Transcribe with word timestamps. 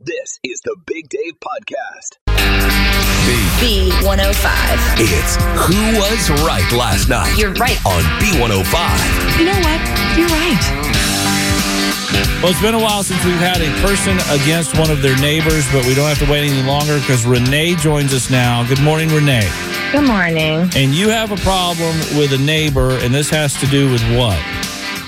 This 0.00 0.38
is 0.44 0.60
the 0.60 0.76
Big 0.86 1.08
Dave 1.08 1.34
Podcast. 1.40 2.18
B105. 3.58 4.94
It's 4.96 5.34
Who 5.66 5.98
Was 5.98 6.30
Right 6.46 6.70
Last 6.70 7.08
Night 7.08 7.36
You're 7.36 7.52
right. 7.54 7.76
on 7.84 8.04
B105. 8.22 9.38
You 9.40 9.46
know 9.46 9.58
what? 9.58 9.80
You're 10.16 10.28
right. 10.28 10.62
Well, 12.40 12.52
it's 12.52 12.62
been 12.62 12.76
a 12.76 12.78
while 12.78 13.02
since 13.02 13.24
we've 13.24 13.34
had 13.42 13.60
a 13.60 13.72
person 13.84 14.16
against 14.30 14.78
one 14.78 14.92
of 14.92 15.02
their 15.02 15.16
neighbors, 15.18 15.66
but 15.72 15.84
we 15.84 15.96
don't 15.96 16.06
have 16.06 16.24
to 16.24 16.30
wait 16.30 16.48
any 16.48 16.62
longer 16.64 17.00
because 17.00 17.26
Renee 17.26 17.74
joins 17.74 18.14
us 18.14 18.30
now. 18.30 18.64
Good 18.68 18.80
morning, 18.80 19.08
Renee. 19.08 19.50
Good 19.90 20.06
morning. 20.06 20.70
And 20.76 20.94
you 20.94 21.08
have 21.08 21.32
a 21.32 21.36
problem 21.38 21.96
with 22.16 22.32
a 22.32 22.38
neighbor, 22.38 22.90
and 22.98 23.12
this 23.12 23.28
has 23.30 23.58
to 23.58 23.66
do 23.66 23.90
with 23.90 24.02
what? 24.16 24.38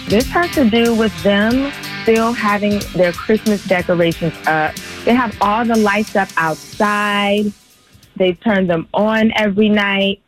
This 0.08 0.26
has 0.30 0.50
to 0.56 0.68
do 0.68 0.96
with 0.96 1.14
them 1.22 1.72
still 2.02 2.32
having 2.32 2.80
their 2.94 3.12
Christmas 3.12 3.64
decorations 3.66 4.34
up. 4.46 4.74
They 5.04 5.14
have 5.14 5.36
all 5.40 5.64
the 5.64 5.76
lights 5.76 6.16
up 6.16 6.28
outside. 6.36 7.52
They 8.16 8.34
turn 8.34 8.66
them 8.66 8.88
on 8.92 9.32
every 9.34 9.68
night, 9.68 10.22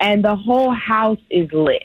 and 0.00 0.24
the 0.24 0.36
whole 0.36 0.72
house 0.72 1.18
is 1.30 1.52
lit. 1.52 1.84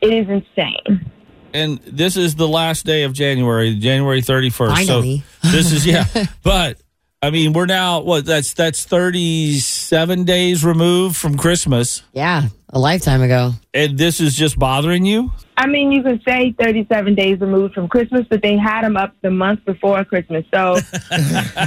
It 0.00 0.12
is 0.12 0.28
insane. 0.28 1.10
And 1.54 1.78
this 1.78 2.16
is 2.16 2.34
the 2.34 2.46
last 2.46 2.84
day 2.84 3.04
of 3.04 3.12
January, 3.14 3.74
January 3.76 4.20
31st. 4.20 4.68
Finally. 4.68 5.22
So 5.42 5.48
this 5.50 5.72
is, 5.72 5.86
yeah. 5.86 6.04
but, 6.42 6.78
I 7.22 7.30
mean, 7.30 7.52
we're 7.52 7.66
now, 7.66 8.00
what, 8.00 8.26
that's 8.26 8.52
that's 8.52 8.84
37 8.84 10.24
days 10.24 10.64
removed 10.64 11.16
from 11.16 11.36
Christmas, 11.36 12.02
Yeah, 12.12 12.48
a 12.68 12.78
lifetime 12.78 13.22
ago. 13.22 13.52
And 13.78 13.96
this 13.98 14.20
is 14.20 14.34
just 14.34 14.58
bothering 14.58 15.04
you? 15.06 15.30
I 15.56 15.66
mean, 15.66 15.90
you 15.90 16.02
can 16.04 16.20
say 16.22 16.52
37 16.60 17.14
days 17.16 17.40
removed 17.40 17.74
from 17.74 17.88
Christmas, 17.88 18.24
but 18.30 18.42
they 18.42 18.56
had 18.56 18.82
them 18.82 18.96
up 18.96 19.12
the 19.22 19.30
month 19.30 19.64
before 19.64 20.04
Christmas. 20.04 20.44
So, 20.54 20.78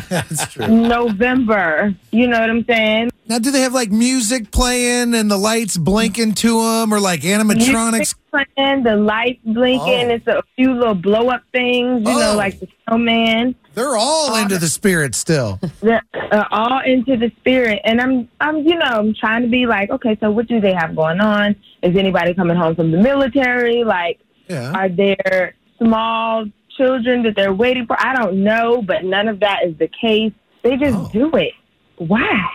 That's 0.09 0.47
true. 0.53 0.67
November, 0.67 1.93
you 2.11 2.27
know 2.27 2.39
what 2.39 2.49
I'm 2.49 2.63
saying? 2.65 3.11
Now, 3.27 3.39
do 3.39 3.51
they 3.51 3.61
have 3.61 3.73
like 3.73 3.91
music 3.91 4.51
playing 4.51 5.13
and 5.13 5.29
the 5.29 5.37
lights 5.37 5.77
blinking 5.77 6.33
to 6.35 6.61
them, 6.61 6.93
or 6.93 6.99
like 6.99 7.21
animatronics? 7.21 7.91
Music 7.91 8.17
playing, 8.55 8.83
the 8.83 8.95
lights 8.95 9.41
blinking. 9.45 10.11
Oh. 10.11 10.13
It's 10.15 10.27
a 10.27 10.43
few 10.55 10.73
little 10.73 10.95
blow 10.95 11.29
up 11.29 11.43
things, 11.51 12.07
you 12.07 12.13
know, 12.13 12.33
Oh. 12.33 12.37
like 12.37 12.59
the 12.59 12.67
snowman. 12.87 13.55
They're 13.73 13.95
all 13.95 14.35
into 14.35 14.57
the 14.57 14.67
spirit 14.67 15.15
still. 15.15 15.59
They're 15.81 16.01
uh, 16.31 16.43
all 16.51 16.81
into 16.85 17.15
the 17.15 17.31
spirit, 17.39 17.79
and 17.85 18.01
I'm, 18.01 18.27
I'm, 18.41 18.57
you 18.59 18.75
know, 18.75 18.85
I'm 18.85 19.13
trying 19.13 19.43
to 19.43 19.47
be 19.49 19.65
like, 19.65 19.89
okay, 19.91 20.17
so 20.19 20.29
what 20.31 20.47
do 20.47 20.59
they 20.59 20.73
have 20.73 20.93
going 20.95 21.19
on? 21.21 21.55
Is 21.83 21.95
anybody 21.97 22.33
coming 22.33 22.57
home 22.57 22.75
from 22.75 22.91
the 22.91 22.97
military? 22.97 23.83
Like, 23.83 24.19
Yeah. 24.49 24.71
are 24.73 24.89
there 24.89 25.55
small 25.77 26.45
children 26.77 27.23
that 27.23 27.35
they're 27.35 27.53
waiting 27.53 27.85
for? 27.87 27.95
I 27.99 28.15
don't 28.15 28.43
know, 28.43 28.81
but 28.81 29.03
none 29.03 29.27
of 29.27 29.39
that 29.39 29.59
is 29.65 29.75
the 29.77 29.87
case. 29.89 30.31
They 30.63 30.77
just 30.77 30.95
Oh. 30.97 31.09
do 31.11 31.31
it. 31.37 31.53
Why? 31.97 32.47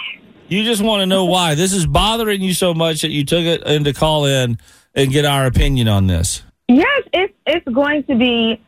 You 0.49 0.63
just 0.63 0.83
want 0.83 1.01
to 1.01 1.07
know 1.07 1.25
why. 1.25 1.55
This 1.57 1.73
is 1.73 1.87
bothering 1.87 2.41
you 2.41 2.53
so 2.55 2.73
much 2.73 3.03
that 3.03 3.11
you 3.11 3.25
took 3.25 3.45
it 3.45 3.65
in 3.67 3.83
to 3.85 3.93
call 3.93 4.27
in 4.27 4.59
and 4.95 5.11
get 5.11 5.25
our 5.25 5.47
opinion 5.47 5.89
on 5.89 6.07
this. 6.07 6.43
Yes, 6.69 7.03
it's 7.13 7.33
it's 7.47 7.67
going 7.69 8.05
to 8.05 8.15
be 8.17 8.61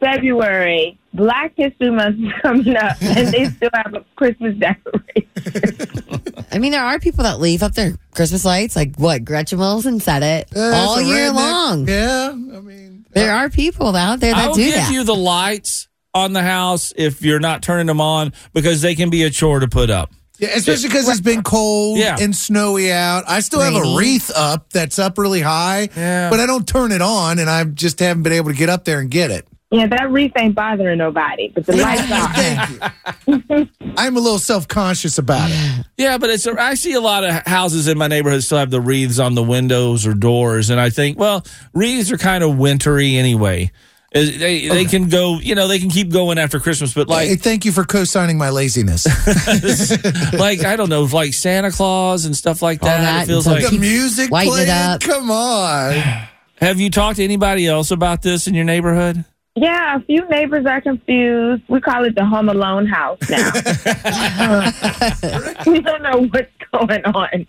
February. 0.00 0.98
Black 1.12 1.52
History 1.56 1.90
Month 1.90 2.18
is 2.20 2.32
coming 2.42 2.76
up, 2.76 2.96
and 3.00 3.28
they 3.28 3.44
still 3.46 3.70
have 3.72 3.94
a 3.94 4.04
Christmas 4.16 4.56
decoration. 4.56 6.44
I 6.52 6.58
mean, 6.58 6.72
there 6.72 6.82
are 6.84 6.98
people 6.98 7.24
that 7.24 7.40
leave 7.40 7.62
up 7.62 7.74
their 7.74 7.96
Christmas 8.12 8.44
lights, 8.44 8.74
like 8.76 8.96
what 8.96 9.24
Gretchen 9.24 9.58
Wilson 9.58 10.00
said 10.00 10.22
it 10.22 10.48
Yeah, 10.54 10.72
all 10.74 11.00
year 11.00 11.30
redneck- 11.30 11.34
long. 11.34 11.88
Yeah, 11.88 12.30
I 12.30 12.60
mean, 12.60 13.06
There 13.12 13.32
are 13.32 13.48
people 13.48 13.94
out 13.94 14.20
there 14.20 14.34
that 14.34 14.44
I'll 14.48 14.54
do 14.54 14.64
give 14.64 14.74
that. 14.74 14.92
you 14.92 15.04
the 15.04 15.14
lights 15.14 15.88
on 16.14 16.32
the 16.32 16.42
house 16.42 16.92
if 16.96 17.22
you're 17.22 17.40
not 17.40 17.62
turning 17.62 17.86
them 17.86 18.00
on 18.00 18.32
because 18.52 18.82
they 18.82 18.94
can 18.94 19.10
be 19.10 19.22
a 19.24 19.30
chore 19.30 19.60
to 19.60 19.68
put 19.68 19.90
up. 19.90 20.10
yeah, 20.38 20.48
especially 20.54 20.88
because 20.88 21.08
it's 21.08 21.20
been 21.20 21.42
cold 21.42 21.98
Yeah. 21.98 22.16
and 22.20 22.34
snowy 22.34 22.90
out. 22.92 23.24
I 23.28 23.38
still 23.40 23.60
have 23.60 23.74
a 23.74 23.96
wreath 23.96 24.30
up 24.34 24.70
that's 24.70 24.98
up 24.98 25.16
really 25.18 25.40
high, 25.40 25.88
Yeah. 25.96 26.28
but 26.30 26.40
I 26.40 26.46
don't 26.46 26.66
turn 26.66 26.90
it 26.92 27.02
on, 27.02 27.38
and 27.38 27.48
I 27.48 27.62
just 27.64 27.98
haven't 28.00 28.24
been 28.24 28.32
able 28.32 28.50
to 28.50 28.56
get 28.56 28.68
up 28.68 28.84
there 28.84 28.98
and 29.00 29.08
get 29.10 29.30
it. 29.30 29.46
Yeah, 29.70 29.86
that 29.88 30.10
wreath 30.10 30.32
ain't 30.36 30.54
bothering 30.54 30.98
nobody, 30.98 31.48
but 31.48 31.66
the 31.66 31.76
lights 31.76 32.02
are. 32.12 32.32
Thank 32.34 33.48
you. 33.50 33.68
I'm 33.96 34.16
a 34.16 34.20
little 34.20 34.38
self 34.38 34.68
conscious 34.68 35.18
about 35.18 35.50
it. 35.50 35.86
Yeah, 35.98 36.18
but 36.18 36.30
it's 36.30 36.46
I 36.46 36.74
see 36.74 36.92
a 36.92 37.00
lot 37.00 37.24
of 37.24 37.46
houses 37.46 37.88
in 37.88 37.98
my 37.98 38.06
neighborhood 38.06 38.44
still 38.44 38.58
have 38.58 38.70
the 38.70 38.80
wreaths 38.80 39.18
on 39.18 39.34
the 39.34 39.42
windows 39.42 40.06
or 40.06 40.14
doors, 40.14 40.70
and 40.70 40.80
I 40.80 40.90
think, 40.90 41.18
well, 41.18 41.44
wreaths 41.72 42.12
are 42.12 42.18
kind 42.18 42.44
of 42.44 42.56
wintry 42.56 43.16
anyway. 43.16 43.72
Uh, 44.14 44.20
They 44.38 44.68
they 44.68 44.84
can 44.84 45.08
go, 45.08 45.40
you 45.40 45.56
know, 45.56 45.66
they 45.66 45.80
can 45.80 45.90
keep 45.90 46.12
going 46.12 46.38
after 46.38 46.60
Christmas, 46.60 46.94
but 46.94 47.08
Hey, 47.08 47.30
like 47.30 47.40
thank 47.40 47.64
you 47.64 47.72
for 47.72 47.82
co-signing 47.82 48.38
my 48.38 48.50
laziness. 48.50 49.06
like 50.34 50.62
I 50.64 50.76
don't 50.76 50.88
know, 50.88 51.02
like 51.02 51.34
Santa 51.34 51.72
Claus 51.72 52.24
and 52.24 52.36
stuff 52.36 52.62
like 52.62 52.80
All 52.82 52.88
that. 52.90 53.00
that 53.00 53.22
It 53.24 53.26
feels 53.26 53.46
like. 53.46 53.68
the 53.68 53.76
music 53.76 54.28
playing. 54.30 55.00
Come 55.00 55.32
on. 55.32 55.94
Have 56.60 56.78
you 56.78 56.90
talked 56.90 57.16
to 57.16 57.24
anybody 57.24 57.66
else 57.66 57.90
about 57.90 58.22
this 58.22 58.46
in 58.46 58.54
your 58.54 58.64
neighborhood? 58.64 59.24
Yeah, 59.56 59.96
a 59.96 60.00
few 60.00 60.28
neighbors 60.28 60.66
are 60.66 60.80
confused. 60.80 61.62
We 61.68 61.80
call 61.80 62.04
it 62.04 62.16
the 62.16 62.24
Home 62.24 62.48
Alone 62.48 62.86
house 62.86 63.18
now. 63.30 63.52
we 65.70 65.80
don't 65.80 66.02
know 66.02 66.26
what's 66.26 66.50
going 66.72 67.04
on 67.04 67.46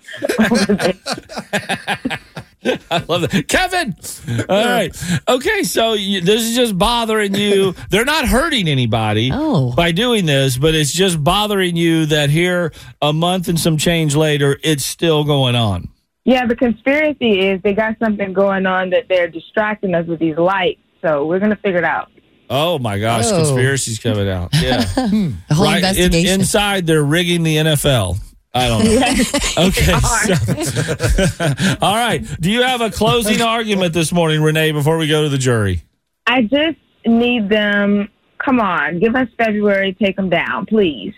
over 0.52 0.74
there. 0.76 0.94
I 2.92 3.04
love 3.08 3.22
that. 3.30 3.46
Kevin! 3.48 3.96
All 4.50 4.66
right. 4.66 4.96
Okay, 5.28 5.64
so 5.64 5.94
you, 5.94 6.22
this 6.22 6.42
is 6.44 6.56
just 6.56 6.78
bothering 6.78 7.34
you. 7.36 7.74
They're 7.90 8.06
not 8.06 8.28
hurting 8.28 8.68
anybody 8.68 9.32
Oh. 9.34 9.74
by 9.76 9.92
doing 9.92 10.26
this, 10.28 10.58
but 10.58 10.76
it's 10.76 10.92
just 10.92 11.24
bothering 11.24 11.76
you 11.76 12.06
that 12.08 12.30
here, 12.30 12.72
a 13.02 13.14
month 13.14 13.48
and 13.48 13.60
some 13.60 13.78
change 13.78 14.16
later, 14.16 14.60
it's 14.64 14.86
still 14.86 15.24
going 15.24 15.56
on. 15.56 15.90
Yeah, 16.24 16.48
the 16.48 16.56
conspiracy 16.56 17.40
is 17.48 17.62
they 17.62 17.74
got 17.74 17.98
something 18.00 18.34
going 18.34 18.66
on 18.66 18.90
that 18.92 19.08
they're 19.10 19.28
distracting 19.30 19.94
us 19.94 20.08
with 20.08 20.20
these 20.20 20.38
lights. 20.38 20.82
So 21.06 21.26
we're 21.28 21.40
gonna 21.40 21.56
figure 21.58 21.78
it 21.78 21.84
out. 21.86 22.10
Oh 22.50 22.80
my 22.80 22.98
gosh, 23.00 23.26
Oh. 23.28 23.38
conspiracy's 23.38 24.00
coming 24.00 24.28
out. 24.30 24.50
Yeah. 24.62 24.80
the 24.80 25.36
whole 25.52 25.66
right. 25.66 25.78
In, 25.78 25.86
investigation. 25.86 26.42
inside, 26.42 26.88
they're 26.88 27.04
rigging 27.04 27.44
the 27.44 27.58
NFL. 27.58 28.18
I 28.54 28.68
don't 28.68 28.86
know. 28.86 28.92
Okay. 29.68 30.00
so- 30.00 31.76
all 31.82 31.94
right. 31.96 32.26
Do 32.40 32.50
you 32.52 32.64
have 32.64 32.82
a 32.82 32.90
closing 32.90 33.42
argument 33.42 33.94
this 33.94 34.12
morning, 34.12 34.42
Renee, 34.42 34.72
before 34.72 34.98
we 34.98 35.08
go 35.08 35.24
to 35.24 35.30
the 35.30 35.38
jury? 35.38 35.84
I 36.26 36.42
just 36.44 36.78
need 37.06 37.50
them. 37.50 38.10
Come 38.44 38.60
on, 38.60 39.00
give 39.00 39.16
us 39.16 39.28
February. 39.38 39.94
Take 40.02 40.16
them 40.16 40.30
down, 40.30 40.66
please. 40.66 41.14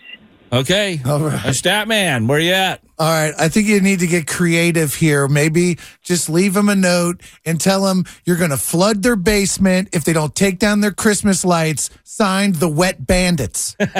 Okay. 0.52 1.00
All 1.04 1.20
right. 1.20 1.44
A 1.44 1.52
stat 1.54 1.88
man, 1.88 2.26
where 2.26 2.38
you 2.38 2.52
at? 2.52 2.80
All 3.00 3.06
right, 3.06 3.32
I 3.38 3.48
think 3.48 3.68
you 3.68 3.80
need 3.80 4.00
to 4.00 4.08
get 4.08 4.26
creative 4.26 4.92
here. 4.94 5.28
Maybe 5.28 5.78
just 6.02 6.28
leave 6.28 6.54
them 6.54 6.68
a 6.68 6.74
note 6.74 7.20
and 7.44 7.60
tell 7.60 7.84
them 7.84 8.04
you're 8.24 8.36
going 8.36 8.50
to 8.50 8.56
flood 8.56 9.04
their 9.04 9.14
basement 9.14 9.90
if 9.92 10.02
they 10.02 10.12
don't 10.12 10.34
take 10.34 10.58
down 10.58 10.80
their 10.80 10.90
Christmas 10.90 11.44
lights. 11.44 11.90
Signed, 12.02 12.56
the 12.56 12.68
Wet 12.68 13.06
Bandits. 13.06 13.76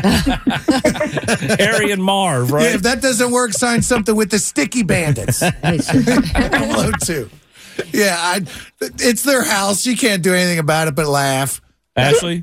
Harry 1.58 1.92
and 1.92 2.02
Marv, 2.02 2.50
Yeah, 2.50 2.74
if 2.74 2.82
that 2.82 3.00
doesn't 3.00 3.30
work, 3.30 3.52
sign 3.52 3.82
something 3.82 4.16
with 4.16 4.30
the 4.32 4.40
Sticky 4.40 4.82
Bandits. 4.82 5.40
Hello, 5.62 6.90
too. 7.04 7.30
Yeah, 7.92 8.16
I, 8.18 8.40
it's 8.80 9.22
their 9.22 9.44
house. 9.44 9.86
You 9.86 9.96
can't 9.96 10.24
do 10.24 10.34
anything 10.34 10.58
about 10.58 10.88
it 10.88 10.96
but 10.96 11.06
laugh. 11.06 11.60
Ashley? 11.94 12.42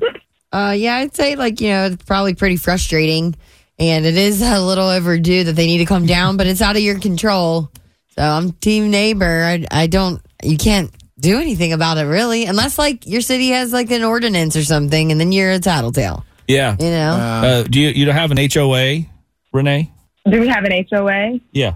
Uh, 0.52 0.74
yeah, 0.74 0.96
I'd 0.96 1.14
say 1.14 1.36
like 1.36 1.60
you 1.60 1.68
know 1.68 1.84
it's 1.86 2.02
probably 2.04 2.34
pretty 2.34 2.56
frustrating, 2.56 3.34
and 3.78 4.06
it 4.06 4.16
is 4.16 4.42
a 4.42 4.60
little 4.60 4.88
overdue 4.88 5.44
that 5.44 5.52
they 5.52 5.66
need 5.66 5.78
to 5.78 5.86
come 5.86 6.06
down, 6.06 6.36
but 6.36 6.46
it's 6.46 6.62
out 6.62 6.76
of 6.76 6.82
your 6.82 6.98
control. 6.98 7.70
So 8.10 8.22
I'm 8.22 8.52
team 8.52 8.90
neighbor. 8.90 9.44
I, 9.44 9.66
I 9.70 9.86
don't. 9.86 10.22
You 10.42 10.56
can't 10.56 10.90
do 11.18 11.38
anything 11.38 11.72
about 11.72 11.98
it 11.98 12.04
really, 12.04 12.44
unless 12.44 12.78
like 12.78 13.06
your 13.06 13.20
city 13.20 13.50
has 13.50 13.72
like 13.72 13.90
an 13.90 14.04
ordinance 14.04 14.56
or 14.56 14.64
something, 14.64 15.12
and 15.12 15.20
then 15.20 15.32
you're 15.32 15.52
a 15.52 15.58
tattletale. 15.58 16.24
Yeah. 16.48 16.76
You 16.78 16.90
know. 16.90 17.10
Uh, 17.12 17.62
do 17.64 17.80
you 17.80 17.88
you 17.88 18.04
don't 18.04 18.14
have 18.14 18.30
an 18.30 18.38
HOA, 18.38 19.06
Renee? 19.52 19.92
Do 20.28 20.40
we 20.40 20.48
have 20.48 20.64
an 20.64 20.84
HOA? 20.90 21.40
Yeah. 21.52 21.74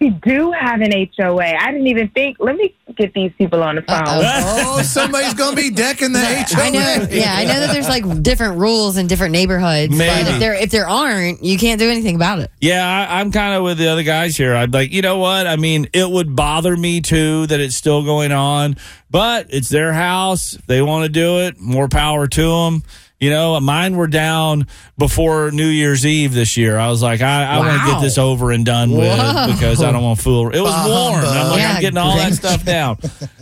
We 0.00 0.10
do 0.10 0.52
have 0.52 0.82
an 0.82 0.92
HOA. 1.16 1.42
I 1.42 1.70
didn't 1.72 1.86
even 1.86 2.08
think. 2.10 2.36
Let 2.38 2.56
me 2.56 2.74
get 2.96 3.14
these 3.14 3.32
people 3.38 3.62
on 3.62 3.76
the 3.76 3.82
phone. 3.82 4.02
Uh-oh. 4.06 4.62
Oh, 4.78 4.82
somebody's 4.82 5.32
going 5.32 5.56
to 5.56 5.62
be 5.62 5.70
decking 5.70 6.12
the 6.12 6.18
HOA. 6.18 6.44
I 6.62 6.70
know. 6.70 7.06
Yeah, 7.10 7.34
I 7.34 7.44
know 7.44 7.60
that 7.60 7.72
there's 7.72 7.88
like 7.88 8.22
different 8.22 8.58
rules 8.58 8.98
in 8.98 9.06
different 9.06 9.32
neighborhoods. 9.32 9.96
But 9.96 10.26
if 10.28 10.38
there 10.38 10.54
if 10.54 10.70
there 10.70 10.86
aren't, 10.86 11.42
you 11.42 11.56
can't 11.56 11.78
do 11.78 11.88
anything 11.88 12.14
about 12.14 12.40
it. 12.40 12.50
Yeah, 12.60 12.86
I, 12.86 13.20
I'm 13.20 13.32
kind 13.32 13.54
of 13.54 13.62
with 13.62 13.78
the 13.78 13.88
other 13.88 14.02
guys 14.02 14.36
here. 14.36 14.54
I'm 14.54 14.70
like, 14.70 14.92
you 14.92 15.00
know 15.02 15.16
what? 15.18 15.46
I 15.46 15.56
mean, 15.56 15.88
it 15.94 16.10
would 16.10 16.36
bother 16.36 16.76
me 16.76 17.00
too 17.00 17.46
that 17.46 17.60
it's 17.60 17.76
still 17.76 18.04
going 18.04 18.32
on, 18.32 18.76
but 19.10 19.46
it's 19.50 19.68
their 19.70 19.92
house. 19.94 20.54
If 20.54 20.66
they 20.66 20.82
want 20.82 21.04
to 21.04 21.08
do 21.08 21.40
it, 21.40 21.58
more 21.58 21.88
power 21.88 22.26
to 22.26 22.42
them. 22.42 22.82
You 23.18 23.30
know, 23.30 23.58
mine 23.60 23.96
were 23.96 24.08
down 24.08 24.66
before 24.98 25.50
New 25.50 25.68
Year's 25.68 26.04
Eve 26.04 26.34
this 26.34 26.56
year. 26.58 26.76
I 26.76 26.88
was 26.88 27.02
like, 27.02 27.22
I, 27.22 27.44
I 27.44 27.58
want 27.58 27.80
to 27.80 27.86
get 27.92 28.00
this 28.02 28.18
over 28.18 28.50
and 28.52 28.64
done 28.64 28.90
with 28.92 29.16
because 29.54 29.82
I 29.82 29.90
don't 29.90 30.02
want 30.02 30.18
to 30.18 30.24
fool. 30.24 30.50
It 30.50 30.60
was 30.60 30.72
Bah 30.74 30.86
warm. 30.86 31.24
And 31.24 31.38
I'm 31.38 31.50
like, 31.50 31.60
Yeah, 31.60 31.72
I'm 31.72 31.80
getting 31.80 31.98
all 31.98 32.16
that 32.16 32.34
stuff 32.34 32.64
down. 32.64 32.98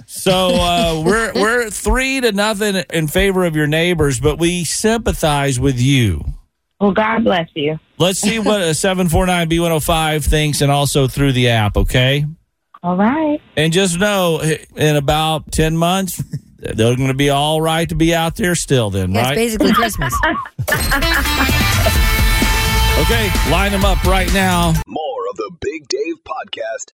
So 0.07 0.49
uh, 0.55 1.03
we're 1.05 1.33
we're 1.35 1.71
three 1.71 2.21
to 2.21 2.31
nothing 2.31 2.85
in 2.93 3.09
favor 3.09 3.45
of 3.45 3.57
your 3.57 3.67
neighbors, 3.67 4.21
but 4.21 4.39
we 4.39 4.63
sympathize 4.65 5.59
with 5.59 5.81
you. 5.81 6.25
Well, 6.81 6.93
God 6.93 7.25
bless 7.25 7.49
you. 7.55 7.79
Let's 7.99 8.19
see 8.19 8.39
what 8.39 8.61
a 8.61 8.75
749 8.75 9.49
B105 9.49 10.25
thinks 10.25 10.61
and 10.61 10.71
also 10.71 11.09
through 11.09 11.33
the 11.33 11.49
app, 11.49 11.77
okay? 11.77 12.27
All 12.83 12.97
right. 12.97 13.41
And 13.57 13.73
just 13.73 13.99
know 13.99 14.41
in 14.77 14.97
about 14.97 15.51
10 15.51 15.77
months, 15.77 16.23
they're 16.75 16.97
going 16.97 17.09
to 17.09 17.15
be 17.15 17.31
all 17.31 17.61
right 17.61 17.89
to 17.89 17.95
be 17.95 18.15
out 18.15 18.37
there 18.37 18.55
still, 18.55 18.91
then, 18.91 19.13
Yeah, 19.13 19.21
it's 19.21 19.29
right? 19.29 19.35
basically 19.37 19.73
Christmas. 19.73 20.15
Okay, 22.97 23.29
line 23.51 23.73
them 23.73 23.85
up 23.85 24.03
right 24.05 24.33
now. 24.33 24.73
More 24.87 25.27
of 25.29 25.37
the 25.37 25.51
Big 25.61 25.89
Dave 25.89 26.15
Podcast. 26.25 26.95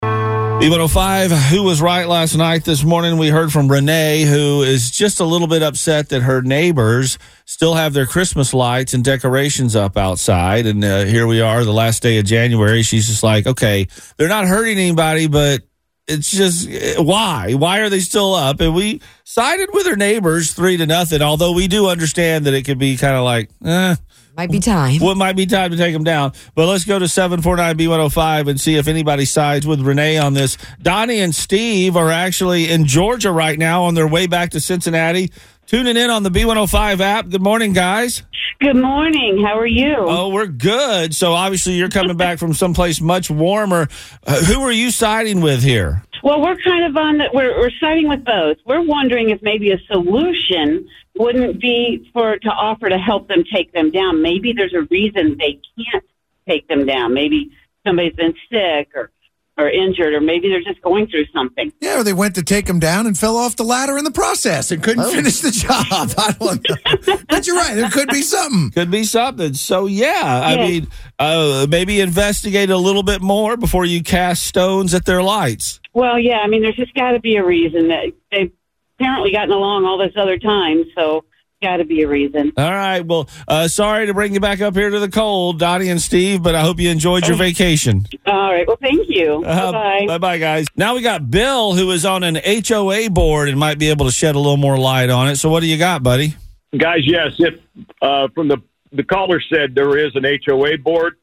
B105, 0.63 1.51
who 1.51 1.65
was 1.65 1.83
right 1.83 2.07
last 2.07 2.37
night? 2.37 2.65
This 2.65 2.85
morning 2.85 3.19
we 3.19 3.29
heard 3.31 3.51
from 3.53 3.67
Renee, 3.69 4.23
who 4.23 4.63
is 4.63 4.93
just 4.93 5.19
a 5.19 5.25
little 5.25 5.49
bit 5.49 5.61
upset 5.61 6.09
that 6.11 6.23
her 6.23 6.41
neighbors 6.41 7.19
still 7.47 7.75
have 7.75 7.95
their 7.95 8.07
Christmas 8.07 8.55
lights 8.55 8.95
and 8.95 9.03
decorations 9.05 9.75
up 9.75 9.97
outside. 9.97 10.67
And 10.67 10.85
uh, 10.85 11.05
here 11.05 11.27
we 11.27 11.41
are, 11.41 11.65
the 11.65 11.73
last 11.73 12.01
day 12.01 12.19
of 12.19 12.25
January. 12.27 12.83
She's 12.83 13.09
just 13.09 13.25
like, 13.25 13.49
okay, 13.49 13.89
they're 14.17 14.29
not 14.29 14.47
hurting 14.47 14.79
anybody, 14.79 15.27
but 15.27 15.63
it's 16.09 16.31
just 16.31 16.69
uh, 16.69 17.03
why? 17.03 17.55
Why 17.55 17.79
are 17.81 17.89
they 17.89 18.01
still 18.01 18.35
up? 18.35 18.61
And 18.61 18.75
we 18.75 19.01
sided 19.25 19.69
with 19.73 19.87
our 19.87 19.97
neighbors 19.97 20.53
three 20.53 20.77
to 20.77 20.87
nothing, 20.87 21.23
although 21.23 21.53
we 21.53 21.69
do 21.69 21.89
understand 21.89 22.47
that 22.47 22.55
it 22.55 22.65
could 22.65 22.79
be 22.79 22.97
kind 22.97 23.15
of 23.17 23.25
like, 23.25 23.51
eh, 23.65 23.95
Might 24.37 24.51
be 24.51 24.61
time. 24.61 24.99
what 25.01 25.17
might 25.17 25.37
be 25.37 25.47
time 25.47 25.71
to 25.71 25.77
take 25.77 25.93
them 25.93 26.05
down. 26.05 26.33
But 26.55 26.67
let's 26.67 26.85
go 26.85 26.99
to 26.99 27.07
749B105 27.07 28.49
and 28.49 28.61
see 28.61 28.77
if 28.77 28.89
anybody 28.89 29.25
sides 29.25 29.67
with 29.67 29.81
Renee 29.81 30.19
on 30.19 30.35
this. 30.35 30.57
Donnie 30.81 31.21
and 31.21 31.35
Steve 31.35 31.97
are 31.97 32.11
actually 32.11 32.71
in 32.71 32.87
Georgia 32.87 33.31
right 33.33 33.59
now 33.59 33.85
on 33.85 33.95
their 33.95 34.07
way 34.09 34.27
back 34.27 34.51
to 34.51 34.61
Cincinnati. 34.61 35.31
Tuning 35.69 35.99
in 35.99 36.09
on 36.09 36.23
the 36.23 36.31
B105 36.31 37.01
app. 37.01 37.29
Good 37.29 37.43
morning, 37.43 37.75
guys. 37.75 38.23
Good 38.59 38.77
morning. 38.77 39.45
How 39.45 39.59
are 39.59 39.67
you? 39.67 39.97
Oh, 39.99 40.31
we're 40.31 40.47
good. 40.47 41.15
So 41.15 41.35
obviously 41.35 41.75
you're 41.75 41.91
coming 41.91 42.17
back 42.17 42.39
from 42.39 42.55
someplace 42.55 43.03
much 43.03 43.31
warmer. 43.31 43.87
Uh, 44.27 44.43
who 44.45 44.63
are 44.63 44.73
you 44.73 44.91
siding 44.91 45.43
with 45.43 45.63
here? 45.63 46.05
Well, 46.25 46.41
we're 46.41 46.57
kind 46.57 46.87
of 46.87 46.97
on 46.97 47.19
the, 47.19 47.25
we're, 47.35 47.55
we're 47.59 47.71
siding 47.79 48.09
with 48.09 48.25
both. 48.25 48.57
We're 48.65 48.81
wondering 48.81 49.29
if 49.29 49.43
maybe 49.43 49.71
a 49.71 49.79
solution 49.93 50.89
wouldn't 51.19 51.61
be 51.61 52.09
for 52.15 52.39
to 52.39 52.49
offer 52.49 52.89
to 52.89 52.97
help 52.97 53.29
them 53.29 53.45
take 53.53 53.71
them 53.75 53.91
down. 53.91 54.23
Maybe 54.23 54.55
there's 54.55 54.73
a 54.73 54.87
reason 54.91 55.37
they 55.39 55.61
can't 55.77 56.05
take 56.49 56.67
them 56.69 56.87
down. 56.87 57.13
Maybe 57.13 57.51
somebody's 57.87 58.15
been 58.15 58.33
sick 58.51 58.93
or, 58.95 59.11
or 59.59 59.69
injured, 59.69 60.15
or 60.15 60.21
maybe 60.21 60.49
they're 60.49 60.63
just 60.63 60.81
going 60.83 61.09
through 61.09 61.27
something. 61.35 61.73
Yeah, 61.81 62.01
or 62.01 62.05
they 62.05 62.13
went 62.13 62.37
to 62.37 62.43
take 62.43 62.69
him 62.69 62.79
down 62.79 63.07
and 63.07 63.19
fell 63.19 63.37
off 63.37 63.57
the 63.57 63.65
ladder 63.65 63.99
in 63.99 64.05
the 64.05 64.11
process 64.11 64.71
and 64.71 64.83
couldn't 64.83 65.11
finish 65.11 65.41
the 65.41 65.51
job. 65.51 65.87
I 66.19 66.33
don't 66.39 66.69
know. 66.69 67.19
but 67.29 67.47
you're 67.47 67.57
right. 67.57 67.75
There 67.75 67.91
could 67.91 68.09
be 68.09 68.23
something. 68.23 68.71
Could 68.71 68.91
be 68.91 69.05
something. 69.05 69.55
So 69.55 69.87
yeah, 69.87 70.43
I 70.45 70.57
mean, 70.57 70.87
uh, 71.19 71.67
maybe 71.69 72.01
investigate 72.01 72.71
a 72.71 72.79
little 72.79 73.03
bit 73.03 73.21
more 73.21 73.57
before 73.57 73.85
you 73.85 74.03
cast 74.03 74.47
stones 74.47 74.95
at 74.95 75.05
their 75.05 75.23
lights. 75.23 75.81
Well, 75.93 76.19
yeah, 76.19 76.39
I 76.39 76.47
mean, 76.47 76.63
there's 76.63 76.77
just 76.77 76.95
got 76.95 77.13
to 77.13 77.21
be 77.21 77.37
a 77.37 77.45
reason 77.45 77.89
that 77.89 78.13
they've 78.31 78.53
apparently 78.99 79.33
gotten 79.33 79.51
along 79.51 79.85
all 79.85 79.99
this 79.99 80.13
other 80.17 80.39
time, 80.39 80.85
so 80.97 81.25
got 81.63 81.79
to 81.79 81.85
be 81.85 82.03
a 82.03 82.09
reason. 82.09 82.53
All 82.57 82.71
right. 82.71 83.01
Well, 83.01 83.29
uh, 83.49 83.69
sorry 83.69 84.07
to 84.07 84.15
bring 84.15 84.33
you 84.35 84.41
back 84.41 84.61
up 84.61 84.75
here 84.75 84.91
to 84.91 85.01
the 85.01 85.09
cold, 85.09 85.59
Dottie 85.59 85.89
and 85.89 86.01
Steve, 86.01 86.43
but 86.43 86.55
I 86.55 86.61
hope 86.61 86.79
you 86.79 86.89
enjoyed 86.91 87.27
your 87.27 87.37
vacation. 87.37 88.07
All 88.27 88.53
right. 88.53 88.67
Well, 88.67 88.79
thank 88.81 89.09
you. 89.09 89.43
Uh, 89.45 89.73
Bye 89.73 89.73
bye. 89.73 90.07
bye 90.07 90.19
bye, 90.19 90.39
guys. 90.39 90.67
Now 90.77 90.95
we 90.95 91.03
got 91.03 91.31
Bill, 91.31 91.75
who 91.75 91.91
is 91.91 92.05
on 92.05 92.23
an 92.23 92.39
HOA 92.45 93.11
board 93.11 93.49
and 93.49 93.59
might 93.59 93.79
be 93.79 93.91
able 93.91 94.07
to 94.07 94.13
shed 94.13 94.35
a 94.35 94.39
little 94.39 94.57
more 94.57 94.79
light 94.79 95.11
on 95.11 95.29
it. 95.29 95.37
So, 95.37 95.49
what 95.49 95.61
do 95.61 95.67
you 95.67 95.79
got, 95.79 96.03
buddy? 96.03 96.35
guys, 96.77 97.01
yes. 97.05 97.33
If 97.39 97.61
uh, 98.03 98.29
from 98.35 98.49
the 98.49 98.59
the 98.93 99.03
caller 99.05 99.41
said 99.53 99.75
there 99.75 99.99
is 99.99 100.13
an 100.15 100.25
HOA 100.47 100.79
board, 100.79 101.17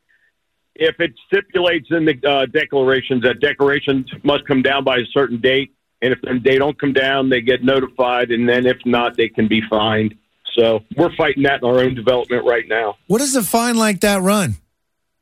if 0.76 1.00
it 1.00 1.14
stipulates 1.28 1.88
in 1.92 2.06
the 2.06 2.16
uh, 2.28 2.46
declarations 2.48 3.24
that 3.24 3.40
decorations 3.40 4.08
must 4.24 4.46
come 4.48 4.62
down 4.62 4.84
by 4.84 4.98
a 4.98 5.06
certain 5.12 5.40
date, 5.40 5.74
and 6.02 6.14
if 6.14 6.44
they 6.44 6.58
don't 6.58 6.78
come 6.80 6.94
down, 6.94 7.30
they 7.30 7.42
get 7.42 7.64
notified, 7.64 8.32
and 8.32 8.48
then 8.50 8.66
if 8.66 8.78
not, 8.86 9.16
they 9.18 9.30
can 9.30 9.48
be 9.48 9.62
fined. 9.70 10.16
So 10.58 10.84
we're 10.96 11.16
fighting 11.16 11.44
that 11.44 11.62
in 11.62 11.68
our 11.68 11.80
own 11.80 11.96
development 11.96 12.46
right 12.46 12.68
now. 12.68 12.98
What 13.08 13.20
does 13.20 13.36
a 13.36 13.44
fine 13.44 13.76
like 13.78 14.02
that 14.02 14.22
run? 14.22 14.56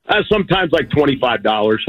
Uh, 0.07 0.21
sometimes 0.31 0.71
like 0.71 0.89
twenty 0.89 1.17
five 1.19 1.43
dollars. 1.43 1.83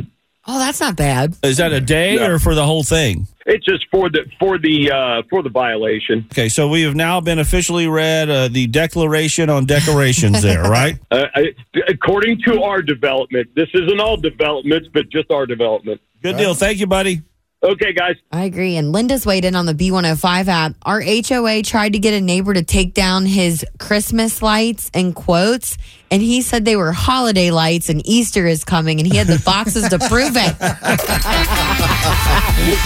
Oh, 0.46 0.58
that's 0.58 0.78
not 0.80 0.94
bad. 0.96 1.36
Is 1.42 1.56
that 1.56 1.72
a 1.72 1.80
day 1.80 2.14
Yeah. 2.16 2.26
or 2.26 2.38
for 2.38 2.54
the 2.54 2.64
whole 2.66 2.82
thing? 2.84 3.26
It's 3.46 3.64
just 3.64 3.86
for 3.90 4.08
the 4.10 4.26
for 4.38 4.58
the 4.58 4.90
uh, 4.90 5.22
for 5.30 5.42
the 5.42 5.48
violation. 5.50 6.26
Okay, 6.32 6.48
so 6.48 6.68
we 6.68 6.82
have 6.82 6.94
now 6.94 7.20
been 7.20 7.38
officially 7.38 7.88
read 7.88 8.30
uh, 8.30 8.48
the 8.48 8.66
declaration 8.66 9.50
on 9.50 9.64
decorations 9.66 10.42
there, 10.42 10.62
right? 10.80 10.96
Uh, 11.10 11.26
I, 11.34 11.54
according 11.88 12.40
to 12.46 12.62
our 12.62 12.82
development, 12.82 13.48
this 13.54 13.68
isn't 13.74 14.00
all 14.00 14.16
developments, 14.16 14.88
but 14.92 15.08
just 15.10 15.30
our 15.30 15.44
development. 15.46 16.00
Good 16.22 16.36
deal. 16.38 16.54
Thank 16.54 16.78
you, 16.78 16.86
buddy. 16.86 17.20
Okay, 17.64 17.94
guys. 17.94 18.16
I 18.30 18.44
agree. 18.44 18.76
And 18.76 18.92
Linda's 18.92 19.24
weighed 19.24 19.46
in 19.46 19.56
on 19.56 19.64
the 19.64 19.72
B105 19.72 20.48
app. 20.48 20.74
Our 20.82 21.00
HOA 21.00 21.62
tried 21.62 21.94
to 21.94 21.98
get 21.98 22.12
a 22.12 22.20
neighbor 22.20 22.52
to 22.52 22.62
take 22.62 22.92
down 22.92 23.24
his 23.24 23.64
Christmas 23.78 24.42
lights 24.42 24.90
and 24.92 25.14
quotes, 25.14 25.78
and 26.10 26.20
he 26.20 26.42
said 26.42 26.66
they 26.66 26.76
were 26.76 26.92
holiday 26.92 27.50
lights 27.50 27.88
and 27.88 28.06
Easter 28.06 28.46
is 28.46 28.64
coming, 28.64 29.00
and 29.00 29.10
he 29.10 29.16
had 29.16 29.28
the 29.28 29.40
boxes 29.46 29.88
to 29.88 29.98
prove 29.98 30.36
it. 30.36 30.58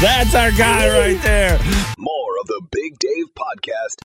That's 0.01 0.35
our 0.35 0.51
guy 0.53 0.89
right 0.89 1.21
there. 1.23 1.59
More 1.99 2.39
of 2.41 2.47
the 2.47 2.63
Big 2.71 2.99
Dave 2.99 3.27
Podcast. 3.35 4.01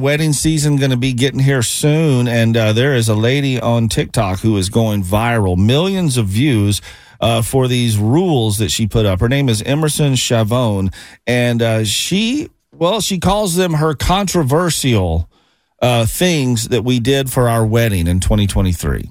wedding 0.00 0.32
season 0.32 0.76
going 0.76 0.90
to 0.90 0.96
be 0.96 1.12
getting 1.12 1.40
here 1.40 1.62
soon 1.62 2.28
and 2.28 2.56
uh, 2.56 2.72
there 2.72 2.94
is 2.94 3.08
a 3.08 3.14
lady 3.14 3.58
on 3.58 3.88
tiktok 3.88 4.40
who 4.40 4.54
is 4.58 4.68
going 4.68 5.02
viral 5.02 5.56
millions 5.56 6.18
of 6.18 6.26
views 6.26 6.82
uh, 7.20 7.42
for 7.42 7.68
these 7.68 7.98
rules 7.98 8.58
that 8.58 8.70
she 8.70 8.86
put 8.86 9.06
up. 9.06 9.20
Her 9.20 9.28
name 9.28 9.48
is 9.48 9.62
emerson 9.62 10.14
chavone 10.14 10.92
and 11.26 11.62
uh, 11.62 11.84
she 11.84 12.48
well 12.72 13.00
she 13.00 13.18
calls 13.18 13.54
them 13.56 13.74
her 13.74 13.94
controversial 13.94 15.28
uh, 15.82 16.06
things 16.06 16.68
that 16.68 16.84
we 16.84 17.00
did 17.00 17.30
for 17.30 17.48
our 17.48 17.64
wedding 17.66 18.06
in 18.06 18.20
2023 18.20 19.10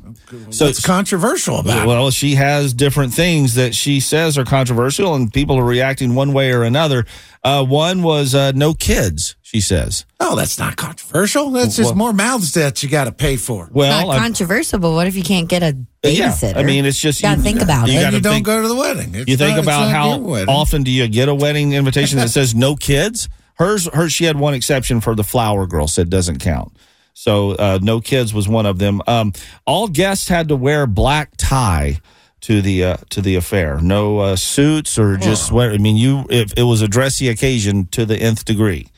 so 0.50 0.66
it's 0.66 0.84
controversial 0.86 1.60
about 1.60 1.84
it? 1.84 1.88
well, 1.88 2.10
she 2.12 2.36
has 2.36 2.74
different 2.74 3.14
things 3.14 3.56
that 3.56 3.76
she 3.76 4.00
says 4.00 4.38
are 4.38 4.46
controversial, 4.46 5.16
and 5.16 5.32
people 5.34 5.58
are 5.60 5.64
reacting 5.66 6.16
one 6.16 6.34
way 6.34 6.52
or 6.52 6.64
another. 6.64 7.06
Uh, 7.44 7.64
one 7.64 8.02
was 8.04 8.34
uh, 8.34 8.52
no 8.54 8.74
kids. 8.74 9.36
She 9.42 9.62
says. 9.62 10.06
Oh, 10.20 10.36
that's 10.36 10.58
not 10.60 10.76
controversial. 10.76 11.52
That's 11.52 11.78
just 11.78 11.96
more 11.96 12.12
mouths 12.12 12.54
that 12.56 12.82
you 12.84 12.90
got 12.90 13.06
to 13.06 13.12
pay 13.12 13.38
for. 13.38 13.70
Well, 13.72 14.08
not 14.08 14.18
controversial, 14.18 14.80
but 14.80 14.92
what 14.92 15.08
if 15.08 15.16
you 15.16 15.24
can't 15.24 15.48
get 15.48 15.62
a 15.64 15.78
yeah, 16.04 16.30
babysitter? 16.30 16.58
I 16.58 16.64
mean, 16.64 16.84
it's 16.86 17.00
just 17.00 17.22
You 17.22 17.30
gotta 17.30 17.42
think 17.42 17.62
about 17.62 17.88
you 17.88 17.94
it. 17.94 18.02
gotta 18.02 18.06
And 18.08 18.16
you 18.16 18.22
don't 18.22 18.34
think- 18.34 18.46
go 18.48 18.62
to 18.62 18.68
the 18.68 18.76
wedding. 18.76 19.16
It's 19.16 19.30
You 19.30 19.38
think 19.38 19.56
not- 19.58 19.64
about 19.64 19.92
how 19.92 20.20
often 20.50 20.84
do 20.84 20.92
you 20.92 21.08
get 21.08 21.30
a 21.30 21.36
wedding 21.36 21.74
invitation 21.74 22.18
that 22.18 22.30
says 22.32 22.54
no 22.56 22.76
kids? 22.76 23.30
Hers, 23.58 23.88
hers, 23.94 24.12
she 24.12 24.26
had 24.26 24.38
one 24.38 24.54
exception 24.54 25.00
for 25.00 25.16
the 25.16 25.24
flower 25.24 25.66
girl, 25.68 25.88
said 25.88 26.10
doesn't 26.10 26.40
count. 26.40 26.76
So 27.16 27.52
uh, 27.52 27.80
no 27.82 28.02
kids 28.02 28.34
was 28.34 28.48
one 28.48 28.66
of 28.66 28.78
them. 28.78 29.02
Um, 29.08 29.32
all 29.66 29.88
guests 29.88 30.28
had 30.28 30.50
to 30.50 30.56
wear 30.56 30.86
black 30.86 31.32
tie 31.38 32.00
to 32.42 32.62
the 32.62 32.84
uh, 32.84 32.98
to 33.10 33.22
the 33.22 33.36
affair. 33.36 33.80
No 33.82 34.20
uh, 34.20 34.36
suits 34.36 35.00
or 35.00 35.16
just 35.16 35.48
sweat. 35.48 35.72
I 35.72 35.78
mean, 35.78 35.96
you 35.96 36.26
if 36.30 36.54
it 36.58 36.64
was 36.64 36.82
a 36.82 36.90
dressy 36.90 37.30
occasion 37.30 37.88
to 37.88 38.06
the 38.06 38.18
nth 38.18 38.46
degree. 38.46 38.90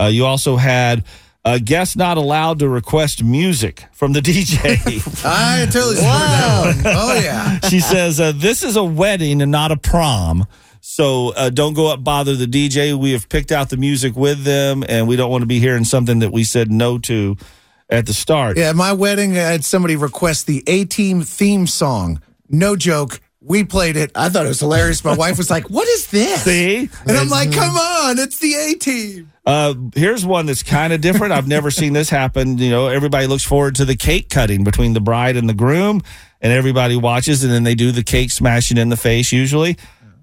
Uh, 0.00 0.06
you 0.06 0.24
also 0.24 0.56
had. 0.56 1.04
Uh, 1.44 1.60
guests 1.64 1.94
not 1.94 2.16
allowed 2.16 2.58
to 2.58 2.68
request 2.68 3.22
music 3.22 3.84
from 3.92 4.12
the 4.12 4.18
DJ. 4.18 4.58
I 5.24 5.64
totally 5.66 5.94
support 5.94 6.18
that 6.18 6.74
one. 6.74 6.92
Oh 6.96 7.14
yeah. 7.14 7.60
she 7.68 7.78
says, 7.78 8.18
uh, 8.18 8.32
This 8.32 8.64
is 8.64 8.74
a 8.74 8.82
wedding 8.82 9.40
and 9.40 9.52
not 9.52 9.70
a 9.70 9.76
prom. 9.76 10.48
So 10.80 11.32
uh, 11.34 11.50
don't 11.50 11.74
go 11.74 11.86
up 11.86 12.02
bother 12.02 12.34
the 12.34 12.46
DJ. 12.46 12.98
We 12.98 13.12
have 13.12 13.28
picked 13.28 13.52
out 13.52 13.70
the 13.70 13.76
music 13.76 14.16
with 14.16 14.42
them, 14.42 14.84
and 14.88 15.06
we 15.06 15.14
don't 15.14 15.30
want 15.30 15.42
to 15.42 15.46
be 15.46 15.60
hearing 15.60 15.84
something 15.84 16.18
that 16.18 16.32
we 16.32 16.42
said 16.42 16.68
no 16.68 16.98
to 16.98 17.36
at 17.88 18.06
the 18.06 18.14
start. 18.14 18.56
Yeah, 18.56 18.70
at 18.70 18.76
my 18.76 18.92
wedding, 18.92 19.32
I 19.32 19.42
had 19.42 19.64
somebody 19.64 19.96
request 19.96 20.46
the 20.46 20.62
A 20.66 20.84
Team 20.84 21.22
theme 21.22 21.66
song. 21.66 22.20
No 22.48 22.76
joke. 22.76 23.20
We 23.40 23.62
played 23.62 23.96
it. 23.96 24.10
I 24.16 24.28
thought 24.28 24.44
it 24.44 24.48
was 24.48 24.60
hilarious. 24.60 25.04
My 25.04 25.14
wife 25.14 25.38
was 25.38 25.50
like, 25.50 25.70
"What 25.70 25.86
is 25.86 26.08
this?" 26.08 26.42
See? 26.42 26.90
And 27.06 27.16
I'm 27.16 27.28
like, 27.28 27.52
"Come 27.52 27.76
on, 27.76 28.18
it's 28.18 28.38
the 28.38 28.54
A 28.54 28.74
Team." 28.74 29.30
Uh, 29.44 29.74
here's 29.94 30.26
one 30.26 30.46
that's 30.46 30.64
kind 30.64 30.92
of 30.92 31.00
different. 31.00 31.32
I've 31.32 31.46
never 31.46 31.70
seen 31.70 31.92
this 31.92 32.10
happen. 32.10 32.58
You 32.58 32.70
know, 32.70 32.88
everybody 32.88 33.28
looks 33.28 33.44
forward 33.44 33.76
to 33.76 33.84
the 33.84 33.94
cake 33.94 34.30
cutting 34.30 34.64
between 34.64 34.94
the 34.94 35.00
bride 35.00 35.36
and 35.36 35.48
the 35.48 35.54
groom, 35.54 36.02
and 36.40 36.52
everybody 36.52 36.96
watches, 36.96 37.44
and 37.44 37.52
then 37.52 37.62
they 37.62 37.76
do 37.76 37.92
the 37.92 38.02
cake 38.02 38.32
smashing 38.32 38.78
in 38.78 38.88
the 38.88 38.96
face 38.96 39.30
usually. 39.30 39.76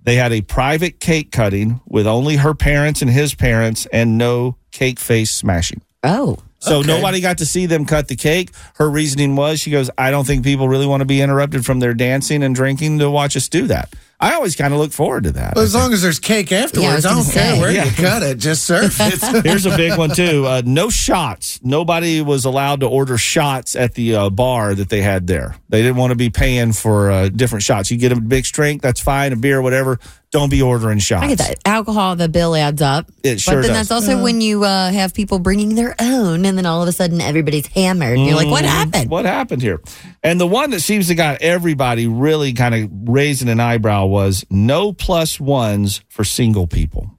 They 0.03 0.15
had 0.15 0.33
a 0.33 0.41
private 0.41 0.99
cake 0.99 1.31
cutting 1.31 1.79
with 1.87 2.05
only 2.05 2.35
her 2.35 2.53
parents 2.53 3.01
and 3.01 3.09
his 3.09 3.33
parents, 3.33 3.85
and 3.93 4.17
no 4.17 4.57
cake 4.71 4.99
face 4.99 5.33
smashing. 5.33 5.81
Oh, 6.03 6.37
So 6.59 6.79
Okay. 6.79 6.87
nobody 6.87 7.19
got 7.21 7.37
to 7.39 7.45
see 7.45 7.65
them 7.65 7.85
cut 7.85 8.07
the 8.07 8.15
cake. 8.15 8.51
Her 8.75 8.89
reasoning 8.89 9.35
was 9.35 9.59
she 9.59 9.71
goes, 9.71 9.89
I 9.97 10.11
don't 10.11 10.25
think 10.25 10.43
people 10.43 10.69
really 10.69 10.85
want 10.87 11.01
to 11.01 11.05
be 11.05 11.21
interrupted 11.21 11.65
from 11.65 11.79
their 11.79 11.93
dancing 11.93 12.43
and 12.43 12.55
drinking 12.55 12.99
to 12.99 13.09
watch 13.09 13.35
us 13.35 13.49
do 13.49 13.67
that. 13.67 13.93
I 14.23 14.33
always 14.35 14.55
kind 14.55 14.73
of 14.73 14.79
look 14.79 14.91
forward 14.91 15.25
to 15.25 15.31
that. 15.33 15.55
Well, 15.55 15.63
as 15.63 15.75
long 15.75 15.91
as 15.93 16.01
there's 16.01 16.19
cake 16.19 16.51
afterwards, 16.51 16.83
Yeah, 16.83 16.91
I 16.93 16.97
I, 16.97 17.15
don't 17.15 17.23
gonna 17.23 17.33
care 17.33 17.59
where 17.61 17.71
Yeah. 17.71 17.85
you 17.85 17.91
cut 17.91 18.23
it. 18.23 18.37
Just 18.37 18.63
serve 18.63 18.95
it. 18.99 19.45
Here's 19.45 19.65
a 19.65 19.75
big 19.75 19.97
one 19.97 20.11
too. 20.11 20.45
Uh, 20.47 20.61
no 20.65 20.89
shots. 20.89 21.59
Nobody 21.63 22.21
was 22.21 22.45
allowed 22.45 22.79
to 22.79 22.87
order 22.87 23.17
shots 23.17 23.75
at 23.75 23.93
the 23.95 24.15
uh, 24.15 24.29
bar 24.29 24.73
that 24.75 24.89
they 24.89 25.01
had 25.01 25.27
there. 25.27 25.55
They 25.69 25.81
didn't 25.81 25.97
want 25.97 26.11
to 26.11 26.15
be 26.15 26.29
paying 26.29 26.71
for 26.73 27.11
uh, 27.11 27.29
different 27.29 27.63
shots. 27.63 27.91
You 27.91 27.97
get 27.97 28.11
a 28.11 28.19
big 28.19 28.45
drink, 28.45 28.81
that's 28.81 29.01
fine. 29.01 29.33
A 29.33 29.35
beer, 29.35 29.61
whatever. 29.61 29.99
Don't 30.31 30.49
be 30.49 30.63
ordering 30.63 30.97
shots. 30.97 31.23
I 31.25 31.27
get 31.27 31.37
that. 31.37 31.59
Alcohol, 31.63 32.15
the 32.15 32.27
bill 32.27 32.55
adds 32.55 32.81
up. 32.81 33.07
It 33.23 33.39
sure 33.39 33.55
But 33.55 33.61
then 33.61 33.69
does. 33.75 33.89
that's 33.89 33.91
also 34.07 34.23
when 34.23 34.41
you 34.41 34.63
uh, 34.63 34.89
have 34.91 35.13
people 35.13 35.37
bringing 35.37 35.75
their 35.75 35.93
own, 35.99 36.45
and 36.45 36.57
then 36.57 36.65
all 36.65 36.81
of 36.81 36.87
a 36.87 36.91
sudden 36.91 37.21
everybody's 37.21 37.67
hammered. 37.67 38.17
And 38.17 38.25
you're 38.25 38.35
like, 38.35 38.45
Mm-hmm. 38.45 38.51
what 38.51 38.65
happened? 38.65 39.09
What 39.11 39.25
happened 39.25 39.61
here? 39.61 39.79
And 40.23 40.39
the 40.39 40.47
one 40.47 40.69
that 40.69 40.79
seems 40.79 41.07
to 41.07 41.15
got 41.15 41.41
everybody 41.41 42.07
really 42.07 42.53
kind 42.53 42.73
of 42.73 42.89
raising 43.09 43.49
an 43.49 43.59
eyebrow 43.59 44.05
was 44.05 44.45
no 44.49 44.93
plus 44.93 45.39
ones 45.39 46.01
for 46.09 46.23
single 46.23 46.65
people. 46.65 47.09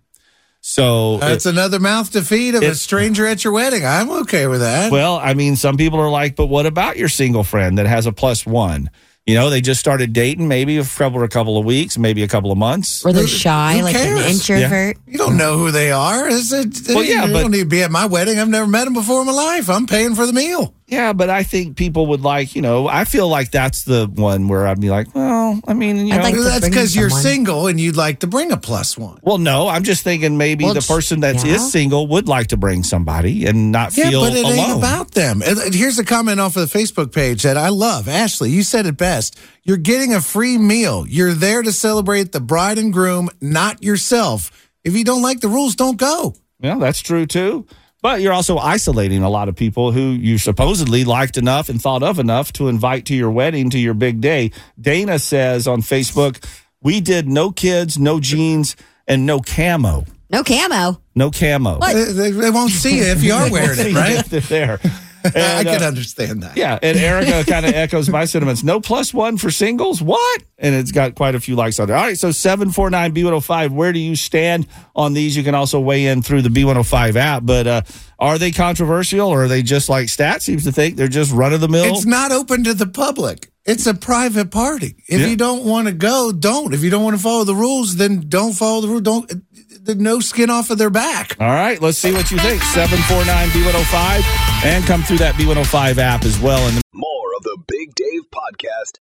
So 0.62 1.18
That's 1.18 1.44
another 1.44 1.78
mouth 1.78 2.10
to 2.12 2.22
feed 2.22 2.54
of 2.54 2.62
a 2.62 2.74
stranger 2.74 3.26
at 3.26 3.44
your 3.44 3.52
wedding. 3.52 3.84
I'm 3.84 4.10
okay 4.22 4.46
with 4.46 4.60
that. 4.60 4.90
Well, 4.90 5.16
I 5.16 5.34
mean, 5.34 5.56
some 5.56 5.76
people 5.76 6.00
are 6.00 6.08
like, 6.08 6.36
but 6.36 6.46
what 6.46 6.64
about 6.64 6.96
your 6.96 7.10
single 7.10 7.44
friend 7.44 7.76
that 7.76 7.84
has 7.86 8.06
a 8.06 8.12
plus 8.12 8.46
one? 8.46 8.88
You 9.26 9.34
know, 9.34 9.48
they 9.50 9.60
just 9.62 9.80
started 9.80 10.12
dating 10.14 10.48
maybe 10.48 10.78
a 10.78 10.84
couple 10.84 11.22
a 11.22 11.28
couple 11.28 11.58
of 11.58 11.64
weeks, 11.66 11.96
maybe 11.98 12.22
a 12.22 12.28
couple 12.28 12.50
of 12.52 12.56
months. 12.58 13.04
Or 13.04 13.12
they're 13.12 13.26
shy, 13.26 13.76
who 13.78 13.82
like 13.84 13.94
an 13.94 14.02
cares? 14.02 14.50
introvert. 14.50 14.96
you 15.06 15.16
don't 15.18 15.36
know 15.38 15.56
who 15.58 15.70
they 15.70 15.92
are. 15.92 16.28
Is 16.28 16.52
it, 16.52 16.76
Well, 16.88 17.02
yeah, 17.04 17.24
you 17.26 17.32
but- 17.32 17.40
don't 17.42 17.50
need 17.50 17.60
to 17.60 17.64
be 17.66 17.82
at 17.82 17.90
my 17.90 18.04
wedding. 18.06 18.38
I've 18.38 18.48
never 18.48 18.66
met 18.66 18.84
them 18.84 18.92
before 18.94 19.20
in 19.20 19.26
my 19.26 19.32
life. 19.32 19.68
I'm 19.70 19.86
paying 19.86 20.14
for 20.14 20.26
the 20.26 20.32
meal. 20.34 20.74
Yeah, 20.86 21.14
but 21.14 21.30
I 21.30 21.42
think 21.44 21.76
people 21.78 22.06
would 22.08 22.20
like, 22.20 22.54
you 22.54 22.60
know, 22.60 22.86
I 22.86 23.04
feel 23.04 23.26
like 23.26 23.50
that's 23.50 23.84
the 23.84 24.06
one 24.14 24.48
where 24.48 24.66
I'd 24.66 24.80
be 24.82 24.90
like, 24.90 25.14
well, 25.14 25.58
I 25.66 25.72
mean, 25.72 26.06
you 26.06 26.12
I'd 26.12 26.18
know, 26.18 26.22
like 26.22 26.34
That's 26.36 26.68
because 26.68 26.94
you're 26.94 27.08
single 27.08 27.68
and 27.68 27.80
you'd 27.80 27.96
like 27.96 28.20
to 28.20 28.26
bring 28.26 28.52
a 28.52 28.58
plus 28.58 28.98
one. 28.98 29.18
well, 29.22 29.38
no, 29.38 29.66
I'm 29.66 29.82
just 29.82 30.04
thinking 30.04 30.36
maybe 30.36 30.64
Well, 30.64 30.74
the 30.74 30.82
person 30.82 31.20
that 31.20 31.36
is 31.36 31.44
yeah. 31.44 31.56
single 31.56 32.06
would 32.08 32.28
like 32.28 32.48
to 32.48 32.58
bring 32.58 32.82
somebody 32.82 33.46
and 33.46 33.72
not 33.72 33.96
Yeah, 33.96 34.10
feel 34.10 34.20
but 34.20 34.34
it 34.34 34.44
alone. 34.44 34.58
ain't 34.58 34.78
about 34.78 35.12
them. 35.12 35.40
And 35.42 35.58
and 35.58 35.74
here's 35.74 35.98
a 35.98 36.04
comment 36.04 36.38
off 36.38 36.54
of 36.56 36.70
the 36.70 36.78
Facebook 36.78 37.12
page 37.14 37.44
that 37.44 37.56
I 37.56 37.70
love. 37.70 38.06
Ashley, 38.06 38.50
you 38.50 38.62
said 38.62 38.84
it 38.84 38.98
best. 38.98 39.38
You're 39.62 39.78
getting 39.78 40.12
a 40.12 40.20
free 40.20 40.58
meal. 40.58 41.06
You're 41.08 41.32
there 41.32 41.62
to 41.62 41.72
celebrate 41.72 42.32
the 42.32 42.40
bride 42.40 42.76
and 42.78 42.92
groom, 42.92 43.30
not 43.40 43.82
yourself. 43.82 44.50
If 44.84 44.94
you 44.94 45.02
don't 45.04 45.22
like 45.22 45.40
the 45.40 45.48
rules, 45.48 45.76
don't 45.76 45.96
go. 45.96 46.34
Yeah, 46.60 46.76
that's 46.78 47.00
true 47.00 47.24
too. 47.24 47.66
But 48.04 48.20
you're 48.20 48.34
also 48.34 48.58
isolating 48.58 49.22
a 49.22 49.30
lot 49.30 49.48
of 49.48 49.56
people 49.56 49.90
who 49.90 50.10
you 50.10 50.36
supposedly 50.36 51.04
liked 51.04 51.38
enough 51.38 51.70
and 51.70 51.80
thought 51.80 52.02
of 52.02 52.18
enough 52.18 52.52
to 52.52 52.68
invite 52.68 53.06
to 53.06 53.14
your 53.14 53.30
wedding, 53.30 53.70
to 53.70 53.78
your 53.78 53.94
big 53.94 54.20
day. 54.20 54.50
Dana 54.78 55.18
says 55.18 55.66
on 55.66 55.80
Facebook, 55.80 56.44
we 56.82 57.00
did 57.00 57.26
no 57.26 57.50
kids, 57.50 57.98
no 57.98 58.20
jeans, 58.20 58.76
and 59.08 59.24
no 59.24 59.40
camo. 59.40 60.04
No 60.28 60.44
camo. 60.44 61.00
No 61.14 61.30
camo. 61.30 61.78
They, 61.80 62.04
they- 62.12 62.30
they 62.32 62.50
won't 62.50 62.72
see 62.72 62.98
you 62.98 63.04
if 63.04 63.22
you 63.22 63.32
are 63.32 63.50
wearing 63.50 63.78
it, 63.80 63.94
right? 63.94 64.22
They're 64.26 64.40
there. 64.40 64.80
I 65.34 65.64
can 65.64 65.82
uh, 65.82 65.86
understand 65.86 66.42
that. 66.42 66.56
yeah, 66.56 66.78
and 66.82 66.98
Erica 66.98 67.44
kind 67.50 67.64
of 67.64 67.72
echoes 67.74 68.08
my 68.08 68.24
sentiments. 68.26 68.62
No 68.62 68.80
plus 68.80 69.14
one 69.14 69.38
for 69.38 69.50
singles? 69.50 70.02
What? 70.02 70.42
And 70.58 70.74
it's 70.74 70.92
got 70.92 71.14
quite 71.14 71.34
a 71.34 71.40
few 71.40 71.56
likes 71.56 71.80
on 71.80 71.88
it. 71.88 71.92
All 71.94 72.02
right, 72.02 72.18
so 72.18 72.30
749 72.30 73.14
B105, 73.14 73.70
where 73.70 73.92
do 73.92 73.98
you 73.98 74.16
stand 74.16 74.66
on 74.94 75.14
these? 75.14 75.36
You 75.36 75.42
can 75.42 75.54
also 75.54 75.80
weigh 75.80 76.06
in 76.06 76.22
through 76.22 76.42
the 76.42 76.50
B105 76.50 77.16
app, 77.16 77.44
but 77.44 77.66
uh, 77.66 77.82
are 78.18 78.38
they 78.38 78.50
controversial 78.50 79.28
or 79.28 79.44
are 79.44 79.48
they 79.48 79.62
just 79.62 79.88
like 79.88 80.08
Stat 80.08 80.42
seems 80.42 80.64
to 80.64 80.72
think 80.72 80.96
they're 80.96 81.08
just 81.08 81.32
run 81.32 81.52
of 81.52 81.60
the 81.60 81.68
mill? 81.68 81.84
It's 81.94 82.06
not 82.06 82.32
open 82.32 82.64
to 82.64 82.74
the 82.74 82.86
public. 82.86 83.50
It's 83.64 83.86
a 83.86 83.94
private 83.94 84.50
party. 84.50 84.96
If 85.08 85.20
Yeah. 85.20 85.26
you 85.28 85.36
don't 85.36 85.64
want 85.64 85.88
to 85.88 85.94
go, 85.94 86.32
don't. 86.32 86.74
If 86.74 86.82
you 86.82 86.90
don't 86.90 87.02
want 87.02 87.16
to 87.16 87.22
follow 87.22 87.44
the 87.44 87.54
rules, 87.54 87.96
then 87.96 88.24
don't 88.28 88.52
follow 88.52 88.80
the 88.82 88.88
rule. 88.88 89.00
Don't. 89.00 89.32
No 89.86 90.20
skin 90.20 90.48
off 90.50 90.70
of 90.70 90.78
their 90.78 90.90
back. 90.90 91.36
All 91.40 91.46
right, 91.48 91.80
let's 91.80 91.98
see 91.98 92.12
what 92.12 92.30
you 92.30 92.38
think. 92.38 92.62
749 92.62 93.48
B105 93.50 94.64
and 94.64 94.84
come 94.84 95.02
through 95.02 95.18
that 95.18 95.34
B105 95.34 95.98
app 95.98 96.24
as 96.24 96.38
well. 96.38 96.66
And 96.68 96.80
More 96.92 97.34
of 97.36 97.42
the 97.42 97.58
Big 97.68 97.94
Dave 97.94 98.22
Podcast. 98.34 98.98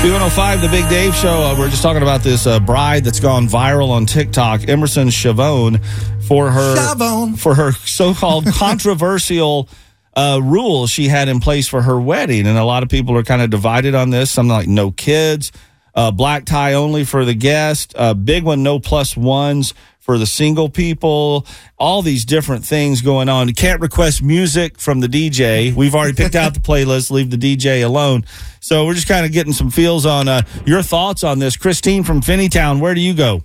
B105, 0.00 0.62
the 0.62 0.68
Big 0.68 0.88
Dave 0.88 1.14
Show. 1.14 1.28
Uh, 1.42 1.58
we're 1.58 1.68
just 1.68 1.82
talking 1.82 2.00
about 2.00 2.22
this 2.22 2.46
uh, 2.46 2.58
bride 2.58 3.04
that's 3.04 3.20
gone 3.20 3.46
viral 3.46 3.90
on 3.90 4.06
TikTok, 4.06 4.66
Emerson 4.66 5.08
Chavone, 5.08 5.84
for 6.26 6.50
her 6.50 6.74
Chavone. 6.74 7.38
for 7.38 7.54
her 7.54 7.72
so-called 7.72 8.46
controversial 8.54 9.68
uh, 10.16 10.40
rules 10.42 10.88
she 10.88 11.08
had 11.08 11.28
in 11.28 11.38
place 11.38 11.68
for 11.68 11.82
her 11.82 12.00
wedding, 12.00 12.46
and 12.46 12.56
a 12.56 12.64
lot 12.64 12.82
of 12.82 12.88
people 12.88 13.14
are 13.14 13.22
kind 13.22 13.42
of 13.42 13.50
divided 13.50 13.94
on 13.94 14.08
this. 14.08 14.30
Something 14.30 14.52
like 14.52 14.68
no 14.68 14.90
kids, 14.90 15.52
uh, 15.94 16.10
black 16.10 16.46
tie 16.46 16.72
only 16.72 17.04
for 17.04 17.26
the 17.26 17.34
guest, 17.34 17.92
uh, 17.94 18.14
big 18.14 18.42
one, 18.42 18.62
no 18.62 18.80
plus 18.80 19.18
ones 19.18 19.74
for 20.10 20.18
the 20.18 20.26
single 20.26 20.68
people. 20.68 21.46
All 21.78 22.02
these 22.02 22.24
different 22.24 22.64
things 22.64 23.00
going 23.00 23.28
on. 23.28 23.46
You 23.46 23.54
can't 23.54 23.80
request 23.80 24.24
music 24.24 24.80
from 24.80 24.98
the 24.98 25.06
DJ. 25.06 25.72
We've 25.72 25.94
already 25.94 26.14
picked 26.14 26.34
out 26.34 26.52
the 26.52 26.58
playlist. 26.68 27.12
Leave 27.12 27.30
the 27.30 27.36
DJ 27.36 27.84
alone. 27.84 28.24
So 28.58 28.86
we're 28.86 28.94
just 28.94 29.06
kind 29.06 29.24
of 29.24 29.30
getting 29.30 29.52
some 29.52 29.70
feels 29.70 30.06
on 30.06 30.26
uh, 30.26 30.42
your 30.66 30.82
thoughts 30.82 31.22
on 31.22 31.38
this. 31.38 31.56
Christine 31.56 32.02
from 32.02 32.22
Finneytown, 32.22 32.80
where 32.80 32.92
do 32.92 33.00
you 33.00 33.14
go? 33.14 33.44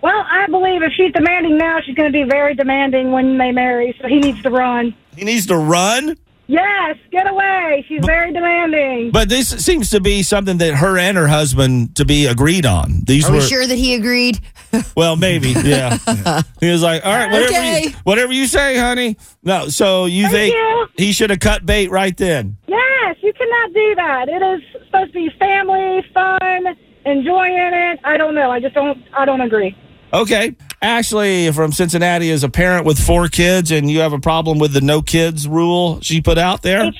Well, 0.00 0.24
I 0.30 0.46
believe 0.46 0.80
if 0.82 0.94
she's 0.96 1.12
demanding 1.12 1.58
now, 1.58 1.80
she's 1.84 1.94
going 1.94 2.10
to 2.10 2.12
be 2.12 2.24
very 2.24 2.54
demanding 2.54 3.12
when 3.12 3.36
they 3.36 3.52
marry. 3.52 3.94
So 4.00 4.08
he 4.08 4.18
needs 4.18 4.42
to 4.44 4.50
run. 4.50 4.94
He 5.14 5.26
needs 5.26 5.44
to 5.48 5.58
run. 5.58 6.16
Yes, 6.50 6.96
get 7.12 7.28
away. 7.28 7.84
She's 7.88 8.02
very 8.06 8.32
demanding. 8.32 9.10
But 9.10 9.28
this 9.28 9.50
seems 9.50 9.90
to 9.90 10.00
be 10.00 10.22
something 10.22 10.56
that 10.58 10.74
her 10.76 10.96
and 10.96 11.16
her 11.18 11.28
husband 11.28 11.94
to 11.96 12.06
be 12.06 12.24
agreed 12.24 12.64
on. 12.64 13.02
These 13.06 13.28
Are 13.28 13.32
were 13.32 13.38
we 13.38 13.44
sure 13.44 13.66
that 13.66 13.76
he 13.76 13.94
agreed? 13.94 14.40
well, 14.96 15.14
maybe, 15.16 15.50
yeah. 15.50 15.98
he 16.60 16.70
was 16.70 16.82
like, 16.82 17.04
"All 17.04 17.12
right, 17.12 17.30
whatever, 17.30 17.52
Okay. 17.52 17.82
you, 17.84 17.90
whatever 18.04 18.32
you 18.32 18.46
say, 18.46 18.78
honey." 18.78 19.18
No, 19.42 19.68
so 19.68 20.06
you 20.06 20.22
Thank 20.24 20.32
think 20.34 20.54
you. 20.54 20.86
he 20.96 21.12
should 21.12 21.28
have 21.28 21.40
cut 21.40 21.66
bait 21.66 21.90
right 21.90 22.16
then? 22.16 22.56
Yes, 22.66 23.16
you 23.20 23.32
cannot 23.34 23.74
do 23.74 23.94
that. 23.96 24.28
It 24.30 24.42
is 24.42 24.62
supposed 24.86 25.12
to 25.12 25.18
be 25.18 25.30
family, 25.38 26.02
fun, 26.14 26.66
enjoying 27.04 27.58
it. 27.58 28.00
I 28.04 28.16
don't 28.16 28.34
know. 28.34 28.50
I 28.50 28.58
just 28.60 28.74
don't. 28.74 29.02
I 29.14 29.26
don't 29.26 29.42
agree. 29.42 29.76
Okay, 30.14 30.56
Ashley 30.80 31.50
from 31.52 31.72
Cincinnati 31.72 32.30
is 32.30 32.44
a 32.44 32.48
parent 32.48 32.86
with 32.86 32.98
four 32.98 33.28
kids, 33.28 33.70
and 33.70 33.90
you 33.90 34.00
have 34.00 34.12
a 34.12 34.18
problem 34.20 34.58
with 34.58 34.72
the 34.72 34.80
no 34.80 35.02
kids 35.02 35.48
rule 35.48 36.00
she 36.00 36.20
put 36.20 36.38
out 36.38 36.62
there. 36.62 36.92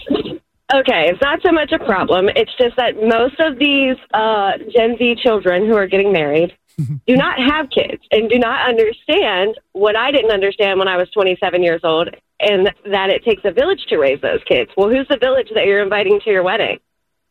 Okay, 0.75 1.09
it's 1.09 1.23
not 1.23 1.41
so 1.43 1.51
much 1.53 1.73
a 1.73 1.79
problem. 1.79 2.29
It's 2.29 2.55
just 2.59 2.77
that 2.77 2.97
most 2.97 3.41
of 3.41 3.59
these 3.59 3.97
uh, 4.13 4.53
Gen 4.75 4.99
Z 4.99 5.17
children 5.23 5.67
who 5.67 5.75
are 5.77 5.87
getting 5.87 6.13
married 6.13 6.55
do 6.77 7.17
not 7.17 7.39
have 7.39 7.71
kids 7.71 8.03
and 8.11 8.29
do 8.29 8.39
not 8.39 8.69
understand 8.69 9.57
what 9.73 9.97
I 9.97 10.11
didn't 10.11 10.33
understand 10.33 10.79
when 10.79 10.89
I 10.89 10.97
was 10.97 11.09
27 11.11 11.63
years 11.63 11.81
old, 11.85 12.15
and 12.41 12.67
that 12.85 13.11
it 13.11 13.25
takes 13.25 13.43
a 13.45 13.53
village 13.53 13.87
to 13.89 13.97
raise 13.97 14.21
those 14.21 14.41
kids. 14.47 14.71
Well, 14.77 14.91
who's 14.91 15.09
the 15.09 15.19
village 15.19 15.49
that 15.55 15.65
you're 15.65 15.83
inviting 15.83 16.21
to 16.25 16.31
your 16.31 16.43
wedding? 16.43 16.79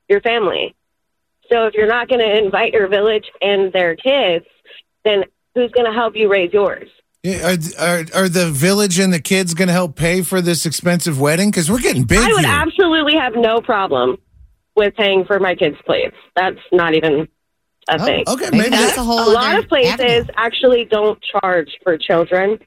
Your 0.10 0.22
family. 0.22 0.74
So 1.52 1.68
if 1.68 1.76
you're 1.76 1.88
not 1.88 2.10
going 2.10 2.20
to 2.20 2.38
invite 2.44 2.74
your 2.74 2.88
village 2.88 3.26
and 3.42 3.72
their 3.72 3.96
kids, 3.96 4.46
then 5.06 5.24
who's 5.58 5.72
going 5.72 5.86
to 5.88 5.94
help 5.94 6.16
you 6.16 6.32
raise 6.32 6.54
yours? 6.54 6.88
Yeah, 7.24 7.56
Are, 7.80 7.86
are, 7.86 8.06
are 8.14 8.30
the 8.30 8.50
village 8.52 9.00
and 9.00 9.12
the 9.12 9.20
kids 9.20 9.54
going 9.54 9.68
to 9.68 9.74
help 9.74 9.96
pay 9.96 10.22
for 10.22 10.40
this 10.42 10.66
expensive 10.66 11.20
wedding? 11.20 11.50
Because 11.52 11.70
we're 11.70 11.80
getting 11.80 12.04
big 12.04 12.20
I 12.20 12.32
would 12.32 12.46
here. 12.46 12.54
absolutely 12.54 13.16
have 13.18 13.34
no 13.36 13.60
problem 13.60 14.18
with 14.76 14.96
paying 14.96 15.26
for 15.26 15.40
my 15.40 15.56
kids' 15.56 15.78
plates. 15.86 16.16
That's 16.36 16.60
not 16.72 16.94
even 16.94 17.28
a 17.90 18.00
Oh, 18.00 18.06
thing. 18.06 18.24
okay, 18.28 18.46
Maybe 18.52 18.58
maybe 18.58 18.70
that's 18.70 18.98
a 18.98 19.04
whole 19.04 19.30
a 19.30 19.32
lot 19.32 19.58
of 19.58 19.68
places 19.68 19.94
avenue. 20.00 20.26
actually 20.38 20.86
don't 20.86 21.20
charge 21.24 21.70
for 21.84 21.98
children 21.98 22.60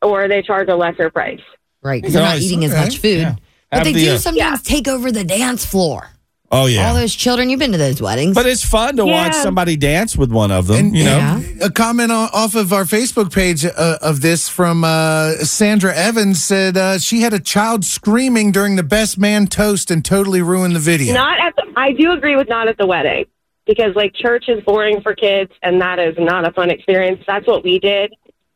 or 0.00 0.26
they 0.28 0.42
charge 0.42 0.68
a 0.68 0.76
lesser 0.76 1.10
price. 1.10 1.40
Right, 1.82 2.00
because 2.00 2.14
they're 2.14 2.22
not 2.22 2.36
Nice. 2.36 2.42
eating 2.44 2.64
as 2.64 2.72
much 2.74 2.98
food. 2.98 3.18
Yeah. 3.20 3.34
But 3.70 3.76
Have 3.78 3.84
they 3.84 3.92
the, 3.92 4.04
do 4.04 4.10
uh, 4.14 4.18
sometimes 4.18 4.62
take 4.62 4.88
over 4.88 5.12
the 5.12 5.24
dance 5.24 5.64
floor. 5.66 6.10
Oh 6.52 6.66
yeah, 6.66 6.88
All 6.88 6.94
those 6.94 7.14
children, 7.14 7.48
you've 7.48 7.60
been 7.60 7.70
to 7.72 7.78
those 7.78 8.02
weddings. 8.02 8.34
but 8.34 8.44
it's 8.46 8.64
fun 8.64 8.96
to 8.96 9.06
watch 9.06 9.34
somebody 9.34 9.76
dance 9.76 10.16
with 10.16 10.32
one 10.32 10.50
of 10.50 10.66
them. 10.66 10.76
And- 10.78 10.96
you 10.96 11.04
know, 11.04 11.16
Yeah. 11.18 11.40
A 11.66 11.70
comment 11.70 12.10
off 12.10 12.54
of 12.56 12.72
our 12.72 12.82
Facebook 12.84 13.32
page 13.32 13.64
uh, 13.64 13.98
of 14.02 14.20
this 14.20 14.48
from 14.48 14.82
uh, 14.82 15.32
Sandra 15.44 15.94
Evans 15.94 16.42
said 16.42 16.76
uh, 16.76 16.98
she 16.98 17.20
had 17.20 17.32
a 17.32 17.38
child 17.38 17.84
screaming 17.84 18.50
during 18.50 18.74
the 18.76 18.82
best 18.82 19.16
man 19.18 19.46
toast 19.46 19.90
and 19.90 20.04
totally 20.04 20.42
ruined 20.42 20.74
the 20.74 20.80
video. 20.80 21.14
Not 21.14 21.38
at 21.38 21.54
the, 21.56 21.72
I 21.76 21.92
do 21.92 22.10
agree 22.12 22.34
with 22.34 22.48
not 22.48 22.66
at 22.66 22.78
the 22.78 22.86
wedding 22.86 23.26
because 23.66 23.94
like 23.94 24.12
church 24.14 24.46
is 24.48 24.60
boring 24.64 25.02
for 25.02 25.14
kids 25.14 25.52
and 25.62 25.80
that 25.82 25.98
is 26.00 26.16
not 26.18 26.48
a 26.48 26.52
fun 26.52 26.70
experience. 26.70 27.22
That's 27.28 27.46
what 27.46 27.62
we 27.62 27.78
did. 27.78 28.12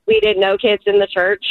We 0.06 0.18
did 0.20 0.36
no 0.38 0.56
kids 0.58 0.82
in 0.86 0.98
the 0.98 1.06
church. 1.06 1.44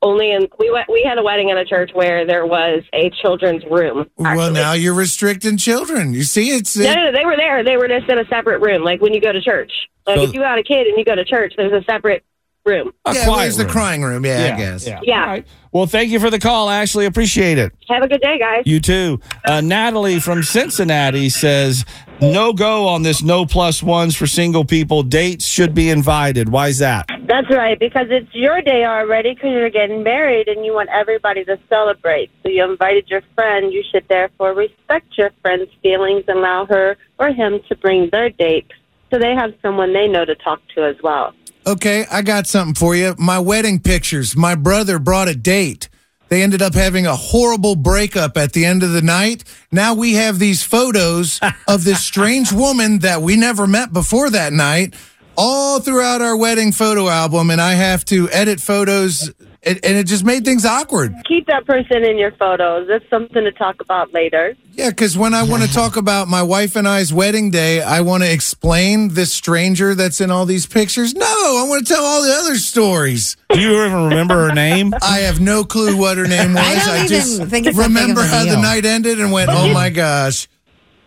Only 0.00 0.30
in 0.30 0.46
we 0.58 0.70
went 0.70 0.88
we 0.88 1.02
had 1.02 1.18
a 1.18 1.22
wedding 1.22 1.48
in 1.48 1.58
a 1.58 1.64
church 1.64 1.90
where 1.92 2.24
there 2.24 2.46
was 2.46 2.84
a 2.94 3.10
children's 3.20 3.64
room. 3.68 4.08
well, 4.16 4.50
now 4.52 4.72
you're 4.72 4.94
restricting 4.94 5.56
children. 5.56 6.14
You 6.14 6.22
see, 6.22 6.50
it's 6.50 6.76
No, 6.76 6.94
no, 6.94 7.04
no, 7.06 7.12
they 7.12 7.24
were 7.24 7.36
there. 7.36 7.64
They 7.64 7.76
were 7.76 7.88
just 7.88 8.08
in 8.08 8.18
a 8.18 8.24
separate 8.28 8.60
room, 8.60 8.84
like 8.84 9.00
when 9.00 9.12
you 9.12 9.20
go 9.20 9.32
to 9.32 9.40
church. 9.42 9.72
Like 10.06 10.16
So- 10.18 10.22
if 10.24 10.34
you 10.34 10.40
got 10.40 10.58
a 10.58 10.62
kid 10.62 10.86
and 10.86 10.96
you 10.96 11.04
go 11.04 11.16
to 11.16 11.24
church, 11.24 11.54
there's 11.56 11.72
a 11.72 11.84
separate 11.84 12.24
room. 12.64 12.92
A 13.06 13.14
yeah, 13.14 13.24
quiet 13.24 13.56
the 13.56 13.64
crying 13.64 14.02
room? 14.02 14.24
Yeah, 14.24 14.46
Yeah, 14.48 14.54
I 14.54 14.58
guess. 14.58 14.86
Yeah. 14.86 15.00
Yeah. 15.02 15.20
All 15.20 15.26
right. 15.26 15.46
Well, 15.72 15.86
thank 15.86 16.10
you 16.10 16.20
for 16.20 16.30
the 16.30 16.38
call, 16.38 16.70
Ashley. 16.70 17.06
Appreciate 17.06 17.58
it. 17.58 17.72
Have 17.88 18.02
a 18.02 18.08
good 18.08 18.20
day, 18.20 18.38
guys. 18.38 18.62
You 18.66 18.78
too. 18.80 19.20
Uh, 19.44 19.60
Natalie 19.62 20.20
from 20.20 20.42
Cincinnati 20.42 21.28
says, 21.28 21.84
no 22.20 22.52
go 22.52 22.86
on 22.88 23.02
this 23.02 23.22
no 23.22 23.46
plus 23.46 23.82
ones 23.82 24.14
for 24.14 24.26
single 24.26 24.64
people. 24.64 25.02
Dates 25.02 25.46
should 25.46 25.74
be 25.74 25.88
invited. 25.90 26.48
Why 26.50 26.68
is 26.68 26.78
that? 26.78 27.06
That's 27.28 27.50
right, 27.50 27.78
because 27.78 28.06
it's 28.08 28.34
your 28.34 28.62
day 28.62 28.86
already 28.86 29.34
because 29.34 29.50
you're 29.50 29.68
getting 29.68 30.02
married 30.02 30.48
and 30.48 30.64
you 30.64 30.72
want 30.72 30.88
everybody 30.88 31.44
to 31.44 31.58
celebrate. 31.68 32.30
So 32.42 32.48
you 32.48 32.64
invited 32.64 33.10
your 33.10 33.20
friend. 33.34 33.70
You 33.70 33.84
should 33.92 34.08
therefore 34.08 34.54
respect 34.54 35.18
your 35.18 35.30
friend's 35.42 35.70
feelings 35.82 36.24
and 36.26 36.38
allow 36.38 36.64
her 36.70 36.96
or 37.18 37.28
him 37.28 37.60
to 37.68 37.76
bring 37.76 38.08
their 38.10 38.30
date 38.30 38.70
so 39.10 39.18
they 39.18 39.34
have 39.34 39.52
someone 39.60 39.92
they 39.92 40.08
know 40.08 40.24
to 40.24 40.34
talk 40.36 40.62
to 40.74 40.84
as 40.86 40.96
well. 41.02 41.34
Okay, 41.66 42.06
I 42.10 42.22
got 42.22 42.46
something 42.46 42.74
for 42.74 42.96
you. 42.96 43.14
My 43.18 43.38
wedding 43.38 43.78
pictures. 43.78 44.34
My 44.34 44.54
brother 44.54 44.98
brought 44.98 45.28
a 45.28 45.34
date. 45.34 45.90
They 46.30 46.42
ended 46.42 46.62
up 46.62 46.72
having 46.72 47.06
a 47.06 47.14
horrible 47.14 47.76
breakup 47.76 48.38
at 48.38 48.54
the 48.54 48.64
end 48.64 48.82
of 48.82 48.92
the 48.92 49.02
night. 49.02 49.44
Now 49.70 49.92
we 49.92 50.14
have 50.14 50.38
these 50.38 50.62
photos 50.62 51.40
of 51.66 51.84
this 51.84 52.02
strange 52.02 52.52
woman 52.52 53.00
that 53.00 53.20
we 53.20 53.36
never 53.36 53.66
met 53.66 53.92
before 53.92 54.30
that 54.30 54.54
night 54.54 54.94
all 55.38 55.78
throughout 55.78 56.20
our 56.20 56.36
wedding 56.36 56.72
photo 56.72 57.08
album, 57.08 57.48
and 57.50 57.60
I 57.60 57.74
have 57.74 58.04
to 58.06 58.28
edit 58.30 58.60
photos, 58.60 59.28
and, 59.62 59.78
and 59.84 59.96
it 59.96 60.08
just 60.08 60.24
made 60.24 60.44
things 60.44 60.66
awkward. 60.66 61.14
Keep 61.26 61.46
that 61.46 61.64
person 61.64 62.04
in 62.04 62.18
your 62.18 62.32
photos. 62.32 62.88
That's 62.88 63.08
something 63.08 63.44
to 63.44 63.52
talk 63.52 63.80
about 63.80 64.12
later. 64.12 64.56
Yeah, 64.72 64.90
because 64.90 65.16
when 65.16 65.34
I 65.34 65.44
want 65.44 65.62
to 65.62 65.72
talk 65.72 65.96
about 65.96 66.26
my 66.26 66.42
wife 66.42 66.74
and 66.74 66.88
I's 66.88 67.12
wedding 67.12 67.50
day, 67.50 67.80
I 67.82 68.00
want 68.00 68.24
to 68.24 68.32
explain 68.32 69.14
this 69.14 69.32
stranger 69.32 69.94
that's 69.94 70.20
in 70.20 70.30
all 70.32 70.44
these 70.44 70.66
pictures. 70.66 71.14
No, 71.14 71.24
I 71.24 71.64
want 71.68 71.86
to 71.86 71.94
tell 71.94 72.04
all 72.04 72.22
the 72.22 72.32
other 72.32 72.56
stories. 72.56 73.36
Do 73.50 73.60
you 73.60 73.70
even 73.84 74.08
remember 74.08 74.48
her 74.48 74.54
name? 74.54 74.92
I 75.02 75.18
have 75.20 75.40
no 75.40 75.62
clue 75.64 75.96
what 75.96 76.18
her 76.18 76.26
name 76.26 76.54
was. 76.54 76.64
I 76.64 76.74
don't 76.84 76.96
even 76.96 77.08
just 77.08 77.42
think 77.44 77.66
it's 77.66 77.76
that 77.76 77.88
big 77.88 77.94
of 77.94 77.94
remember 77.94 78.22
how 78.22 78.44
the 78.44 78.60
night 78.60 78.84
ended 78.84 79.20
and 79.20 79.30
went, 79.32 79.50
oh 79.52 79.72
my 79.72 79.90
gosh. 79.90 80.48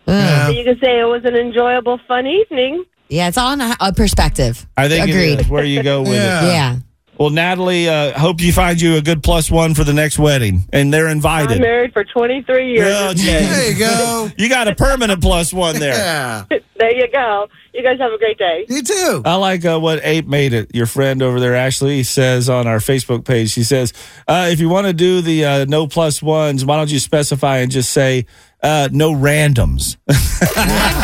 So 0.05 0.13
Yeah. 0.13 0.49
you 0.49 0.63
can 0.63 0.79
say 0.79 0.99
it 0.99 1.05
was 1.05 1.23
an 1.25 1.35
enjoyable, 1.35 1.99
fun 2.07 2.27
evening. 2.27 2.85
Yeah, 3.11 3.27
it's 3.27 3.37
all 3.37 3.51
in 3.53 3.61
a, 3.61 3.75
a 3.79 3.93
perspective. 3.93 4.65
I 4.77 4.87
think 4.87 5.09
Agreed. 5.09 5.33
it 5.33 5.39
is 5.41 5.49
where 5.49 5.65
you 5.65 5.83
go 5.83 6.01
with 6.01 6.13
Yeah. 6.13 6.43
it. 6.43 6.47
Yeah. 6.47 6.75
Well, 7.19 7.29
Natalie, 7.29 7.87
uh, 7.87 8.17
hope 8.17 8.41
you 8.41 8.51
find 8.51 8.81
you 8.81 8.95
a 8.95 9.01
good 9.01 9.21
plus 9.21 9.51
one 9.51 9.75
for 9.75 9.83
the 9.83 9.93
next 9.93 10.17
wedding, 10.17 10.63
and 10.73 10.91
they're 10.91 11.05
I'm 11.05 11.17
invited. 11.17 11.61
married 11.61 11.93
for 11.93 12.03
23 12.03 12.73
years. 12.73 12.95
Oh, 12.97 13.13
gee. 13.13 13.25
There 13.25 13.71
you 13.71 13.77
go. 13.77 14.29
You 14.37 14.49
got 14.49 14.67
a 14.67 14.73
permanent 14.73 15.21
plus 15.21 15.53
one 15.53 15.77
there. 15.79 15.93
Yeah. 15.93 16.45
There 16.81 16.95
you 16.95 17.07
go. 17.11 17.45
You 17.75 17.83
guys 17.83 17.99
have 17.99 18.11
a 18.11 18.17
great 18.17 18.39
day. 18.39 18.65
You 18.67 18.81
too. 18.81 19.21
I 19.23 19.35
like 19.35 19.63
uh, 19.63 19.77
what 19.79 19.99
Ape 20.03 20.25
made 20.25 20.51
it. 20.51 20.73
Your 20.73 20.87
friend 20.87 21.21
over 21.21 21.39
there, 21.39 21.53
Ashley, 21.53 22.01
says 22.01 22.49
on 22.49 22.65
our 22.65 22.79
Facebook 22.79 23.23
page. 23.23 23.51
She 23.51 23.61
says, 23.63 23.93
uh, 24.27 24.49
if 24.51 24.59
you 24.59 24.67
want 24.67 24.87
to 24.87 24.93
do 24.93 25.21
the 25.21 25.45
uh, 25.45 25.65
no 25.65 25.85
plus 25.85 26.23
ones, 26.23 26.65
why 26.65 26.77
don't 26.77 26.91
you 26.91 26.97
specify 26.97 27.57
and 27.59 27.71
just 27.71 27.91
say 27.91 28.25
uh, 28.63 28.89
no 28.91 29.11
randoms? 29.13 29.97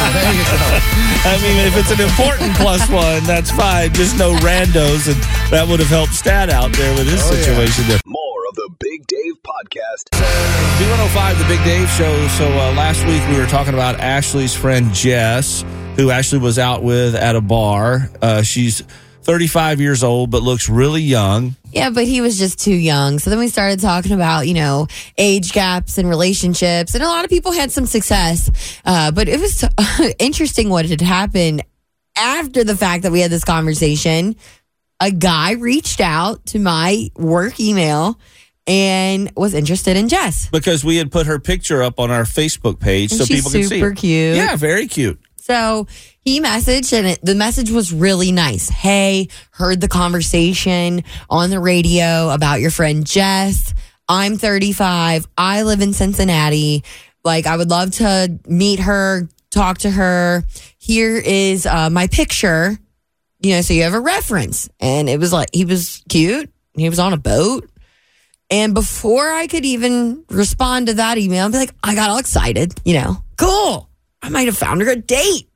I 0.09 1.37
mean, 1.41 1.57
if 1.67 1.75
it's 1.77 1.91
an 1.91 1.99
important 2.01 2.55
plus 2.55 2.87
one, 2.89 3.23
that's 3.23 3.51
fine. 3.51 3.93
Just 3.93 4.17
no 4.17 4.33
randos, 4.37 5.07
and 5.11 5.21
that 5.51 5.67
would 5.67 5.79
have 5.79 5.89
helped 5.89 6.13
Stat 6.13 6.49
out 6.49 6.71
there 6.73 6.93
with 6.95 7.07
his 7.09 7.21
Oh, 7.23 7.33
yeah. 7.33 7.41
situation 7.41 7.87
there. 7.87 7.99
More 8.05 8.41
of 8.49 8.55
the 8.55 8.69
Big 8.79 9.05
Dave 9.07 9.33
Podcast. 9.43 10.09
B105, 10.79 11.37
the 11.39 11.45
Big 11.47 11.63
Dave 11.65 11.89
Show. 11.89 12.27
So 12.29 12.45
uh, 12.47 12.73
last 12.73 13.05
week 13.05 13.27
we 13.29 13.37
were 13.39 13.47
talking 13.47 13.73
about 13.73 13.99
Ashley's 13.99 14.53
friend 14.55 14.93
Jess, 14.93 15.65
who 15.95 16.11
Ashley 16.11 16.39
was 16.39 16.57
out 16.59 16.83
with 16.83 17.15
at 17.15 17.35
a 17.35 17.41
bar. 17.41 18.09
Uh, 18.21 18.41
she's 18.43 18.83
35 19.27 19.81
years 19.81 20.03
old, 20.05 20.31
but 20.31 20.41
looks 20.41 20.69
really 20.69 21.01
young. 21.01 21.55
Yeah, 21.71 21.89
but 21.89 22.05
he 22.05 22.21
was 22.21 22.39
just 22.39 22.59
too 22.59 22.73
young. 22.73 23.19
So 23.19 23.29
then 23.29 23.37
we 23.39 23.49
started 23.49 23.81
talking 23.81 24.13
about, 24.13 24.47
you 24.47 24.53
know, 24.53 24.87
age 25.17 25.51
gaps 25.51 25.97
and 25.97 26.07
relationships. 26.07 26.95
And 26.95 27.03
a 27.03 27.07
lot 27.07 27.25
of 27.25 27.29
people 27.29 27.51
had 27.51 27.69
some 27.71 27.85
success. 27.85 28.49
Uh, 28.85 29.11
but 29.11 29.27
it 29.27 29.39
was 29.39 29.65
interesting 30.19 30.69
what 30.69 30.85
had 30.85 31.01
happened 31.01 31.61
after 32.17 32.63
the 32.63 32.75
fact 32.75 33.03
that 33.03 33.11
we 33.11 33.19
had 33.19 33.29
this 33.29 33.43
conversation. 33.43 34.37
A 35.01 35.11
guy 35.11 35.51
reached 35.51 35.99
out 35.99 36.45
to 36.47 36.59
my 36.59 37.09
work 37.17 37.59
email 37.59 38.17
and 38.65 39.29
was 39.35 39.53
interested 39.53 39.97
in 39.97 40.07
Jess. 40.09 40.49
because 40.49 40.83
we 40.85 40.95
had 40.97 41.11
put 41.11 41.25
her 41.27 41.37
picture 41.39 41.83
up 41.83 41.99
on 41.99 42.11
our 42.11 42.23
Facebook 42.23 42.79
page 42.79 43.11
And 43.11 43.19
so 43.21 43.25
people 43.27 43.51
can 43.51 43.63
see. 43.63 43.79
super 43.79 43.91
cute. 43.91 44.35
Yeah, 44.37 44.55
very 44.55 44.87
cute. 44.87 45.19
So 45.47 45.87
he 46.19 46.41
messaged, 46.41 46.91
and 46.91 47.07
it, 47.07 47.19
the 47.23 47.33
message 47.33 47.71
was 47.71 47.93
really 47.93 48.33
nice. 48.33 48.67
Hey, 48.67 49.29
heard 49.51 49.79
the 49.79 49.87
conversation 49.87 51.05
on 51.29 51.51
the 51.51 51.61
radio 51.61 52.31
about 52.31 52.59
your 52.59 52.69
friend 52.69 53.07
Jess. 53.07 53.73
I'm 54.09 54.37
35. 54.37 55.25
I 55.37 55.63
live 55.63 55.79
in 55.79 55.93
Cincinnati. 55.93 56.83
Like, 57.23 57.45
I 57.45 57.55
would 57.55 57.69
love 57.69 57.91
to 57.91 58.37
meet 58.45 58.81
her, 58.81 59.29
talk 59.49 59.77
to 59.79 59.89
her. 59.89 60.43
Here 60.79 61.15
is 61.15 61.65
uh, 61.65 61.89
my 61.89 62.07
picture. 62.07 62.77
You 63.39 63.55
know, 63.55 63.61
so 63.61 63.73
you 63.73 63.83
have 63.83 63.93
a 63.93 64.01
reference. 64.01 64.67
And 64.81 65.07
it 65.07 65.17
was 65.17 65.31
like, 65.31 65.47
he 65.53 65.63
was 65.63 66.03
cute. 66.09 66.51
He 66.75 66.89
was 66.89 66.99
on 66.99 67.13
a 67.13 67.17
boat. 67.17 67.69
And 68.49 68.73
before 68.73 69.31
I 69.31 69.47
could 69.47 69.63
even 69.63 70.25
respond 70.29 70.87
to 70.87 70.95
that 70.95 71.17
email, 71.17 71.45
I'd 71.45 71.53
be 71.53 71.57
like, 71.57 71.73
I 71.81 71.95
got 71.95 72.09
all 72.09 72.17
excited, 72.17 72.73
you 72.83 72.95
know, 72.95 73.23
cool. 73.37 73.87
I 74.21 74.29
might 74.29 74.47
have 74.47 74.57
found 74.57 74.81
her 74.81 74.89
a 74.89 74.95
date. 74.95 75.46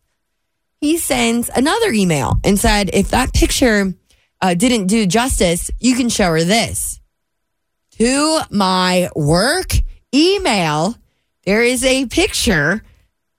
He 0.82 0.98
sends 0.98 1.50
another 1.56 1.91
email 1.91 2.39
and 2.44 2.58
said, 2.60 2.89
if 2.94 3.10
that 3.12 3.34
picture 3.34 3.94
uh, 4.41 4.56
didn't 4.56 4.88
do 4.88 5.06
justice, 5.06 5.70
you 5.80 5.96
can 5.96 6.10
show 6.10 6.26
her 6.32 6.44
this. 6.44 7.00
To 8.00 8.39
my 8.50 9.10
work 9.15 9.74
email, 10.13 10.96
there 11.46 11.62
is 11.62 11.84
a 11.84 12.08
picture 12.08 12.82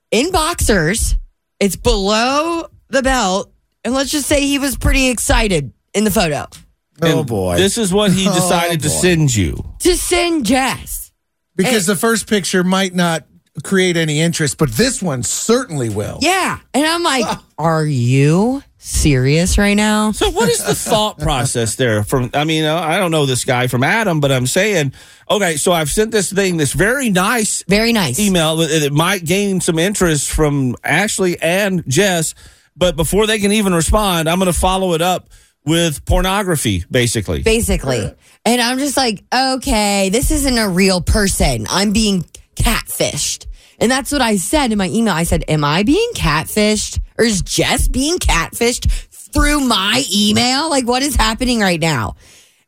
in 0.09 0.31
boxers. 0.31 1.15
It's 1.59 1.75
below 1.75 2.67
the 2.87 3.01
belt. 3.03 3.51
And 3.83 3.93
let's 3.93 4.11
just 4.11 4.27
say 4.27 4.41
he 4.47 4.59
was 4.59 4.77
pretty 4.77 5.09
excited 5.09 5.73
in 5.93 6.05
the 6.05 6.11
photo 6.11 6.47
Oh 7.01 7.19
And 7.19 7.27
boy. 7.27 7.57
This 7.57 7.77
is 7.77 7.93
what 7.93 8.13
he 8.13 8.25
Oh, 8.29 8.33
decided 8.33 8.81
to 8.83 8.89
send 8.89 9.35
you. 9.35 9.61
to 9.79 9.97
send 9.97 10.45
Jess. 10.45 11.11
because 11.57 11.85
the 11.85 11.95
first 11.97 12.27
picture 12.29 12.63
might 12.63 12.95
not 12.95 13.25
create 13.63 13.97
any 13.97 14.19
interest, 14.19 14.57
but 14.57 14.71
this 14.71 15.01
one 15.01 15.21
certainly 15.23 15.89
will. 15.89 16.17
Yeah. 16.21 16.59
And 16.73 16.85
I'm 16.85 17.03
like, 17.03 17.25
are 17.57 17.85
you 17.85 18.63
serious 18.77 19.57
right 19.57 19.75
now? 19.75 20.11
So, 20.11 20.31
what 20.31 20.49
is 20.49 20.63
the 20.63 20.73
thought 20.75 21.19
process 21.19 21.75
there? 21.75 22.03
From 22.03 22.31
I 22.33 22.45
mean, 22.45 22.63
uh, 22.65 22.75
I 22.75 22.97
don't 22.97 23.11
know 23.11 23.25
this 23.25 23.45
guy 23.45 23.67
from 23.67 23.83
Adam, 23.83 24.19
but 24.19 24.31
I'm 24.31 24.47
saying, 24.47 24.93
okay, 25.29 25.55
so 25.57 25.71
I've 25.71 25.89
sent 25.89 26.11
this 26.11 26.31
thing, 26.31 26.57
this 26.57 26.73
very 26.73 27.09
nice 27.09 27.63
Very 27.67 27.93
nice. 27.93 28.19
email 28.19 28.57
that 28.57 28.67
that 28.67 28.91
might 28.91 29.23
gain 29.25 29.61
some 29.61 29.77
interest 29.77 30.31
from 30.31 30.75
Ashley 30.83 31.39
and 31.41 31.83
Jess, 31.87 32.33
but 32.75 32.95
before 32.95 33.27
they 33.27 33.39
can 33.39 33.51
even 33.51 33.73
respond, 33.73 34.27
I'm 34.27 34.39
going 34.39 34.51
to 34.51 34.57
follow 34.59 34.93
it 34.93 35.01
up 35.01 35.29
with 35.65 36.03
pornography, 36.05 36.83
basically. 36.91 37.41
basically. 37.41 38.13
And 38.45 38.61
I'm 38.61 38.79
just 38.79 38.97
like, 38.97 39.23
okay, 39.33 40.09
this 40.09 40.29
isn't 40.29 40.57
a 40.57 40.67
real 40.67 40.99
person. 40.99 41.67
I'm 41.69 41.93
being 41.93 42.25
catfished. 42.55 43.47
And 43.79 43.91
that's 43.91 44.11
what 44.11 44.21
I 44.21 44.37
said 44.37 44.71
in 44.71 44.77
my 44.77 44.87
email. 44.89 45.13
I 45.13 45.23
said, 45.23 45.43
Am 45.47 45.63
I 45.63 45.83
being 45.83 46.11
catfished? 46.15 46.99
Or 47.17 47.25
is 47.25 47.41
Jess 47.41 47.87
being 47.87 48.17
catfished 48.17 48.89
through 49.33 49.61
my 49.61 50.03
email? 50.13 50.69
Like, 50.69 50.87
what 50.87 51.01
is 51.03 51.15
happening 51.15 51.59
right 51.59 51.79
now? 51.79 52.15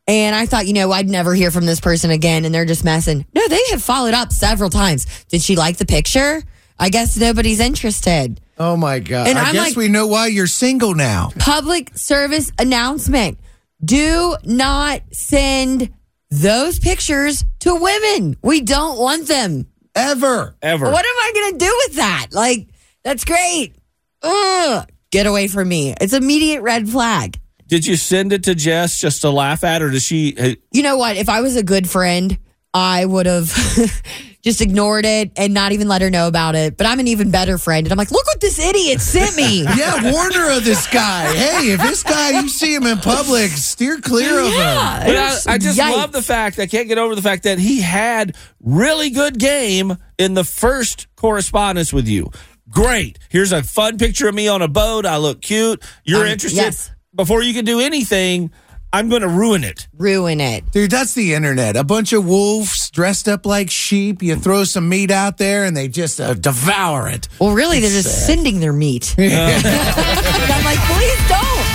And 0.08 0.36
I 0.36 0.46
thought, 0.46 0.66
you 0.66 0.72
know, 0.72 0.92
I'd 0.92 1.08
never 1.08 1.34
hear 1.34 1.50
from 1.50 1.66
this 1.66 1.80
person 1.80 2.10
again. 2.10 2.44
And 2.44 2.54
they're 2.54 2.64
just 2.64 2.84
messing. 2.84 3.26
No, 3.34 3.46
they 3.48 3.60
have 3.70 3.82
followed 3.82 4.14
up 4.14 4.32
several 4.32 4.70
times. 4.70 5.06
Did 5.24 5.42
she 5.42 5.56
like 5.56 5.78
the 5.78 5.86
picture? 5.86 6.42
I 6.78 6.90
guess 6.90 7.16
nobody's 7.16 7.58
interested. 7.60 8.40
Oh 8.58 8.76
my 8.76 9.00
god! 9.00 9.28
And 9.28 9.38
I 9.38 9.48
I'm 9.48 9.52
guess 9.54 9.68
like- 9.68 9.76
we 9.76 9.88
know 9.88 10.06
why 10.06 10.26
you're 10.28 10.46
single 10.46 10.94
now. 10.94 11.30
public 11.38 11.90
service 11.96 12.52
announcement. 12.58 13.38
Do 13.84 14.36
not 14.44 15.02
send 15.12 15.92
those 16.30 16.78
pictures 16.78 17.44
to 17.60 17.74
women. 17.74 18.36
We 18.42 18.60
don't 18.62 18.98
want 18.98 19.26
them. 19.28 19.66
Ever. 19.96 20.54
Ever. 20.62 20.84
What 20.90 21.04
am 21.04 21.14
I 21.18 21.32
going 21.34 21.52
to 21.58 21.64
do 21.64 21.74
with 21.86 21.96
that? 21.96 22.26
Like, 22.32 22.68
that's 23.02 23.24
great. 23.24 23.74
Ugh. 24.22 24.88
Get 25.10 25.26
away 25.26 25.48
from 25.48 25.68
me. 25.68 25.94
It's 26.00 26.12
immediate 26.12 26.60
red 26.62 26.88
flag. 26.88 27.38
Did 27.66 27.86
you 27.86 27.96
send 27.96 28.32
it 28.32 28.44
to 28.44 28.54
Jess 28.54 28.98
just 29.00 29.22
to 29.22 29.30
laugh 29.30 29.64
at, 29.64 29.82
or 29.82 29.90
does 29.90 30.02
she? 30.04 30.36
uh, 30.38 30.54
You 30.72 30.82
know 30.82 30.96
what? 30.96 31.16
If 31.16 31.28
I 31.28 31.40
was 31.40 31.56
a 31.56 31.62
good 31.62 31.88
friend, 31.88 32.38
I 32.74 33.04
would 33.06 33.26
have 33.26 33.50
just 34.46 34.60
ignored 34.60 35.04
it 35.04 35.32
and 35.36 35.52
not 35.52 35.72
even 35.72 35.88
let 35.88 36.00
her 36.02 36.08
know 36.08 36.28
about 36.28 36.54
it. 36.54 36.76
But 36.76 36.86
I'm 36.86 37.00
an 37.00 37.08
even 37.08 37.30
better 37.32 37.58
friend. 37.58 37.84
And 37.84 37.92
I'm 37.92 37.98
like, 37.98 38.12
look 38.12 38.24
what 38.26 38.40
this 38.40 38.58
idiot 38.60 39.00
sent 39.00 39.36
me. 39.36 39.64
Yeah, 39.76 40.12
warn 40.12 40.32
her 40.32 40.56
of 40.56 40.64
this 40.64 40.86
guy. 40.86 41.34
Hey, 41.34 41.72
if 41.72 41.80
this 41.82 42.02
guy 42.02 42.30
you 42.40 42.48
see 42.48 42.74
him 42.74 42.84
in 42.86 42.98
public, 42.98 43.50
steer 43.50 43.98
clear 43.98 44.38
of 44.38 44.46
him. 44.46 44.52
Yeah. 44.54 45.02
But 45.04 45.16
I, 45.16 45.54
I 45.54 45.58
just 45.58 45.78
yikes. 45.78 45.96
love 45.96 46.12
the 46.12 46.22
fact 46.22 46.58
I 46.60 46.66
can't 46.66 46.86
get 46.88 46.96
over 46.96 47.14
the 47.16 47.22
fact 47.22 47.42
that 47.42 47.58
he 47.58 47.80
had 47.82 48.36
really 48.60 49.10
good 49.10 49.38
game 49.38 49.96
in 50.18 50.34
the 50.34 50.44
first 50.44 51.08
correspondence 51.16 51.92
with 51.92 52.06
you. 52.08 52.30
Great. 52.70 53.18
Here's 53.28 53.52
a 53.52 53.62
fun 53.62 53.98
picture 53.98 54.28
of 54.28 54.34
me 54.34 54.48
on 54.48 54.62
a 54.62 54.68
boat. 54.68 55.04
I 55.04 55.16
look 55.18 55.40
cute. 55.42 55.82
You're 56.04 56.22
Um, 56.22 56.28
interested. 56.28 56.56
yes. 56.56 56.90
Before 57.14 57.42
you 57.42 57.52
can 57.54 57.64
do 57.64 57.80
anything, 57.80 58.50
I'm 58.92 59.08
going 59.08 59.22
to 59.22 59.28
ruin 59.28 59.62
it. 59.64 59.88
Ruin 59.98 60.40
it. 60.40 60.70
Dude, 60.70 60.90
that's 60.90 61.12
the 61.14 61.34
internet. 61.34 61.76
A 61.76 61.84
bunch 61.84 62.12
of 62.12 62.24
wolves 62.26 62.88
dressed 62.90 63.28
up 63.28 63.44
like 63.44 63.70
sheep. 63.70 64.22
You 64.22 64.36
throw 64.36 64.64
some 64.64 64.88
meat 64.88 65.10
out 65.10 65.36
there 65.38 65.64
and 65.64 65.76
they 65.76 65.88
just 65.88 66.20
uh, 66.20 66.32
devour 66.34 67.08
it. 67.08 67.28
Well, 67.38 67.52
really, 67.54 67.80
they're 67.80 67.90
It's 67.94 68.04
just 68.04 68.20
sad. 68.26 68.26
sending 68.36 68.60
their 68.60 68.72
meat. 68.72 69.14
I'm 69.18 70.64
like, 70.64 70.78
please 70.78 71.28
don't. 71.28 71.66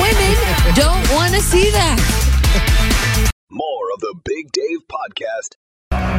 Women 0.00 0.74
don't 0.74 1.14
want 1.14 1.34
to 1.34 1.40
see 1.40 1.70
that. 1.72 3.30
More 3.50 3.92
of 3.94 4.00
the 4.00 4.14
Big 4.24 4.50
Dave 4.52 4.78
Podcast. 4.88 5.56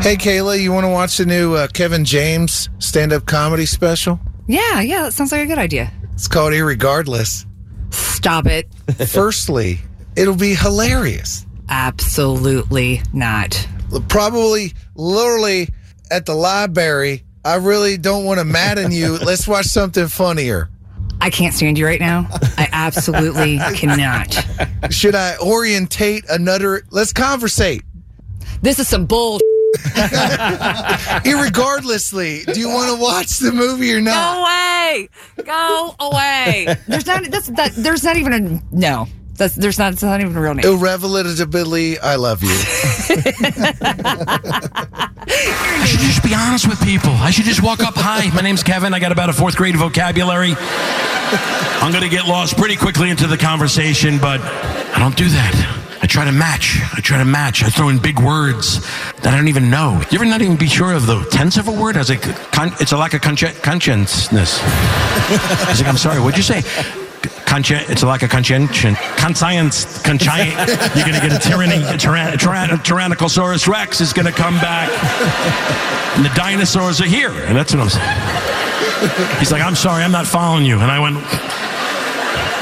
Hey, 0.04 0.16
Kaila, 0.18 0.62
you 0.62 0.72
want 0.72 0.84
to 0.86 0.90
watch 0.90 1.18
the 1.18 1.26
new 1.26 1.56
uh, 1.56 1.68
Kevin 1.68 2.06
James 2.06 2.70
stand 2.78 3.12
up 3.12 3.26
comedy 3.26 3.66
special? 3.66 4.20
Yeah, 4.48 4.82
yeah, 4.82 5.04
that 5.04 5.14
sounds 5.14 5.32
like 5.32 5.42
a 5.42 5.48
good 5.48 5.58
idea. 5.58 5.92
It's 6.14 6.28
called 6.28 6.54
Irregardless. 6.54 7.46
Stop 7.92 8.46
it. 8.46 8.68
Firstly, 9.08 9.80
it'll 10.16 10.36
be 10.36 10.56
hilarious. 10.56 11.46
Absolutely 11.70 13.02
not. 13.14 13.68
Probably, 14.10 14.74
literally, 14.96 15.70
at 16.12 16.26
the 16.26 16.34
library. 16.36 17.24
I 17.46 17.56
really 17.56 17.98
don't 17.98 18.26
want 18.26 18.40
to 18.40 18.46
madden 18.46 18.92
you. 18.92 19.18
Let's 19.24 19.48
watch 19.48 19.66
something 19.66 20.08
funnier. 20.08 20.70
I 21.20 21.30
can't 21.30 21.54
stand 21.54 21.78
you 21.78 21.86
right 21.86 22.00
now. 22.00 22.28
I 22.58 22.68
absolutely 22.72 23.58
cannot. 23.76 24.34
Should 24.90 25.16
I 25.16 25.38
orientate 25.38 26.26
another? 26.30 26.84
Let's 26.90 27.14
conversate. 27.14 27.84
This 28.62 28.80
is 28.80 28.88
some 28.88 29.06
bull. 29.06 29.40
Irregardlessly, 31.26 32.46
do 32.54 32.60
you 32.60 32.70
want 32.70 32.96
to 32.96 33.02
watch 33.02 33.40
the 33.40 33.52
movie 33.52 33.94
or 33.94 34.02
not? 34.02 34.36
Go 34.36 34.42
away. 34.42 35.10
Go 35.46 35.96
away. 36.00 36.76
There's 36.88 37.06
not 37.06 37.24
that's 37.26 37.48
that 37.48 37.74
there's 37.76 38.04
not 38.04 38.18
even 38.18 38.34
a 38.34 38.62
no. 38.72 39.08
That's 39.36 39.56
there's 39.56 39.80
not 39.80 39.94
it's 39.94 40.04
not 40.04 40.22
even 40.22 40.36
a 40.36 40.42
real 40.42 40.54
name. 40.54 40.66
Irrelevantly, 40.66 42.00
I 42.00 42.16
love 42.16 42.44
you. 42.44 42.56
I 45.26 45.86
should 45.88 46.00
just 46.02 46.24
be 46.24 46.34
honest 46.36 46.68
with 46.68 46.80
people. 46.84 47.10
I 47.12 47.32
should 47.32 47.46
just 47.46 47.64
walk 47.64 47.82
up. 47.82 47.96
Hi, 47.96 48.30
my 48.36 48.42
name's 48.42 48.64
Kevin. 48.64 48.94
I 48.94 49.00
got 49.00 49.12
about 49.12 49.30
a 49.30 49.34
fourth 49.34 49.56
grade 49.56 49.76
vocabulary. 49.76 50.54
I'm 50.58 51.92
going 51.92 52.04
to 52.04 52.10
get 52.10 52.28
lost 52.28 52.58
pretty 52.58 52.76
quickly 52.76 53.10
into 53.10 53.26
the 53.28 53.38
conversation, 53.38 54.20
but 54.20 54.40
I 54.42 55.00
don't 55.00 55.18
do 55.18 55.28
that. 55.30 55.80
I 56.02 56.06
try 56.06 56.26
to 56.26 56.32
match. 56.32 56.80
I 56.94 57.00
try 57.02 57.18
to 57.18 57.26
match. 57.26 57.64
I 57.64 57.70
throw 57.70 57.90
in 57.90 57.98
big 57.98 58.20
words 58.20 58.82
that 59.22 59.28
I 59.34 59.38
don't 59.38 59.48
even 59.48 59.70
know. 59.70 60.02
You 60.12 60.18
ever 60.20 60.26
not 60.26 60.42
even 60.42 60.58
be 60.58 60.68
sure 60.68 60.94
of 60.94 61.08
the 61.08 61.24
tense 61.32 61.58
of 61.58 61.68
a 61.68 61.72
word? 61.72 61.98
As 61.98 62.10
a 62.10 62.18
con- 62.18 62.74
it's 62.80 62.92
a 62.92 62.98
lack 62.98 63.14
of 63.14 63.22
consci- 63.22 63.60
conscientiousness. 63.64 64.60
I 64.62 65.66
was 65.70 65.80
like, 65.80 65.88
I'm 65.90 65.98
sorry. 65.98 66.20
What'd 66.20 66.38
you 66.38 66.44
say? 66.44 66.62
Conscien- 67.24 67.90
it's 67.90 68.04
a 68.04 68.08
lack 68.08 68.24
of 68.24 68.30
conscientious 68.30 68.98
conscience. 69.18 69.86
Consci- 70.00 70.50
you're 70.96 71.06
going 71.06 71.20
to 71.20 71.28
get 71.28 71.34
a 71.34 71.40
tyranny. 71.40 71.84
A 71.84 71.98
tyran- 71.98 72.34
tyran- 72.34 72.70
Tyrannosaurus 72.84 73.68
Rex 73.68 74.02
is 74.02 74.14
going 74.14 74.26
to 74.26 74.32
come 74.32 74.56
back, 74.56 74.90
and 76.16 76.26
the 76.26 76.30
dinosaurs 76.36 77.02
are 77.02 77.06
here. 77.06 77.32
And 77.32 77.56
that's 77.56 77.74
what 77.74 77.82
I'm 77.82 77.90
saying. 77.90 79.40
He's 79.40 79.52
like, 79.52 79.62
I'm 79.62 79.76
sorry, 79.76 80.04
I'm 80.04 80.12
not 80.12 80.28
following 80.28 80.66
you. 80.66 80.80
And 80.80 80.92
I 80.92 81.00
went, 81.00 81.18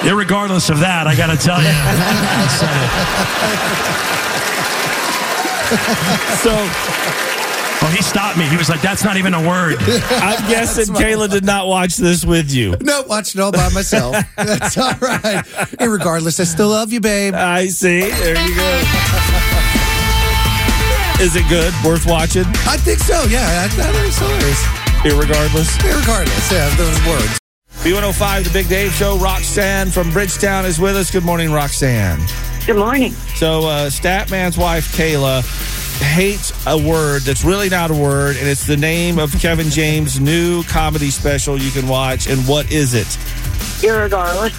irregardless 0.04 0.70
of 0.70 0.80
that, 0.80 1.08
I 1.08 1.16
got 1.16 1.28
to 1.28 1.38
tell 1.38 1.62
you. 1.62 1.72
So 6.42 6.52
he 7.92 8.02
stopped 8.02 8.38
me. 8.38 8.46
He 8.46 8.58
was 8.58 8.70
like, 8.70 8.82
that's 8.82 9.04
not 9.04 9.18
even 9.18 9.34
a 9.34 9.48
word. 9.48 9.76
I'm 9.80 10.50
guessing 10.50 10.94
Kaila 10.94 11.30
did 11.30 11.46
not 11.46 11.68
watch 11.68 11.96
this 11.98 12.26
with 12.26 12.52
you. 12.52 12.76
No, 12.92 13.04
watch 13.04 13.36
it 13.36 13.40
all 13.42 13.52
by 13.52 13.70
myself. 13.70 14.18
That's 14.36 14.78
all 14.78 14.92
right. 15.02 15.46
Irregardless, 15.80 16.40
I 16.40 16.44
still 16.44 16.70
love 16.70 16.92
you, 16.92 17.00
babe. 17.00 17.34
I 17.36 17.68
see. 17.68 18.02
There 18.10 18.42
you 18.42 18.56
go. 18.56 18.82
Is 21.24 21.36
it 21.36 21.48
good? 21.48 21.72
Worth 21.86 22.06
watching? 22.08 22.46
I 22.68 22.76
think 22.78 23.00
so. 23.00 23.24
Yeah, 23.30 23.46
I, 23.46 23.66
I 23.66 23.68
think 23.70 24.08
it's 24.08 24.18
hilarious. 24.18 24.64
Irregardless. 25.06 25.78
Irregardless, 25.80 26.52
yeah, 26.52 26.76
those 26.76 27.08
words. 27.08 27.41
B105, 27.82 28.44
the 28.44 28.50
Big 28.52 28.70
Dave 28.70 28.92
Show. 28.94 29.18
Roxanne 29.18 29.90
from 29.90 30.12
Bridgetown 30.12 30.66
is 30.66 30.80
with 30.80 30.96
us. 30.96 31.10
Good 31.10 31.24
morning, 31.26 31.52
Roxanne. 31.52 32.22
Good 32.68 32.76
morning. 32.78 33.14
So, 33.34 33.62
uh, 33.62 33.90
Statman's 33.90 34.56
wife, 34.56 34.96
Kaila, 34.96 35.42
hates 36.00 36.54
a 36.68 36.78
word 36.78 37.24
that's 37.24 37.44
really 37.44 37.70
not 37.70 37.90
a 37.90 37.96
word, 37.96 38.38
and 38.38 38.48
it's 38.48 38.68
the 38.68 38.78
name 38.78 39.18
of 39.18 39.32
Kevin 39.40 39.72
James' 39.72 40.20
new 40.20 40.62
comedy 40.66 41.10
special 41.10 41.60
you 41.60 41.72
can 41.72 41.88
watch. 41.88 42.28
And 42.28 42.48
what 42.48 42.72
is 42.72 42.94
it? 42.94 43.08
Irregardless. 43.82 44.52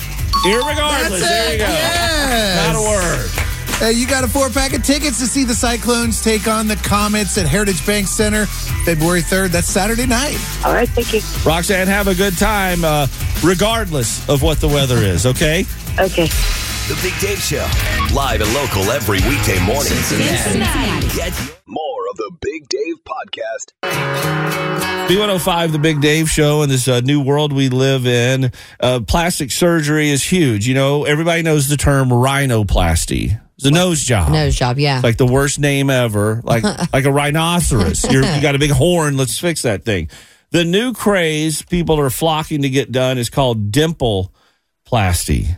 Irregardless. 0.45 1.21
there 1.21 1.53
you 1.53 1.59
go. 1.59 1.65
Yes. 1.65 2.73
Not 2.73 2.75
a 2.75 2.89
word. 2.89 3.52
Hey, 3.83 3.95
you 3.95 4.07
got 4.07 4.23
a 4.23 4.29
four 4.29 4.49
pack 4.49 4.75
of 4.75 4.85
tickets 4.85 5.19
to 5.19 5.27
see 5.27 5.43
the 5.43 5.57
Cyclones 5.57 6.23
take 6.23 6.47
on 6.47 6.69
the 6.69 6.77
Comets 6.77 7.37
at 7.37 7.47
Heritage 7.47 7.85
Bank 7.85 8.07
Center 8.07 8.47
February 8.85 9.23
3rd. 9.23 9.49
That's 9.49 9.67
Saturday 9.67 10.07
night. 10.07 10.37
All 10.65 10.73
right, 10.73 10.89
thank 10.89 11.13
you. 11.13 11.21
Roxanne, 11.45 11.89
have 11.89 12.07
a 12.07 12.15
good 12.15 12.39
time, 12.39 12.85
uh, 12.85 13.09
regardless 13.43 14.29
of 14.29 14.41
what 14.41 14.61
the 14.61 14.69
weather 14.69 14.99
is, 14.99 15.27
okay? 15.27 15.65
Okay. 15.99 16.29
The 16.87 16.97
Big 17.03 17.19
Dave 17.19 17.41
Show. 17.41 17.69
Live 18.15 18.41
and 18.41 18.55
local 18.55 18.89
every 18.93 19.19
weekday 19.29 19.59
morning. 19.67 19.91
Get 21.17 21.33
more 21.67 22.09
of 22.09 22.17
the 22.19 22.31
Big 22.41 22.69
Dave 22.69 22.99
Podcast. 23.03 23.73
B105, 25.09 25.73
the 25.73 25.81
Big 25.81 26.01
Dave 26.01 26.31
Show, 26.31 26.63
in 26.63 26.69
this 26.69 26.87
uh, 26.87 27.01
new 27.01 27.21
world 27.21 27.53
we 27.53 27.69
live 27.69 28.07
in, 28.07 28.53
uh, 28.79 29.01
plastic 29.01 29.51
surgery 29.51 30.11
is 30.11 30.23
huge. 30.23 30.69
You 30.69 30.75
know, 30.75 31.03
everybody 31.03 31.43
knows 31.43 31.69
the 31.69 31.77
term 31.77 32.11
rhinoplasty. 32.11 33.41
It's 33.63 33.69
a 33.69 33.71
nose 33.71 34.03
job. 34.03 34.33
Nose 34.33 34.57
job, 34.57 34.77
yeah. 34.79 35.01
Like 35.05 35.17
the 35.19 35.27
worst 35.27 35.61
name 35.61 35.89
ever. 35.89 36.41
Like 36.43 36.65
like 36.93 37.05
a 37.05 37.13
rhinoceros. 37.13 38.05
You're, 38.11 38.25
you 38.25 38.43
got 38.43 38.57
a 38.57 38.59
big 38.59 38.73
horn. 38.73 39.17
Let's 39.17 39.39
fix 39.39 39.63
that 39.63 39.85
thing. 39.85 40.11
The 40.51 40.65
new 40.65 40.93
craze 40.93 41.63
people 41.63 42.01
are 42.01 42.11
flocking 42.11 42.63
to 42.63 42.69
get 42.69 42.91
done 42.91 43.19
is 43.19 43.31
called 43.31 43.71
dimple 43.71 44.35
plasty. 44.85 45.57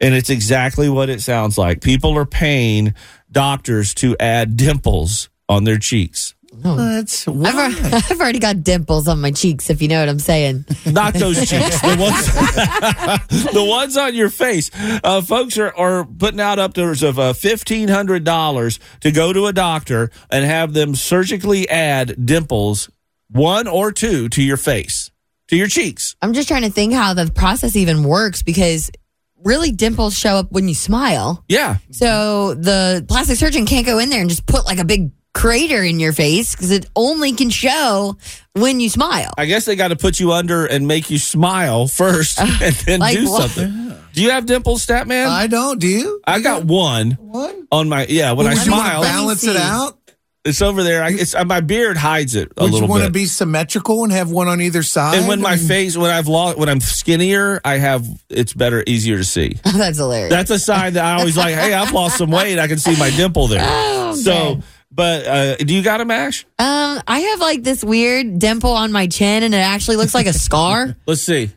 And 0.00 0.14
it's 0.14 0.30
exactly 0.30 0.88
what 0.88 1.10
it 1.10 1.20
sounds 1.20 1.58
like. 1.58 1.82
People 1.82 2.16
are 2.16 2.26
paying 2.26 2.94
doctors 3.30 3.94
to 3.94 4.16
add 4.18 4.56
dimples 4.56 5.28
on 5.48 5.64
their 5.64 5.78
cheeks. 5.78 6.34
That's 6.62 7.26
I've, 7.26 7.94
I've 8.10 8.20
already 8.20 8.38
got 8.38 8.62
dimples 8.62 9.08
on 9.08 9.20
my 9.20 9.30
cheeks, 9.30 9.70
if 9.70 9.82
you 9.82 9.88
know 9.88 10.00
what 10.00 10.08
I'm 10.08 10.18
saying. 10.18 10.64
Not 10.86 11.14
those 11.14 11.38
cheeks. 11.38 11.80
The 11.80 11.96
ones, 11.98 13.52
the 13.52 13.64
ones 13.64 13.96
on 13.96 14.14
your 14.14 14.30
face. 14.30 14.70
Uh, 15.02 15.20
folks 15.22 15.58
are, 15.58 15.74
are 15.76 16.04
putting 16.04 16.40
out 16.40 16.58
upwards 16.58 17.02
of 17.02 17.18
uh, 17.18 17.32
$1,500 17.32 18.78
to 19.00 19.10
go 19.10 19.32
to 19.32 19.46
a 19.46 19.52
doctor 19.52 20.10
and 20.30 20.44
have 20.44 20.72
them 20.72 20.94
surgically 20.94 21.68
add 21.68 22.24
dimples, 22.24 22.90
one 23.28 23.66
or 23.66 23.92
two, 23.92 24.28
to 24.30 24.42
your 24.42 24.56
face, 24.56 25.10
to 25.48 25.56
your 25.56 25.68
cheeks. 25.68 26.16
I'm 26.22 26.32
just 26.32 26.48
trying 26.48 26.62
to 26.62 26.70
think 26.70 26.94
how 26.94 27.14
the 27.14 27.30
process 27.30 27.76
even 27.76 28.04
works 28.04 28.42
because 28.42 28.90
really 29.44 29.72
dimples 29.72 30.16
show 30.16 30.36
up 30.36 30.52
when 30.52 30.68
you 30.68 30.74
smile. 30.74 31.44
Yeah. 31.48 31.78
So 31.90 32.54
the 32.54 33.04
plastic 33.08 33.36
surgeon 33.36 33.66
can't 33.66 33.86
go 33.86 33.98
in 33.98 34.08
there 34.08 34.20
and 34.20 34.30
just 34.30 34.46
put 34.46 34.66
like 34.66 34.78
a 34.78 34.84
big 34.84 35.10
crater 35.34 35.82
in 35.82 35.98
your 36.00 36.12
face 36.12 36.54
because 36.54 36.70
it 36.70 36.86
only 36.94 37.32
can 37.32 37.50
show 37.50 38.16
when 38.54 38.80
you 38.80 38.88
smile. 38.90 39.32
I 39.38 39.46
guess 39.46 39.64
they 39.64 39.76
got 39.76 39.88
to 39.88 39.96
put 39.96 40.20
you 40.20 40.32
under 40.32 40.66
and 40.66 40.86
make 40.86 41.10
you 41.10 41.18
smile 41.18 41.88
first 41.88 42.38
and 42.40 42.74
then 42.76 43.00
Like 43.00 43.16
do 43.16 43.30
what? 43.30 43.50
something. 43.50 43.96
Do 44.12 44.22
you 44.22 44.30
have 44.30 44.44
dimples, 44.44 44.84
Statman? 44.84 45.26
I 45.26 45.46
don't. 45.46 45.80
Do 45.80 45.86
you? 45.88 46.20
I 46.26 46.40
got 46.40 46.64
one 46.64 47.12
One? 47.12 47.66
on 47.72 47.88
my, 47.88 48.04
yeah, 48.06 48.32
when 48.32 48.46
Well, 48.46 48.48
I 48.48 48.58
would 48.58 48.66
you 48.66 48.72
wanna 48.72 48.84
smile. 48.90 49.02
balance 49.02 49.44
it 49.44 49.56
out? 49.56 49.98
It's 50.44 50.60
over 50.60 50.82
there. 50.82 51.04
I, 51.04 51.12
it's, 51.12 51.36
uh, 51.36 51.44
my 51.44 51.60
beard 51.60 51.96
hides 51.96 52.34
it 52.34 52.50
a 52.56 52.64
Would 52.64 52.74
you 52.74 52.86
want 52.86 53.04
to 53.04 53.10
be 53.12 53.26
symmetrical 53.26 54.02
and 54.02 54.12
have 54.12 54.28
one 54.32 54.48
on 54.48 54.60
either 54.60 54.82
side? 54.82 55.16
And 55.16 55.28
when 55.28 55.40
my 55.40 55.52
I 55.52 55.56
mean, 55.56 55.68
face, 55.68 55.96
when 55.96 56.10
I've 56.10 56.26
lost, 56.26 56.58
when 56.58 56.68
I'm 56.68 56.80
skinnier, 56.80 57.60
I 57.64 57.78
have 57.78 58.04
it's 58.28 58.52
better, 58.52 58.82
easier 58.86 59.16
to 59.18 59.24
see. 59.24 59.60
That's 59.64 59.98
hilarious. 59.98 60.30
That's 60.30 60.50
a 60.50 60.58
sign 60.58 60.94
that 60.94 61.04
I 61.04 61.12
always 61.20 61.36
like. 61.36 61.54
Hey, 61.54 61.72
I've 61.72 61.92
lost 61.92 62.18
some 62.18 62.32
weight. 62.32 62.58
I 62.58 62.66
can 62.66 62.78
see 62.78 62.98
my 62.98 63.10
dimple 63.10 63.46
there. 63.46 63.62
Oh, 64.12 64.14
So, 64.16 64.60
but 64.94 65.26
uh, 65.26 65.56
do 65.56 65.74
you 65.74 65.82
got 65.82 66.00
a 66.00 66.04
mash? 66.04 66.44
um, 66.58 67.00
I 67.08 67.20
have 67.30 67.40
like 67.40 67.62
this 67.62 67.82
weird 67.82 68.38
dimple 68.38 68.72
on 68.72 68.92
my 68.92 69.06
chin, 69.06 69.42
and 69.42 69.54
it 69.54 69.58
actually 69.58 69.96
looks 69.96 70.14
like 70.14 70.26
a 70.26 70.32
scar. 70.32 70.96
Let's 71.06 71.22
see. 71.22 71.50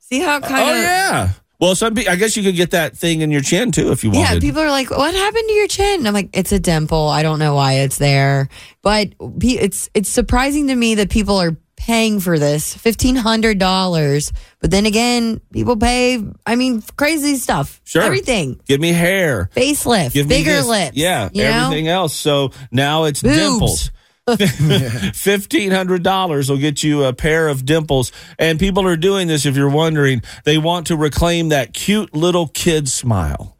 See 0.00 0.20
how 0.20 0.40
kind 0.40 0.68
Oh 0.68 0.72
of 0.72 0.78
yeah. 0.78 1.30
Well, 1.60 1.74
some 1.76 1.94
pe- 1.94 2.06
I 2.06 2.16
guess 2.16 2.36
you 2.36 2.42
could 2.42 2.56
get 2.56 2.72
that 2.72 2.96
thing 2.96 3.20
in 3.20 3.30
your 3.30 3.40
chin 3.40 3.70
too 3.70 3.90
if 3.92 4.02
you 4.04 4.10
wanted. 4.10 4.34
Yeah, 4.34 4.40
people 4.40 4.60
are 4.60 4.70
like, 4.70 4.90
"What 4.90 5.14
happened 5.14 5.44
to 5.46 5.52
your 5.54 5.68
chin?" 5.68 6.00
And 6.00 6.08
I'm 6.08 6.12
like, 6.12 6.28
"It's 6.34 6.52
a 6.52 6.58
dimple. 6.58 7.08
I 7.08 7.22
don't 7.22 7.38
know 7.38 7.54
why 7.54 7.74
it's 7.74 7.96
there." 7.96 8.48
But 8.82 9.10
pe- 9.38 9.48
it's 9.50 9.88
it's 9.94 10.08
surprising 10.10 10.66
to 10.66 10.74
me 10.74 10.96
that 10.96 11.10
people 11.10 11.36
are 11.36 11.56
paying 11.84 12.18
for 12.18 12.38
this 12.38 12.72
fifteen 12.74 13.14
hundred 13.14 13.58
dollars. 13.58 14.32
But 14.60 14.70
then 14.70 14.86
again, 14.86 15.40
people 15.52 15.76
pay. 15.76 16.24
I 16.46 16.56
mean, 16.56 16.82
crazy 16.96 17.36
stuff. 17.36 17.80
Sure. 17.84 18.02
everything. 18.02 18.58
Give 18.66 18.80
me 18.80 18.92
hair. 18.92 19.50
Facelift, 19.54 20.14
Give 20.14 20.26
me 20.26 20.36
bigger 20.36 20.52
this. 20.52 20.66
lips. 20.66 20.96
Yeah, 20.96 21.28
you 21.32 21.42
know? 21.42 21.66
everything 21.66 21.88
else. 21.88 22.14
So 22.14 22.52
now 22.70 23.04
it's 23.04 23.22
Boobs. 23.22 23.36
dimples. 23.36 23.90
Fifteen 25.14 25.70
hundred 25.70 26.02
dollars 26.02 26.48
will 26.48 26.56
get 26.56 26.82
you 26.82 27.04
a 27.04 27.12
pair 27.12 27.48
of 27.48 27.66
dimples, 27.66 28.10
and 28.38 28.58
people 28.58 28.86
are 28.86 28.96
doing 28.96 29.28
this. 29.28 29.44
If 29.44 29.54
you're 29.54 29.68
wondering, 29.68 30.22
they 30.44 30.56
want 30.56 30.86
to 30.86 30.96
reclaim 30.96 31.50
that 31.50 31.74
cute 31.74 32.14
little 32.14 32.48
kid 32.48 32.88
smile. 32.88 33.58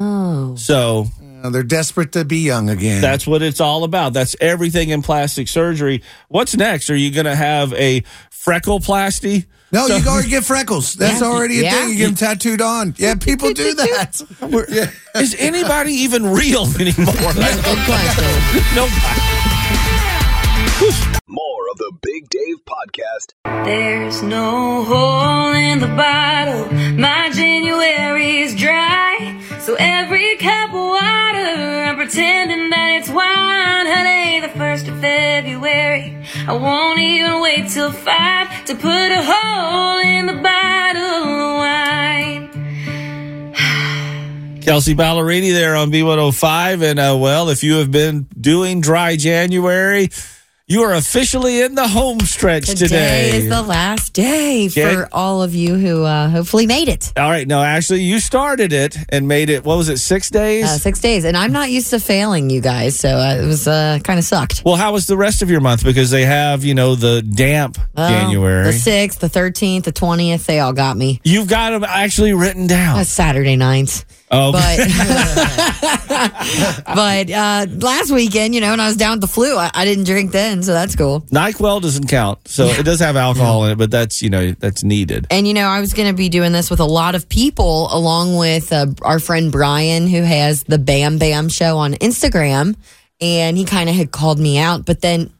Oh. 0.00 0.56
So 0.56 1.06
they're 1.50 1.62
desperate 1.62 2.12
to 2.12 2.24
be 2.24 2.38
young 2.38 2.70
again. 2.70 3.00
that's 3.00 3.26
what 3.26 3.42
it's 3.42 3.60
all 3.60 3.84
about. 3.84 4.12
That's 4.12 4.36
everything 4.40 4.90
in 4.90 5.02
plastic 5.02 5.48
surgery. 5.48 6.02
What's 6.28 6.56
next? 6.56 6.88
Are 6.90 6.96
you 6.96 7.10
going 7.10 7.26
to 7.26 7.34
have 7.34 7.72
a 7.72 8.02
freckleplasty? 8.30 9.46
no, 9.72 9.86
So- 9.88 9.96
you 9.96 10.04
go 10.04 10.18
and 10.18 10.28
get 10.28 10.44
freckles. 10.44 10.92
That's 10.98 11.20
Yeah. 11.20 11.26
already 11.26 11.60
a 11.60 11.62
Yeah. 11.64 11.70
thing. 11.70 11.88
You 11.90 11.96
get 11.96 12.04
them 12.06 12.14
tattooed 12.14 12.60
on. 12.60 12.94
Yeah, 12.98 13.14
people 13.20 13.52
do 13.52 13.74
that. 13.82 14.20
We're- 14.40 14.88
Is 15.16 15.34
anybody 15.38 15.92
even 15.92 16.26
real 16.26 16.64
anymore? 16.78 17.14
Good 17.14 17.78
question. 17.86 18.24
Nobody. 18.76 19.20
More 21.72 21.88
of 21.88 21.92
the 21.92 21.98
Big 22.02 22.28
Dave 22.28 22.56
Podcast. 22.66 23.34
There's 23.64 24.22
no 24.22 24.84
hole 24.84 25.52
in 25.52 25.78
the 25.80 25.86
bottle. 25.86 26.70
My 26.98 27.30
January's 27.32 28.54
dry. 28.54 29.40
So 29.60 29.76
every 29.78 30.36
cup 30.36 30.70
of 30.70 30.74
water, 30.74 31.84
I'm 31.84 31.96
pretending 31.96 32.68
that 32.70 32.96
it's 32.98 33.08
wine. 33.08 33.86
Honey, 33.86 34.40
the 34.40 34.48
first 34.48 34.88
of 34.88 35.00
February. 35.00 36.16
I 36.46 36.52
won't 36.52 36.98
even 36.98 37.40
wait 37.40 37.68
till 37.68 37.92
five 37.92 38.64
to 38.66 38.74
put 38.74 39.12
a 39.12 39.22
hole 39.22 40.00
in 40.00 40.26
the 40.26 40.34
bottle 40.42 41.02
of 41.02 41.56
wine. 41.58 42.50
Kelsea 44.62 44.94
Ballerini 44.94 45.52
there 45.52 45.76
on 45.76 45.90
B105. 45.90 46.82
And, 46.82 46.98
uh, 46.98 47.16
well, 47.18 47.48
if 47.48 47.62
you 47.62 47.74
have 47.76 47.90
been 47.90 48.26
doing 48.38 48.80
dry 48.80 49.16
January, 49.16 50.10
you 50.68 50.82
are 50.82 50.94
officially 50.94 51.60
in 51.60 51.74
the 51.74 51.86
home 51.88 52.20
stretch 52.20 52.66
today. 52.66 52.82
Today 53.30 53.36
is 53.36 53.48
the 53.48 53.62
last 53.62 54.12
day 54.12 54.68
Jan- 54.68 54.94
for 54.96 55.08
all 55.12 55.42
of 55.42 55.54
you 55.54 55.74
who 55.74 56.04
uh, 56.04 56.28
hopefully 56.28 56.66
made 56.66 56.88
it. 56.88 57.12
All 57.16 57.28
right. 57.28 57.46
No, 57.46 57.62
actually, 57.62 58.02
you 58.02 58.20
started 58.20 58.72
it 58.72 58.96
and 59.08 59.26
made 59.28 59.50
it, 59.50 59.64
what 59.64 59.76
was 59.76 59.88
it, 59.88 59.98
six 59.98 60.30
days? 60.30 60.64
Uh, 60.64 60.78
six 60.78 61.00
days, 61.00 61.24
and 61.24 61.36
I'm 61.36 61.52
not 61.52 61.70
used 61.70 61.90
to 61.90 62.00
failing 62.00 62.48
you 62.48 62.60
guys, 62.60 62.98
so 62.98 63.08
uh, 63.08 63.36
it 63.42 63.46
was 63.46 63.66
uh, 63.68 63.98
kind 64.04 64.18
of 64.18 64.24
sucked. 64.24 64.62
well, 64.64 64.76
how 64.76 64.92
was 64.92 65.06
the 65.06 65.16
rest 65.16 65.42
of 65.42 65.50
your 65.50 65.60
month? 65.60 65.84
Because 65.84 66.10
they 66.10 66.24
have, 66.24 66.64
you 66.64 66.74
know, 66.74 66.94
the 66.94 67.22
damp 67.22 67.78
Well, 67.96 68.08
January. 68.08 68.64
the 68.64 68.72
sixth, 68.72 69.18
the 69.20 69.28
thirteenth, 69.28 69.84
the 69.84 69.92
twentieth, 69.92 70.46
they 70.46 70.60
all 70.60 70.72
got 70.72 70.96
me. 70.96 71.20
You've 71.24 71.48
got 71.48 71.70
them 71.70 71.84
actually 71.84 72.32
written 72.32 72.66
down. 72.66 72.96
That's 72.96 73.10
Saturday 73.10 73.56
nights. 73.56 74.04
Oh. 74.32 74.52
But 74.52 74.78
but 76.86 77.30
uh, 77.30 77.66
last 77.78 78.10
weekend, 78.10 78.54
you 78.54 78.60
know, 78.60 78.70
when 78.70 78.80
I 78.80 78.86
was 78.86 78.96
down 78.96 79.12
with 79.12 79.20
the 79.20 79.26
flu, 79.26 79.56
I, 79.56 79.70
I 79.74 79.84
didn't 79.84 80.04
drink 80.04 80.32
then, 80.32 80.62
so 80.62 80.72
that's 80.72 80.96
cool. 80.96 81.20
NyQuil 81.22 81.82
doesn't 81.82 82.08
count. 82.08 82.48
So 82.48 82.66
it 82.66 82.84
does 82.84 83.00
have 83.00 83.16
alcohol 83.16 83.64
in 83.64 83.72
it, 83.72 83.78
but 83.78 83.90
that's, 83.90 84.22
you 84.22 84.30
know, 84.30 84.52
that's 84.52 84.82
needed. 84.82 85.26
And 85.30 85.46
you 85.46 85.54
know, 85.54 85.66
I 85.66 85.80
was 85.80 85.92
going 85.94 86.08
to 86.08 86.14
be 86.14 86.28
doing 86.28 86.52
this 86.52 86.70
with 86.70 86.80
a 86.80 86.84
lot 86.84 87.14
of 87.14 87.28
people, 87.28 87.88
along 87.92 88.36
with 88.36 88.72
uh, 88.72 88.86
our 89.02 89.18
friend 89.18 89.52
Brian, 89.52 90.06
who 90.06 90.22
has 90.22 90.64
the 90.64 90.78
Bam 90.78 91.18
Bam 91.18 91.48
Show 91.48 91.78
on 91.78 91.94
Instagram, 91.94 92.76
and 93.20 93.56
he 93.56 93.64
kind 93.64 93.88
of 93.88 93.94
had 93.94 94.10
called 94.12 94.38
me 94.38 94.58
out. 94.58 94.84
But 94.86 95.00
then, 95.00 95.30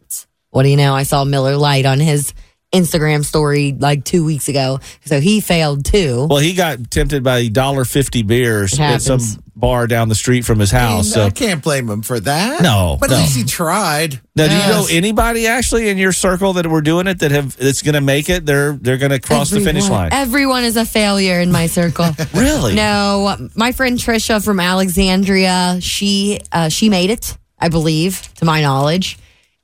what 0.51 0.65
do 0.65 0.69
you 0.69 0.77
know? 0.77 0.95
I 0.95 1.05
saw 1.05 1.25
Miller 1.25 1.57
Lite 1.57 1.87
on 1.87 1.99
his 2.01 2.35
Instagram 2.73 3.25
story 3.25 3.73
like 3.79 4.05
two 4.05 4.25
weeks 4.25 4.49
ago, 4.49 4.81
so 5.05 5.21
he 5.21 5.41
failed 5.41 5.85
too. 5.85 6.27
Well, 6.29 6.39
he 6.39 6.55
got 6.55 6.91
tempted 6.91 7.23
by 7.23 7.49
dollar 7.49 7.85
fifty 7.85 8.23
beers 8.23 8.79
at 8.81 9.03
some 9.03 9.21
bar 9.55 9.87
down 9.87 10.09
the 10.09 10.15
street 10.15 10.45
from 10.45 10.59
his 10.59 10.71
house. 10.71 11.05
And 11.07 11.15
So 11.15 11.23
I 11.25 11.31
can't 11.31 11.63
blame 11.63 11.89
him 11.89 12.03
for 12.03 12.19
that. 12.19 12.63
No, 12.63 12.97
but 12.99 13.11
no. 13.11 13.17
at 13.17 13.21
least 13.21 13.37
he 13.37 13.45
tried. 13.45 14.21
now, 14.35 14.49
do 14.49 14.55
you 14.55 14.61
know 14.61 14.87
anybody 14.91 15.47
actually 15.47 15.89
in 15.89 15.99
your 15.99 16.13
circle 16.13 16.55
that 16.55 16.67
were 16.67 16.81
doing 16.81 17.07
it 17.07 17.19
that 17.21 17.31
have 17.31 17.57
that's 17.57 17.83
going 17.83 17.95
to 17.95 18.01
make 18.01 18.29
it? 18.31 18.47
They're 18.47 18.73
they're 18.73 18.99
going 18.99 19.13
to 19.13 19.21
cross 19.21 19.51
the 19.51 19.61
finish 19.61 19.89
line. 19.89 20.11
Everyone 20.13 20.65
is 20.65 20.77
a 20.77 20.85
failure 20.85 21.41
in 21.41 21.53
my 21.53 21.67
circle. 21.67 22.11
Really? 22.35 22.75
No, 22.75 23.37
my 23.55 23.73
friend 23.73 23.99
Trisha 23.99 24.43
from 24.43 24.59
Alexandria, 24.59 25.79
she 25.81 26.41
uh, 26.51 26.69
she 26.71 26.89
made 26.89 27.11
it, 27.11 27.37
I 27.59 27.69
believe, 27.69 28.33
to 28.37 28.45
my 28.45 28.63
knowledge. 28.63 29.19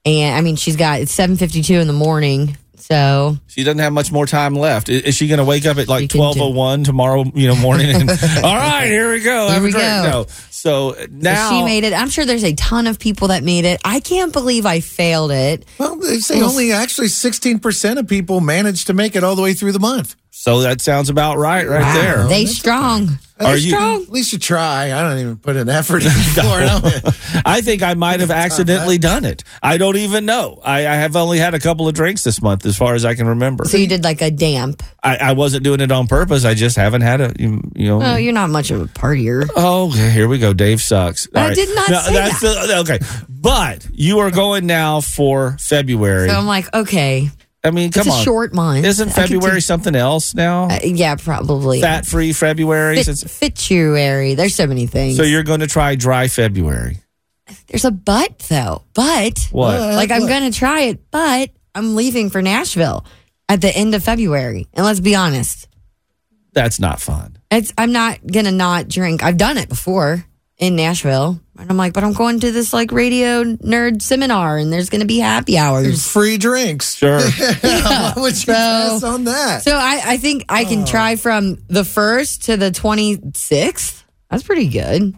And 0.04 0.36
I 0.36 0.40
mean, 0.42 0.56
she's 0.56 0.76
got 0.76 1.00
it's 1.00 1.12
seven 1.12 1.36
fifty 1.36 1.62
two 1.62 1.74
in 1.74 1.86
the 1.86 1.92
morning. 1.92 2.56
So 2.90 3.36
She 3.48 3.64
doesn't 3.64 3.80
have 3.80 3.92
much 3.92 4.10
more 4.10 4.24
time 4.24 4.54
left. 4.54 4.88
I- 4.88 4.92
Is 4.94 5.14
she 5.14 5.28
going 5.28 5.38
to 5.38 5.44
wake 5.44 5.66
up 5.66 5.76
at 5.76 5.88
like 5.88 6.02
She 6.02 6.08
can 6.08 6.18
twelve 6.18 6.40
oh 6.40 6.48
one 6.48 6.84
tomorrow? 6.84 7.24
You 7.34 7.48
know, 7.48 7.56
morning. 7.56 7.94
And, 7.94 8.08
all 8.42 8.56
right, 8.56 8.86
here 8.86 9.12
we 9.12 9.20
go. 9.20 9.44
Here 9.46 9.54
Have 9.54 9.62
we 9.62 9.70
drink. 9.70 9.84
go. 9.86 10.10
No. 10.10 10.26
So 10.50 10.96
now 11.10 11.50
she 11.50 11.62
made 11.64 11.84
it. 11.84 11.92
I'm 11.92 12.08
sure 12.08 12.24
there's 12.24 12.44
a 12.44 12.54
ton 12.54 12.86
of 12.86 12.98
people 12.98 13.28
that 13.28 13.44
made 13.44 13.66
it. 13.66 13.80
I 13.84 14.00
can't 14.00 14.32
believe 14.32 14.64
I 14.64 14.80
failed 14.80 15.30
it. 15.32 15.66
Well, 15.78 15.96
they 15.96 16.18
say 16.20 16.40
only 16.40 16.72
actually 16.72 17.08
16% 17.08 17.98
of 17.98 18.08
people 18.08 18.40
managed 18.40 18.86
to 18.86 18.94
make 18.94 19.14
it 19.16 19.22
all 19.22 19.36
the 19.36 19.42
way 19.42 19.52
through 19.52 19.72
the 19.72 19.80
month. 19.80 20.16
So 20.30 20.60
that 20.60 20.80
sounds 20.80 21.10
about 21.10 21.36
right, 21.36 21.68
right 21.68 21.94
there. 21.94 22.26
They 22.26 22.46
strong. 22.46 23.18
Are 23.40 23.54
At 23.54 23.60
you? 23.62 23.78
least- 23.78 24.08
At 24.08 24.12
least 24.12 24.32
you 24.32 24.38
try. 24.38 24.92
I 24.92 25.02
don't 25.08 25.18
even 25.18 25.36
put 25.36 25.56
an 25.56 25.68
effort 25.68 26.02
in 26.04 26.10
for 26.10 26.42
it. 26.60 27.42
I 27.46 27.60
think 27.60 27.82
I 27.82 27.94
might 27.94 28.20
have 28.20 28.30
accidentally 28.30 28.98
done 28.98 29.24
it. 29.24 29.44
I 29.62 29.78
don't 29.78 29.96
even 29.96 30.24
know. 30.26 30.60
I, 30.64 30.78
I 30.80 30.94
have 30.94 31.14
only 31.16 31.38
had 31.38 31.54
a 31.54 31.60
couple 31.60 31.86
of 31.86 31.94
drinks 31.94 32.24
this 32.24 32.42
month, 32.42 32.66
as 32.66 32.76
far 32.76 32.94
as 32.94 33.04
I 33.04 33.14
can 33.14 33.28
remember. 33.28 33.64
So 33.66 33.76
you 33.76 33.86
did 33.86 34.02
like 34.02 34.20
a 34.22 34.30
damp. 34.30 34.82
I, 35.04 35.16
I 35.16 35.32
wasn't 35.32 35.62
doing 35.62 35.80
it 35.80 35.92
on 35.92 36.06
purpose. 36.08 36.44
I 36.44 36.54
just 36.54 36.76
haven't 36.76 37.02
had 37.02 37.20
a 37.20 37.32
you, 37.38 37.62
you 37.76 37.88
know. 37.88 38.02
Oh, 38.02 38.16
you're 38.16 38.32
not 38.32 38.50
much 38.50 38.70
of 38.70 38.80
a 38.80 38.86
partier. 38.86 39.48
Oh, 39.54 39.90
okay, 39.90 40.10
here 40.10 40.26
we 40.28 40.38
go. 40.38 40.52
Dave 40.52 40.80
sucks. 40.80 41.28
I 41.34 41.54
did 41.54 41.74
not 41.74 41.86
say 41.88 42.12
that's 42.14 42.40
The, 42.40 42.78
okay, 42.80 42.98
but 43.28 43.86
you 43.92 44.18
are 44.18 44.30
going 44.30 44.66
now 44.66 45.00
for 45.00 45.56
February. 45.60 46.28
So 46.28 46.34
I'm 46.36 46.46
like, 46.46 46.72
okay, 46.74 47.30
I 47.64 47.70
mean, 47.72 47.90
come 47.90 48.02
it's 48.06 48.08
a 48.08 48.18
on. 48.18 48.24
short 48.24 48.54
month. 48.54 48.84
Isn't 48.86 49.08
I 49.08 49.12
could 49.12 49.22
February 49.30 49.56
do- 49.56 49.60
something 49.60 49.94
else 49.96 50.34
now? 50.34 50.68
Uh, 50.68 50.78
yeah, 50.84 51.16
probably. 51.16 51.80
Fat 51.80 52.06
free 52.06 52.32
February. 52.32 52.96
Fit, 52.96 53.04
Since- 53.06 53.24
fituary. 53.36 54.34
There's 54.34 54.54
so 54.54 54.66
many 54.66 54.86
things. 54.86 55.16
so 55.16 55.22
you're 55.24 55.42
going 55.42 55.60
to 55.60 55.66
try 55.66 55.94
dry 55.96 56.28
February. 56.28 56.98
There's 57.66 57.84
a 57.84 57.90
but 57.90 58.38
though. 58.50 58.82
But 58.94 59.38
What? 59.52 59.80
Like 59.80 60.10
I'm 60.10 60.26
gonna 60.26 60.50
try 60.52 60.82
it, 60.82 61.10
but 61.10 61.48
I'm 61.74 61.96
leaving 61.96 62.28
for 62.28 62.42
Nashville 62.42 63.06
at 63.48 63.60
the 63.62 63.74
end 63.74 63.94
of 63.94 64.04
February. 64.04 64.68
And 64.74 64.84
let's 64.84 65.00
be 65.00 65.14
honest, 65.14 65.66
That's 66.52 66.78
not 66.78 67.00
fun. 67.00 67.38
it's 67.50 67.72
I'm 67.78 67.90
not 67.92 68.18
gonna 68.26 68.52
not 68.52 68.86
drink. 68.88 69.22
I've 69.22 69.38
done 69.38 69.56
it 69.56 69.68
before 69.70 70.26
in 70.58 70.76
Nashville. 70.76 71.40
And 71.58 71.70
I'm 71.70 71.76
like, 71.76 71.92
but 71.92 72.04
I'm 72.04 72.12
going 72.12 72.40
to 72.40 72.52
this 72.52 72.72
like 72.72 72.92
radio 72.92 73.44
nerd 73.44 74.02
seminar 74.02 74.58
and 74.58 74.72
there's 74.72 74.90
gonna 74.90 75.04
be 75.06 75.18
happy 75.18 75.56
hours. 75.56 76.06
Free 76.06 76.36
drinks. 76.38 76.94
Sure. 76.96 77.20
Why 77.60 78.12
would 78.16 78.34
you 78.34 78.36
So- 78.40 78.52
pass 78.52 79.02
on 79.02 79.24
that? 79.24 79.62
So 79.62 79.76
I, 79.76 80.00
I 80.04 80.16
think 80.18 80.44
I 80.48 80.64
can 80.64 80.82
oh. 80.82 80.86
try 80.86 81.16
from 81.16 81.58
the 81.68 81.84
first 81.84 82.44
to 82.44 82.56
the 82.56 82.70
twenty 82.70 83.20
sixth. 83.34 84.04
That's 84.30 84.42
pretty 84.42 84.68
good. 84.68 85.14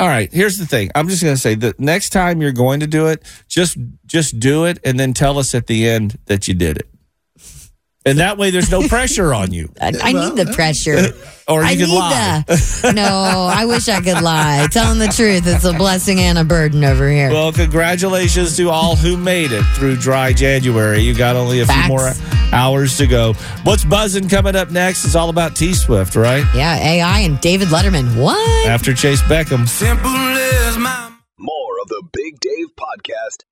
All 0.00 0.06
right, 0.06 0.32
here's 0.32 0.58
the 0.58 0.66
thing. 0.66 0.92
I'm 0.94 1.08
just 1.08 1.24
going 1.24 1.34
to 1.34 1.40
say 1.40 1.56
the 1.56 1.74
next 1.76 2.10
time 2.10 2.40
you're 2.40 2.52
going 2.52 2.78
to 2.80 2.86
do 2.86 3.08
it, 3.08 3.24
just 3.48 3.76
just 4.06 4.38
do 4.38 4.64
it 4.64 4.78
and 4.84 4.98
then 4.98 5.12
tell 5.12 5.38
us 5.40 5.56
at 5.56 5.66
the 5.66 5.88
end 5.88 6.18
that 6.26 6.46
you 6.46 6.54
did 6.54 6.78
it. 6.78 6.88
And 8.06 8.18
that 8.20 8.38
way 8.38 8.50
there's 8.50 8.70
no 8.70 8.86
pressure 8.88 9.34
on 9.34 9.52
you. 9.52 9.68
I, 9.80 9.92
I 10.02 10.12
need 10.12 10.36
the 10.36 10.52
pressure. 10.54 10.98
Or 11.48 11.62
you 11.62 11.66
I 11.66 11.76
can 11.76 11.88
need 11.88 11.94
lie. 11.98 12.44
the. 12.46 12.92
No, 12.94 13.48
I 13.50 13.64
wish 13.64 13.88
I 13.88 14.02
could 14.02 14.20
lie. 14.20 14.68
Telling 14.70 14.98
the 14.98 15.08
truth, 15.08 15.44
it's 15.46 15.64
a 15.64 15.72
blessing 15.72 16.20
and 16.20 16.36
a 16.36 16.44
burden 16.44 16.84
over 16.84 17.08
here. 17.08 17.30
Well, 17.30 17.52
congratulations 17.54 18.54
to 18.58 18.68
all 18.68 18.96
who 18.96 19.16
made 19.16 19.52
it 19.52 19.62
through 19.74 19.96
dry 19.96 20.34
January. 20.34 21.00
You 21.00 21.14
got 21.14 21.36
only 21.36 21.60
a 21.60 21.64
Facts. 21.66 21.86
few 21.86 21.88
more 21.88 22.52
hours 22.52 22.98
to 22.98 23.06
go. 23.06 23.32
What's 23.64 23.82
buzzing 23.82 24.28
coming 24.28 24.56
up 24.56 24.70
next? 24.70 25.06
It's 25.06 25.14
all 25.14 25.30
about 25.30 25.56
T 25.56 25.72
Swift, 25.72 26.16
right? 26.16 26.44
yeah, 26.54 26.76
AI 26.76 27.20
and 27.20 27.40
David 27.40 27.68
Letterman. 27.68 28.22
What? 28.22 28.66
After 28.68 28.92
Chayce 28.92 29.22
Beckham. 29.22 29.66
Simple 29.66 30.10
as 30.10 30.76
my. 30.76 31.10
More 31.38 31.80
of 31.80 31.88
the 31.88 32.02
Big 32.12 32.38
Dave 32.40 32.66
Podcast. 32.78 33.44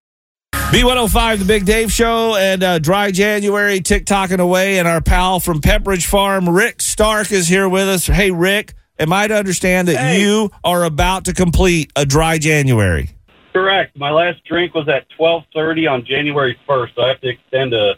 B105, 0.70 1.38
the 1.38 1.44
Big 1.44 1.64
Dave 1.64 1.92
Show, 1.92 2.34
and 2.34 2.62
uh, 2.62 2.78
Dry 2.80 3.10
January 3.12 3.80
tick-tocking 3.80 4.40
away. 4.40 4.78
And 4.78 4.86
our 4.88 5.00
pal 5.00 5.38
from 5.40 5.60
Pepperidge 5.60 6.06
Farm, 6.06 6.48
Rick 6.48 6.82
Stark, 6.82 7.30
is 7.32 7.46
here 7.48 7.68
with 7.68 7.88
us. 7.88 8.06
Hey, 8.06 8.30
Rick, 8.32 8.74
am 8.98 9.12
I 9.12 9.28
to 9.28 9.34
understand 9.34 9.88
that 9.88 9.96
Hey. 9.96 10.20
you 10.20 10.50
are 10.64 10.84
about 10.84 11.26
to 11.26 11.32
complete 11.32 11.92
a 11.94 12.04
Dry 12.04 12.38
January? 12.38 13.10
Correct. 13.52 13.96
My 13.96 14.10
last 14.10 14.44
drink 14.44 14.74
was 14.74 14.86
at 14.88 15.06
12:30 15.18 15.88
on 15.90 16.04
January 16.04 16.58
1st. 16.68 16.94
So 16.96 17.02
I 17.02 17.08
have 17.08 17.20
to 17.22 17.28
extend 17.30 17.70
to 17.70 17.94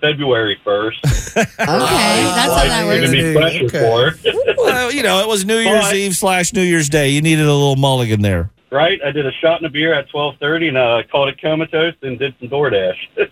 February 0.00 0.56
1st. 0.64 0.94
Okay, 1.34 1.44
that's 1.56 2.52
how 2.54 2.64
that 2.64 2.84
Going 2.84 3.02
to 3.02 3.08
works. 3.08 3.10
be 3.12 3.34
pressure 3.34 3.64
Okay. 3.64 4.14
for. 4.54 4.54
well, 4.64 4.92
you 4.92 5.02
know, 5.02 5.18
it 5.20 5.26
was 5.28 5.44
New 5.44 5.58
Year's 5.58 5.84
But- 5.86 5.96
Eve 5.96 6.14
slash 6.16 6.52
New 6.54 6.62
Year's 6.62 6.88
Day. 6.88 7.08
You 7.10 7.20
needed 7.22 7.44
a 7.44 7.52
little 7.52 7.76
mulligan 7.76 8.22
there. 8.22 8.50
Right? 8.74 8.98
I 9.06 9.10
did 9.12 9.24
a 9.26 9.32
shot 9.40 9.58
and 9.58 9.66
a 9.66 9.70
beer 9.70 9.94
at 9.94 10.08
12:30 10.10 10.68
and 10.68 10.76
uh, 10.76 11.02
called 11.10 11.28
it 11.30 11.40
comatose 11.40 11.94
and 12.02 12.18
did 12.18 12.34
some 12.40 12.48
DoorDash. 12.48 12.96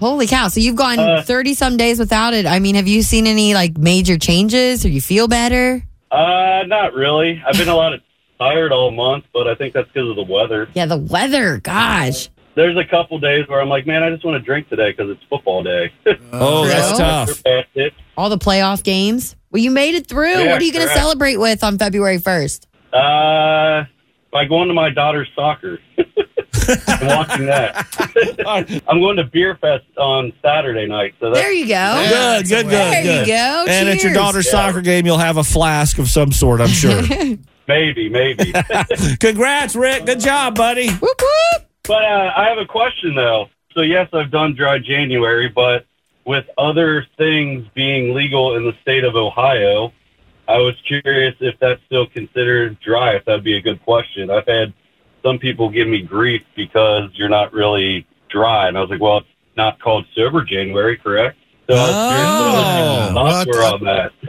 Holy 0.00 0.26
cow! 0.26 0.48
So 0.48 0.60
you've 0.60 0.76
gone 0.76 0.98
Uh, 0.98 1.22
thirty 1.22 1.54
some 1.54 1.76
days 1.76 1.98
without 1.98 2.34
it. 2.34 2.44
I 2.46 2.58
mean, 2.58 2.74
have 2.74 2.86
you 2.88 3.00
seen 3.02 3.26
any 3.26 3.54
like 3.54 3.78
major 3.78 4.18
changes, 4.18 4.84
or 4.84 4.88
you 4.88 5.00
feel 5.00 5.28
better? 5.28 5.82
uh, 6.10 6.62
not 6.66 6.92
really. 6.94 7.42
I've 7.46 7.56
been 7.56 7.68
a 7.68 7.74
lot 7.76 7.92
of 7.94 8.00
tired 8.38 8.72
all 8.72 8.90
month, 8.90 9.24
but 9.32 9.46
I 9.48 9.54
think 9.54 9.72
that's 9.74 9.88
because 9.88 10.10
of 10.10 10.16
the 10.16 10.22
weather. 10.30 10.68
Yeah, 10.74 10.86
the 10.86 10.96
weather. 10.98 11.58
Gosh. 11.58 12.28
There's 12.54 12.76
a 12.78 12.84
couple 12.84 13.18
days 13.18 13.46
where 13.48 13.60
I'm 13.60 13.68
like, 13.68 13.86
man, 13.86 14.02
I 14.02 14.08
just 14.10 14.24
want 14.24 14.34
to 14.40 14.44
drink 14.44 14.68
today 14.70 14.90
because 14.90 15.10
it's 15.10 15.22
football 15.28 15.62
day. 15.62 15.92
Oh, 16.32 16.66
that's 16.66 16.96
tough. 16.98 17.42
All 18.16 18.30
the 18.30 18.38
playoff 18.38 18.82
games. 18.82 19.36
Well, 19.50 19.62
you 19.62 19.70
made 19.70 19.94
it 19.94 20.06
through. 20.06 20.30
Yeah, 20.30 20.50
what 20.52 20.60
are 20.60 20.64
you 20.64 20.72
going 20.72 20.88
to 20.88 20.94
celebrate 20.94 21.36
with 21.36 21.62
on 21.62 21.76
February 21.78 22.16
1st? 22.18 22.66
Uh, 22.94 23.84
by 24.36 24.44
going 24.44 24.68
to 24.68 24.74
my 24.74 24.90
daughter's 24.90 25.30
soccer 25.34 25.78
and 25.96 27.08
watching 27.08 27.46
that. 27.46 27.86
I'm 28.86 29.00
going 29.00 29.16
to 29.16 29.24
Beer 29.24 29.56
Fest 29.58 29.86
on 29.96 30.30
Saturday 30.42 30.86
night. 30.86 31.14
So 31.18 31.30
that's, 31.30 31.40
There 31.40 31.52
you 31.52 31.66
go. 31.66 32.06
Good, 32.06 32.46
good, 32.46 32.64
good, 32.64 32.70
There 32.70 33.00
you 33.00 33.24
good. 33.24 33.28
go. 33.28 33.64
And 33.66 33.88
at 33.88 33.94
your 33.94 34.12
Cheers. 34.12 34.14
daughter's 34.14 34.50
soccer 34.50 34.82
game, 34.82 35.06
you'll 35.06 35.16
have 35.16 35.38
a 35.38 35.42
flask 35.42 35.98
of 35.98 36.08
some 36.10 36.32
sort, 36.32 36.60
I'm 36.60 36.68
sure. 36.68 37.00
maybe, 37.66 38.10
maybe. 38.10 38.52
Congrats, 39.20 39.74
Rick. 39.74 40.04
Good 40.04 40.20
job, 40.20 40.54
buddy. 40.54 40.90
Whoop, 40.90 41.00
whoop. 41.18 41.62
But 41.84 42.04
uh, 42.04 42.32
I 42.36 42.46
have 42.50 42.58
a 42.58 42.66
question 42.66 43.14
though. 43.14 43.46
So 43.72 43.80
yes, 43.80 44.10
I've 44.12 44.30
done 44.30 44.54
dry 44.54 44.78
January, 44.78 45.48
but 45.48 45.86
with 46.26 46.44
other 46.58 47.06
things 47.16 47.66
being 47.74 48.12
legal 48.12 48.54
in 48.56 48.64
the 48.64 48.74
state 48.82 49.04
of 49.04 49.16
Ohio, 49.16 49.94
I 50.48 50.58
was 50.58 50.74
curious 50.86 51.34
if 51.40 51.58
that's 51.60 51.80
still 51.86 52.06
considered 52.06 52.78
dry. 52.80 53.16
If 53.16 53.24
that'd 53.24 53.44
be 53.44 53.56
a 53.56 53.60
good 53.60 53.82
question. 53.82 54.30
I've 54.30 54.46
had 54.46 54.72
some 55.22 55.38
people 55.38 55.68
give 55.70 55.88
me 55.88 56.02
grief 56.02 56.42
because 56.54 57.10
you're 57.14 57.28
not 57.28 57.52
really 57.52 58.06
dry, 58.30 58.68
and 58.68 58.76
I 58.78 58.80
was 58.80 58.90
like, 58.90 59.00
well, 59.00 59.18
it's 59.18 59.26
not 59.56 59.80
called 59.80 60.06
sober 60.14 60.44
January, 60.44 60.96
correct? 60.96 61.38
So 61.68 61.74
I 61.74 61.78
was 61.78 61.90
oh. 61.92 62.12
curious 62.14 63.14
what 63.14 63.26
other 63.26 63.44
people's 63.44 63.72
on 63.72 63.84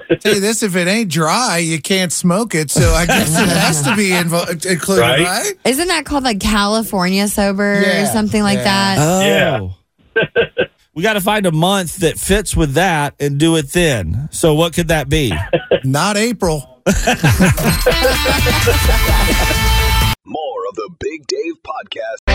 that. 0.10 0.21
Tell 0.21 0.34
you 0.34 0.39
this: 0.41 0.63
if 0.63 0.75
it 0.75 0.88
ain't 0.88 1.12
dry, 1.12 1.60
you 1.60 1.80
can't 1.80 2.12
smoke 2.12 2.56
it. 2.56 2.71
So 2.71 2.89
I 2.93 3.06
guess 3.06 3.30
it 3.30 3.47
has 3.47 3.84
to 3.84 3.95
be 3.95 4.10
invo- 4.12 4.65
included, 4.65 5.01
Right? 5.01 5.23
right? 5.23 5.53
Isn't 5.65 5.88
that 5.88 6.06
called 6.06 6.23
like 6.23 6.39
California 6.39 7.27
sober 7.27 7.80
Yeah, 7.80 8.03
or 8.03 8.06
something 8.08 8.41
like 8.41 8.58
yeah. 8.58 8.95
that? 8.95 8.97
Oh. 8.99 9.75
we 10.97 11.03
got 11.03 11.13
to 11.13 11.21
find 11.21 11.45
a 11.45 11.51
month 11.51 11.97
that 11.97 12.17
fits 12.17 12.55
with 12.55 12.73
that 12.73 13.13
and 13.19 13.38
do 13.38 13.55
it 13.55 13.71
then. 13.71 14.29
So, 14.31 14.55
what 14.55 14.73
could 14.73 14.88
that 14.88 15.07
be? 15.07 15.31
Not 15.83 16.17
April. 16.17 16.81
More 20.25 20.63
of 20.69 20.75
the 20.75 20.89
Big 20.99 21.27
Dave 21.27 21.53
Podcast. 21.62 22.26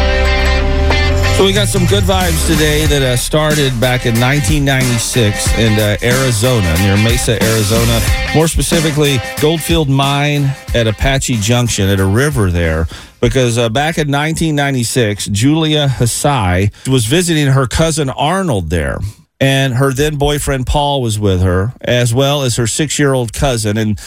So 1.42 1.46
we 1.46 1.52
got 1.52 1.66
some 1.66 1.86
good 1.86 2.04
vibes 2.04 2.46
today 2.46 2.86
that 2.86 3.02
uh, 3.02 3.16
started 3.16 3.72
back 3.80 4.06
in 4.06 4.14
1996 4.14 5.58
in 5.58 5.72
uh, 5.72 5.96
Arizona, 6.00 6.72
near 6.78 6.96
Mesa, 7.02 7.32
Arizona. 7.42 8.00
More 8.32 8.46
specifically, 8.46 9.16
Goldfield 9.40 9.88
Mine 9.88 10.54
at 10.72 10.86
Apache 10.86 11.38
Junction 11.40 11.88
at 11.88 11.98
a 11.98 12.04
river 12.04 12.52
there. 12.52 12.86
Because 13.20 13.58
uh, 13.58 13.70
back 13.70 13.98
in 13.98 14.06
1996, 14.06 15.26
Julia 15.32 15.88
Hasai 15.88 16.70
was 16.86 17.06
visiting 17.06 17.48
her 17.48 17.66
cousin 17.66 18.08
Arnold 18.08 18.70
there. 18.70 19.00
And 19.40 19.74
her 19.74 19.92
then 19.92 20.18
boyfriend 20.18 20.68
Paul 20.68 21.02
was 21.02 21.18
with 21.18 21.42
her, 21.42 21.72
as 21.80 22.14
well 22.14 22.42
as 22.42 22.54
her 22.54 22.68
six 22.68 23.00
year 23.00 23.14
old 23.14 23.32
cousin. 23.32 23.76
And 23.76 24.00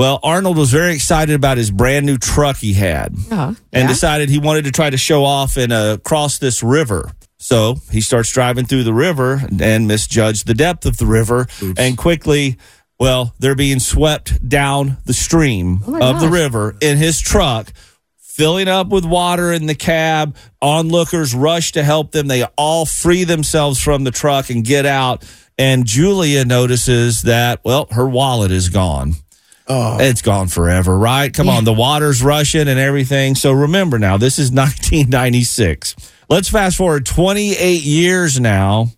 well, 0.00 0.18
Arnold 0.22 0.56
was 0.56 0.70
very 0.70 0.94
excited 0.94 1.34
about 1.34 1.58
his 1.58 1.70
brand 1.70 2.06
new 2.06 2.16
truck 2.16 2.56
he 2.56 2.72
had 2.72 3.14
Oh, 3.30 3.48
and 3.72 3.82
yeah. 3.84 3.86
decided 3.86 4.30
he 4.30 4.38
wanted 4.38 4.64
to 4.64 4.70
try 4.72 4.88
to 4.88 4.96
show 4.96 5.24
off 5.24 5.56
and 5.58 5.70
uh, 5.72 5.98
cross 6.02 6.38
this 6.38 6.62
river. 6.62 7.10
So 7.38 7.76
he 7.90 8.00
starts 8.00 8.32
driving 8.32 8.64
through 8.64 8.84
the 8.84 8.94
river 8.94 9.42
and 9.60 9.86
misjudged 9.86 10.46
the 10.46 10.54
depth 10.54 10.86
of 10.86 10.96
the 10.96 11.06
river 11.06 11.46
and 11.76 11.96
quickly, 11.98 12.56
well, 12.98 13.34
they're 13.38 13.54
being 13.54 13.78
swept 13.78 14.46
down 14.48 14.96
the 15.04 15.12
stream 15.14 15.80
Oh 15.86 15.90
my 15.92 16.00
of 16.00 16.20
the 16.20 16.28
river 16.28 16.76
in 16.80 16.96
his 16.98 17.18
truck, 17.20 17.72
filling 18.18 18.68
up 18.68 18.88
with 18.88 19.04
water 19.04 19.52
in 19.52 19.66
the 19.66 19.74
cab. 19.74 20.34
Onlookers 20.62 21.34
rush 21.34 21.72
to 21.72 21.82
help 21.82 22.12
them. 22.12 22.26
They 22.28 22.44
all 22.56 22.86
free 22.86 23.24
themselves 23.24 23.78
from 23.82 24.04
the 24.04 24.10
truck 24.10 24.48
and 24.50 24.64
get 24.64 24.86
out. 24.86 25.24
And 25.58 25.84
Julia 25.86 26.44
notices 26.46 27.22
that, 27.22 27.60
well, 27.64 27.86
her 27.90 28.08
wallet 28.08 28.50
is 28.50 28.68
gone. 28.70 29.14
Oh, 29.72 29.98
It's 30.00 30.20
gone 30.20 30.48
forever, 30.48 30.98
right? 30.98 31.32
Come 31.32 31.48
on, 31.48 31.62
the 31.64 31.72
water's 31.72 32.22
rushing 32.24 32.66
and 32.66 32.80
everything. 32.80 33.36
So 33.36 33.52
remember 33.52 33.98
now, 34.00 34.16
this 34.16 34.38
is 34.40 34.50
1996. 34.52 35.94
Let's 36.28 36.48
fast 36.48 36.76
forward 36.76 37.06
28 37.06 37.82
years 37.82 38.40
now. 38.40 38.88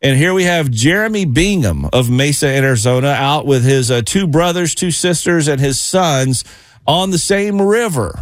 And 0.00 0.16
here 0.18 0.34
we 0.34 0.44
have 0.44 0.70
Jeremy 0.70 1.24
Bingham 1.26 1.86
of 1.92 2.10
Mesa, 2.10 2.46
Arizona, 2.46 3.08
out 3.08 3.46
with 3.46 3.64
his 3.64 3.90
uh, 3.90 4.02
two 4.04 4.26
brothers, 4.26 4.74
two 4.74 4.90
sisters, 4.90 5.48
and 5.48 5.60
his 5.60 5.78
sons 5.80 6.44
on 6.86 7.10
the 7.10 7.18
same 7.18 7.60
river. 7.60 8.20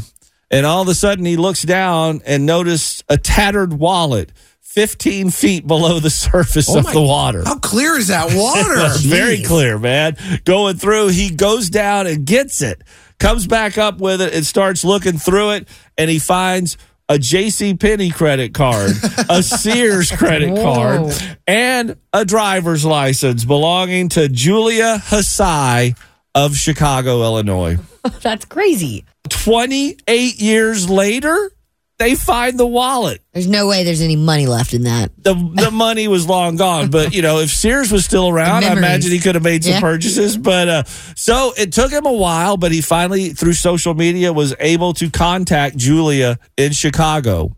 And 0.51 0.67
all 0.67 0.83
of 0.83 0.88
a 0.88 0.95
sudden, 0.95 1.25
he 1.25 1.37
looks 1.37 1.62
down 1.62 2.21
and 2.27 2.47
notices 2.47 3.03
a 3.09 3.17
tattered 3.17 3.73
wallet 3.75 4.31
15 4.75 5.31
feet 5.31 5.67
below 5.67 5.99
the 6.01 6.09
surface 6.11 6.69
Oh 6.71 6.79
of 6.79 6.85
my- 6.85 6.93
the 6.93 7.03
water. 7.03 7.43
how 7.45 7.59
clear 7.59 7.97
is 7.99 8.09
that 8.09 8.29
water? 8.33 8.89
Very 9.09 9.43
clear, 9.43 9.79
man. 9.79 10.17
Going 10.45 10.77
through, 10.77 11.09
he 11.09 11.31
goes 11.31 11.69
down 11.69 12.07
and 12.07 12.25
gets 12.25 12.63
it, 12.63 12.83
comes 13.19 13.47
back 13.47 13.77
up 13.77 13.99
with 13.99 14.23
it, 14.23 14.33
and 14.33 14.47
starts 14.47 14.83
looking 14.85 15.19
through 15.19 15.51
it, 15.51 15.69
and 15.99 16.09
he 16.11 16.19
finds 16.19 16.79
a 17.09 17.19
J.C. 17.19 17.75
Penney 17.75 18.09
credit 18.11 18.55
card, 18.55 18.93
a 19.29 19.43
Sears 19.43 20.11
credit 20.11 20.49
Whoa. 20.51 20.63
card, 20.65 21.13
and 21.47 21.97
a 22.15 22.25
driver's 22.25 22.85
license 22.87 23.45
belonging 23.45 24.09
to 24.11 24.29
Julia 24.31 24.97
Hasai 24.99 25.99
of 26.35 26.57
Chicago, 26.57 27.23
Illinois. 27.23 27.77
That's 28.23 28.47
crazy. 28.47 29.05
28 29.29 30.41
years 30.41 30.89
later, 30.89 31.53
they 32.03 32.15
find 32.15 32.59
the 32.59 32.67
wallet 32.67 33.23
There's 33.33 33.47
no 33.47 33.67
way 33.67 33.85
there's 33.85 34.01
any 34.01 34.17
money 34.17 34.47
left 34.47 34.75
in 34.75 34.83
that. 34.83 35.11
the 35.23 35.35
the 35.55 35.71
money 35.87 36.09
was 36.09 36.27
long 36.29 36.57
gone. 36.57 36.91
But 36.91 37.15
you 37.15 37.23
know, 37.23 37.38
if 37.38 37.51
Sears 37.51 37.93
was 37.93 38.05
still 38.05 38.29
around, 38.29 38.65
I 38.65 38.73
imagine 38.73 39.11
he 39.12 39.19
could 39.21 39.35
have 39.37 39.45
made 39.45 39.62
some 39.65 39.75
Yeah. 39.75 39.81
purchases. 39.81 40.37
But 40.37 40.69
uh, 40.69 40.83
so 41.17 41.53
it 41.57 41.73
took 41.73 41.93
him 41.93 42.07
a 42.07 42.12
while, 42.12 42.57
but 42.57 42.73
he 42.73 42.81
finally, 42.81 43.31
through 43.31 43.53
social 43.55 43.95
media, 43.95 44.33
was 44.33 44.55
able 44.59 44.93
to 44.95 45.11
contact 45.11 45.77
Julia 45.77 46.38
in 46.57 46.73
Chicago 46.73 47.57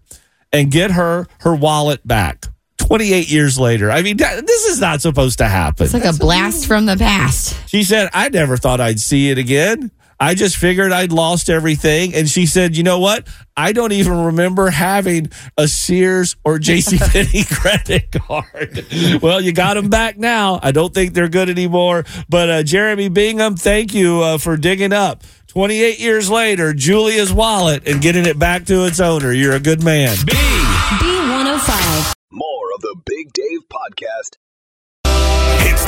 and 0.53 0.71
get 0.71 0.91
her 0.93 1.27
her 1.41 1.55
wallet 1.55 2.07
back. 2.07 2.47
28 2.79 3.31
years 3.31 3.59
later. 3.59 3.91
I 3.91 4.03
mean, 4.03 4.19
that, 4.19 4.47
this 4.47 4.65
is 4.67 4.79
not 4.79 5.01
supposed 5.01 5.39
to 5.39 5.49
happen. 5.49 5.85
It's 5.87 5.95
like 5.95 6.05
a 6.05 6.13
blast 6.13 6.67
from 6.67 6.85
the 6.85 6.97
past. 6.99 7.57
She 7.71 7.83
said, 7.83 8.11
I 8.13 8.29
never 8.29 8.59
thought 8.59 8.79
I'd 8.79 9.01
see 9.01 9.31
it 9.31 9.39
again. 9.39 9.91
I 10.19 10.35
just 10.35 10.57
figured 10.57 10.93
I'd 10.93 11.13
lost 11.13 11.51
everything. 11.51 12.15
And 12.15 12.29
she 12.29 12.47
said, 12.47 12.77
you 12.77 12.83
know 12.83 12.99
what? 12.99 13.29
I 13.57 13.73
don't 13.73 13.93
even 13.93 14.27
remember 14.27 14.71
having 14.71 15.31
a 15.57 15.69
Sears 15.69 16.37
or 16.45 16.59
JCPenney 16.59 17.49
credit 17.61 18.11
card. 18.13 19.23
well, 19.23 19.41
you 19.41 19.53
got 19.53 19.75
them 19.75 19.89
back 19.91 20.17
now. 20.19 20.59
I 20.63 20.73
don't 20.73 20.93
think 20.93 21.15
they're 21.15 21.29
good 21.29 21.49
anymore. 21.49 22.05
But 22.29 22.51
uh, 22.51 22.63
Jeremy 22.63 23.09
Bingham, 23.09 23.57
thank 23.57 23.95
you 23.95 24.21
uh, 24.23 24.39
for 24.39 24.57
digging 24.57 24.93
up. 24.93 25.23
28 25.49 26.01
years 26.01 26.29
later, 26.29 26.75
Julia's 26.75 27.33
wallet 27.33 27.87
and 27.87 28.03
getting 28.03 28.27
it 28.27 28.39
back 28.39 28.65
to 28.67 28.87
its 28.87 28.99
owner. 28.99 29.33
You're 29.33 29.55
a 29.55 29.61
good 29.61 29.85
man. 29.85 30.17
B 30.27 30.33
B105. 30.33 32.13
More 32.33 32.73
of 32.75 32.81
the 32.81 32.97
Big 33.07 33.33
Dave 33.33 33.61
Podcast. 33.71 34.37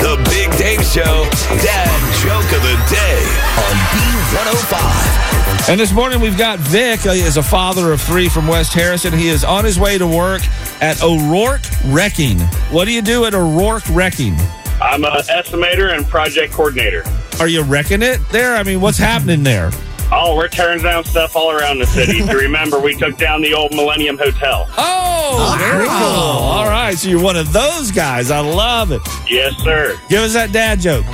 It's 0.09 0.17
the 0.17 0.31
Big 0.31 0.57
Dave 0.57 0.85
Show. 0.85 1.29
Dad 1.65 1.99
joke 2.23 2.45
of 2.55 2.63
the 2.63 2.77
day 2.89 3.23
on 3.59 3.75
B105. 3.91 5.69
And 5.69 5.81
this 5.81 5.93
morning 5.93 6.21
we've 6.21 6.39
got 6.39 6.61
Vic. 6.61 7.01
He 7.01 7.21
is 7.21 7.37
a 7.37 7.43
father 7.43 7.93
of 7.93 8.01
three 8.01 8.29
from 8.29 8.47
West 8.47 8.73
Harrison. 8.73 9.13
He 9.13 9.29
is 9.29 9.43
on 9.43 9.65
his 9.65 9.81
way 9.81 9.99
to 9.99 10.07
work 10.07 10.43
at 10.81 11.03
O'Rourke 11.03 11.63
Wrecking. 11.87 12.39
What 12.71 12.85
do 12.85 12.93
you 12.93 13.03
do 13.03 13.25
at 13.25 13.35
O'Rourke 13.35 13.89
Wrecking? 13.91 14.37
I'm 14.81 15.05
an 15.05 15.11
estimator 15.11 15.93
and 15.93 16.07
project 16.07 16.53
coordinator. 16.53 17.03
Are 17.41 17.49
you 17.49 17.63
wrecking 17.63 18.03
it 18.03 18.21
there? 18.31 18.55
I 18.55 18.63
mean, 18.63 18.81
what's 18.81 18.99
happening 18.99 19.43
there? 19.43 19.73
Oh, 20.13 20.37
we're 20.37 20.49
tearing 20.49 20.83
down 20.83 21.05
stuff 21.05 21.35
all 21.35 21.51
around 21.51 21.79
the 21.79 21.87
city. 21.87 22.19
if 22.21 22.27
you 22.31 22.39
remember, 22.39 22.79
we 22.79 22.95
took 22.95 23.17
down 23.17 23.43
the 23.43 23.55
old 23.55 23.73
Millennium 23.73 24.17
Hotel. 24.17 24.67
Oh, 24.71 24.75
ah, 24.79 25.57
very 25.59 25.87
cool. 25.87 25.97
All 25.97 26.67
right, 26.67 26.97
so 26.97 27.09
you're 27.09 27.23
one 27.23 27.37
of 27.37 27.53
those 27.53 27.91
guys. 27.91 28.31
I 28.31 28.41
love 28.41 28.93
it. 28.93 29.01
Yes, 29.29 29.57
sir. 29.63 29.99
Give 30.09 30.23
us 30.23 30.33
that 30.35 30.53
dad 30.53 30.81
joke. 30.81 31.05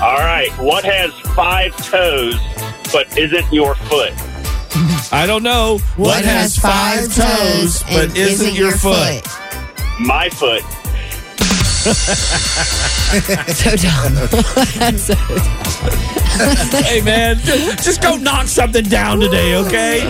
All 0.00 0.18
right. 0.18 0.50
What 0.58 0.84
has 0.84 1.12
five 1.34 1.76
toes 1.86 2.36
but 2.92 3.16
isn't 3.16 3.52
your 3.52 3.74
foot? 3.74 4.12
I 5.12 5.24
don't 5.26 5.42
know 5.42 5.78
what, 5.96 6.24
has 6.24 6.56
five 6.56 7.04
toes 7.14 7.82
but 7.84 8.16
isn't, 8.16 8.54
your, 8.54 8.72
foot. 8.72 9.26
My 10.00 10.28
foot. 10.28 10.62
so 13.52 13.76
dumb. 13.76 14.14
That's 14.78 15.04
so 15.04 15.14
dumb. 15.14 16.08
hey 16.84 17.00
man, 17.02 17.36
just, 17.38 17.84
just 17.84 18.02
go 18.02 18.16
knock 18.16 18.46
something 18.46 18.84
down 18.84 19.20
today, 19.20 19.54
okay? 19.56 20.00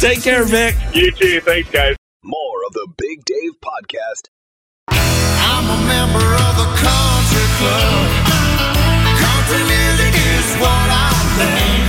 Take 0.00 0.22
care, 0.22 0.44
Vic. 0.44 0.74
You 0.94 1.10
too. 1.12 1.40
Thanks, 1.40 1.68
guys. 1.70 1.96
More 2.22 2.64
of 2.66 2.72
the 2.72 2.88
Big 2.96 3.22
Dave 3.24 3.52
Podcast. 3.60 4.28
I'm 4.88 5.68
a 5.68 5.76
member 5.86 6.18
of 6.18 6.56
the 6.56 6.64
country 6.80 7.46
club. 7.58 8.06
Country 9.20 9.62
music 9.68 10.14
is 10.14 10.56
what 10.56 10.88
I 10.90 11.12
love. 11.38 11.82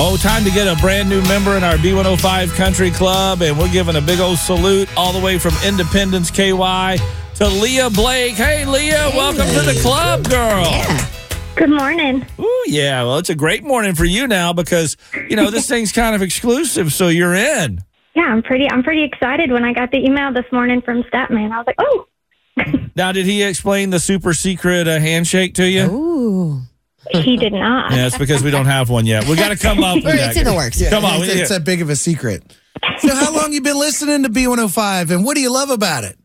Oh, 0.00 0.16
time 0.22 0.44
to 0.44 0.50
get 0.50 0.68
a 0.68 0.76
brand 0.80 1.08
new 1.10 1.20
member 1.22 1.56
in 1.56 1.64
our 1.64 1.74
B105 1.74 2.54
Country 2.54 2.90
Club, 2.90 3.42
and 3.42 3.58
we're 3.58 3.68
giving 3.72 3.96
a 3.96 4.00
big 4.00 4.20
old 4.20 4.38
salute 4.38 4.88
all 4.96 5.12
the 5.12 5.18
way 5.18 5.38
from 5.38 5.54
Independence, 5.64 6.30
KY, 6.30 6.98
to 7.38 7.46
Leah 7.48 7.88
Blake. 7.90 8.34
Hey, 8.34 8.64
Leah, 8.64 9.10
welcome 9.14 9.46
to 9.46 9.60
the 9.62 9.78
club, 9.80 10.28
girl. 10.28 10.84
Good 11.54 11.70
morning. 11.70 12.26
Ooh, 12.40 12.64
yeah. 12.66 13.02
Well, 13.02 13.18
it's 13.18 13.30
a 13.30 13.34
great 13.34 13.62
morning 13.64 13.94
for 13.94 14.04
you 14.04 14.26
now 14.26 14.52
because 14.52 14.96
you 15.28 15.36
know 15.36 15.50
this 15.50 15.68
thing's 15.68 15.92
kind 15.92 16.14
of 16.14 16.22
exclusive, 16.22 16.92
so 16.92 17.08
you're 17.08 17.34
in. 17.34 17.78
Yeah, 18.14 18.24
I'm 18.24 18.42
pretty. 18.42 18.68
I'm 18.70 18.82
pretty 18.82 19.04
excited 19.04 19.52
when 19.52 19.64
I 19.64 19.72
got 19.72 19.90
the 19.90 19.98
email 19.98 20.32
this 20.32 20.44
morning 20.52 20.82
from 20.82 21.02
Statman. 21.04 21.52
I 21.52 21.58
was 21.58 21.66
like, 21.66 21.76
oh, 21.78 22.06
Now, 22.96 23.12
did 23.12 23.26
he 23.26 23.44
explain 23.44 23.90
the 23.90 24.00
super 24.00 24.34
secret 24.34 24.88
uh, 24.88 24.98
handshake 24.98 25.54
to 25.54 25.68
you? 25.68 25.84
Ooh. 25.84 26.60
he 27.12 27.36
did 27.36 27.52
not. 27.52 27.92
Yeah, 27.92 28.08
it's 28.08 28.18
because 28.18 28.42
we 28.42 28.50
don't 28.50 28.66
have 28.66 28.90
one 28.90 29.06
yet. 29.06 29.28
We 29.28 29.36
got 29.36 29.50
to 29.50 29.56
come 29.56 29.84
up 29.84 29.96
with 29.96 30.04
that. 30.04 30.34
Yeah, 30.34 30.90
Come 30.90 31.04
on, 31.04 31.22
It's, 31.22 31.32
it's 31.32 31.50
that 31.50 31.62
big 31.64 31.82
of 31.82 31.90
a 31.90 31.96
secret. 31.96 32.56
So, 32.98 33.14
how 33.14 33.32
long 33.32 33.52
you 33.52 33.60
been 33.60 33.78
listening 33.78 34.24
to 34.24 34.28
B105, 34.28 35.12
and 35.12 35.24
what 35.24 35.36
do 35.36 35.40
you 35.40 35.52
love 35.52 35.70
about 35.70 36.02
it? 36.02 36.17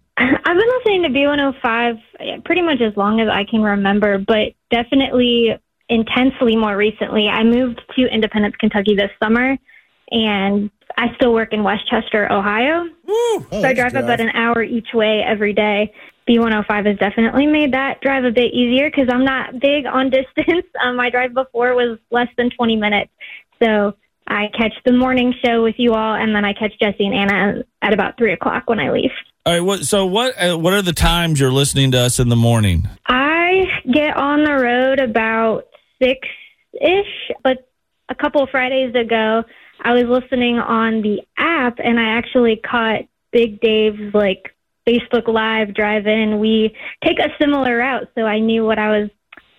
I've 0.54 0.60
been 0.60 0.70
listening 0.78 1.02
to 1.02 1.10
B105 1.10 1.94
uh, 2.20 2.42
pretty 2.46 2.62
much 2.62 2.80
as 2.80 2.96
long 2.96 3.20
as 3.20 3.28
I 3.28 3.44
can 3.44 3.64
remember, 3.64 4.20
but 4.20 4.54
definitely 4.70 5.50
intensely 5.90 6.56
more 6.56 6.78
recently. 6.78 7.28
I 7.28 7.44
moved 7.44 7.82
to 7.96 8.06
Independence, 8.06 8.54
Kentucky 8.60 8.96
this 8.96 9.10
summer, 9.22 9.58
and 10.12 10.70
I 10.96 11.08
still 11.16 11.34
work 11.34 11.54
in 11.54 11.64
Westchester, 11.64 12.32
Ohio. 12.32 12.86
so 13.50 13.64
I 13.64 13.74
drive 13.74 13.96
a 13.96 14.04
about 14.04 14.20
an 14.20 14.30
hour 14.36 14.62
each 14.62 14.90
way 14.94 15.24
every 15.28 15.54
day. 15.54 15.92
B105 16.30 16.86
has 16.86 16.98
definitely 17.00 17.48
made 17.48 17.74
that 17.74 18.00
drive 18.02 18.24
a 18.24 18.32
bit 18.32 18.54
easier 18.54 18.92
because 18.92 19.08
I'm 19.12 19.26
not 19.26 19.60
big 19.60 19.88
on 19.88 20.10
distance. 20.12 20.68
Um, 20.84 20.98
my 20.98 21.10
drive 21.10 21.34
before 21.34 21.74
was 21.74 21.98
less 22.12 22.30
than 22.38 22.52
20 22.52 22.76
minutes. 22.76 23.10
So 23.60 23.96
I 24.28 24.50
catch 24.56 24.74
the 24.86 24.94
morning 24.94 25.34
show 25.44 25.64
with 25.64 25.76
you 25.80 25.94
all, 25.94 26.14
and 26.14 26.36
then 26.36 26.46
I 26.46 26.54
catch 26.54 26.74
Jesse 26.80 27.08
and 27.08 27.16
Anna 27.16 27.64
at 27.82 27.92
about 27.92 28.20
3 28.20 28.34
o'clock 28.34 28.70
when 28.70 28.80
I 28.80 28.92
leave. 28.92 29.10
All 29.46 29.54
right. 29.54 29.62
What, 29.62 29.86
so, 29.86 30.06
what 30.06 30.42
uh, 30.42 30.58
what 30.58 30.74
are 30.74 30.82
the 30.82 30.94
times 30.94 31.40
you're 31.40 31.52
listening 31.52 31.92
to 31.92 32.00
us 32.00 32.20
in 32.20 32.30
the 32.30 32.36
morning? 32.36 32.88
I 33.08 33.66
get 33.92 34.16
on 34.16 34.44
the 34.44 34.54
road 34.54 35.00
about 35.00 35.68
six 36.02 36.28
ish, 36.74 37.32
but 37.44 37.68
a 38.10 38.16
couple 38.16 38.42
of 38.42 38.50
Fridays 38.50 38.96
ago, 38.96 39.44
I 39.82 39.94
was 39.94 40.06
listening 40.06 40.60
on 40.60 41.02
the 41.02 41.22
app 41.38 41.80
and 41.84 42.00
I 42.00 42.18
actually 42.18 42.56
caught 42.56 43.02
Big 43.32 43.60
Dave's 43.60 44.14
like 44.14 44.54
Facebook 44.88 45.28
Live 45.28 45.74
drive 45.74 46.08
in. 46.08 46.40
We 46.40 46.76
take 47.04 47.20
a 47.20 47.30
similar 47.40 47.78
route, 47.78 48.10
so 48.16 48.24
I 48.24 48.40
knew 48.40 48.66
what 48.66 48.80
I 48.80 49.00
was 49.00 49.10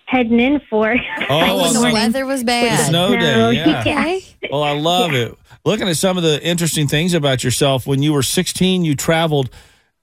heading 0.05 0.39
in 0.39 0.61
for. 0.69 0.95
Oh, 1.29 1.73
the 1.73 1.93
weather 1.93 2.25
was 2.25 2.43
bad. 2.43 2.87
snow 2.89 3.15
day. 3.15 3.51
Yeah. 3.53 3.81
Okay. 3.81 4.23
Well, 4.51 4.63
I 4.63 4.71
love 4.71 5.13
it. 5.13 5.35
Looking 5.63 5.87
at 5.89 5.97
some 5.97 6.17
of 6.17 6.23
the 6.23 6.43
interesting 6.43 6.87
things 6.87 7.13
about 7.13 7.43
yourself. 7.43 7.87
When 7.87 8.03
you 8.03 8.13
were 8.13 8.21
16, 8.23 8.85
you 8.85 8.95
traveled 8.95 9.49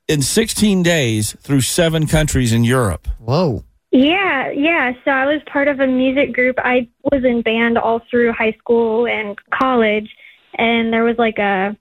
in 0.09 0.23
16 0.23 0.83
days 0.83 1.37
through 1.41 1.61
seven 1.61 2.07
countries 2.07 2.53
in 2.53 2.65
Europe. 2.65 3.09
Whoa. 3.19 3.65
Yeah, 3.91 4.51
yeah. 4.51 4.93
So 5.05 5.11
I 5.11 5.27
was 5.27 5.43
part 5.53 5.69
of 5.69 5.81
a 5.81 5.87
music 5.87 6.33
group. 6.33 6.57
I 6.59 6.89
was 7.11 7.25
in 7.25 7.43
band 7.43 7.77
all 7.77 8.01
through 8.11 8.33
high 8.33 8.57
school 8.59 9.07
and 9.07 9.39
college, 9.53 10.09
and 10.57 10.93
there 10.93 11.05
was 11.05 11.17
like 11.19 11.39
a 11.39 11.77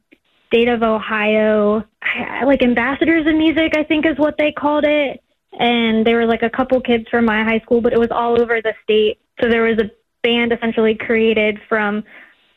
state 0.48 0.68
of 0.68 0.84
Ohio, 0.84 1.78
uh, 1.80 2.46
like 2.46 2.62
ambassadors 2.62 3.26
of 3.26 3.36
music, 3.36 3.74
I 3.78 3.86
think 3.86 4.06
is 4.06 4.18
what 4.18 4.36
they 4.38 4.52
called 4.52 4.84
it. 4.86 5.24
And 5.58 6.06
there 6.06 6.18
were 6.18 6.26
like 6.26 6.44
a 6.44 6.50
couple 6.50 6.82
kids 6.82 7.06
from 7.10 7.26
my 7.26 7.44
high 7.44 7.60
school, 7.60 7.80
but 7.80 7.94
it 7.94 8.00
was 8.00 8.12
all 8.12 8.42
over 8.42 8.62
the 8.62 8.74
state. 8.84 9.20
So 9.42 9.50
there 9.50 9.64
was 9.64 9.80
a 9.80 9.90
band 10.22 10.52
essentially 10.52 10.96
created 10.96 11.60
from 11.70 12.04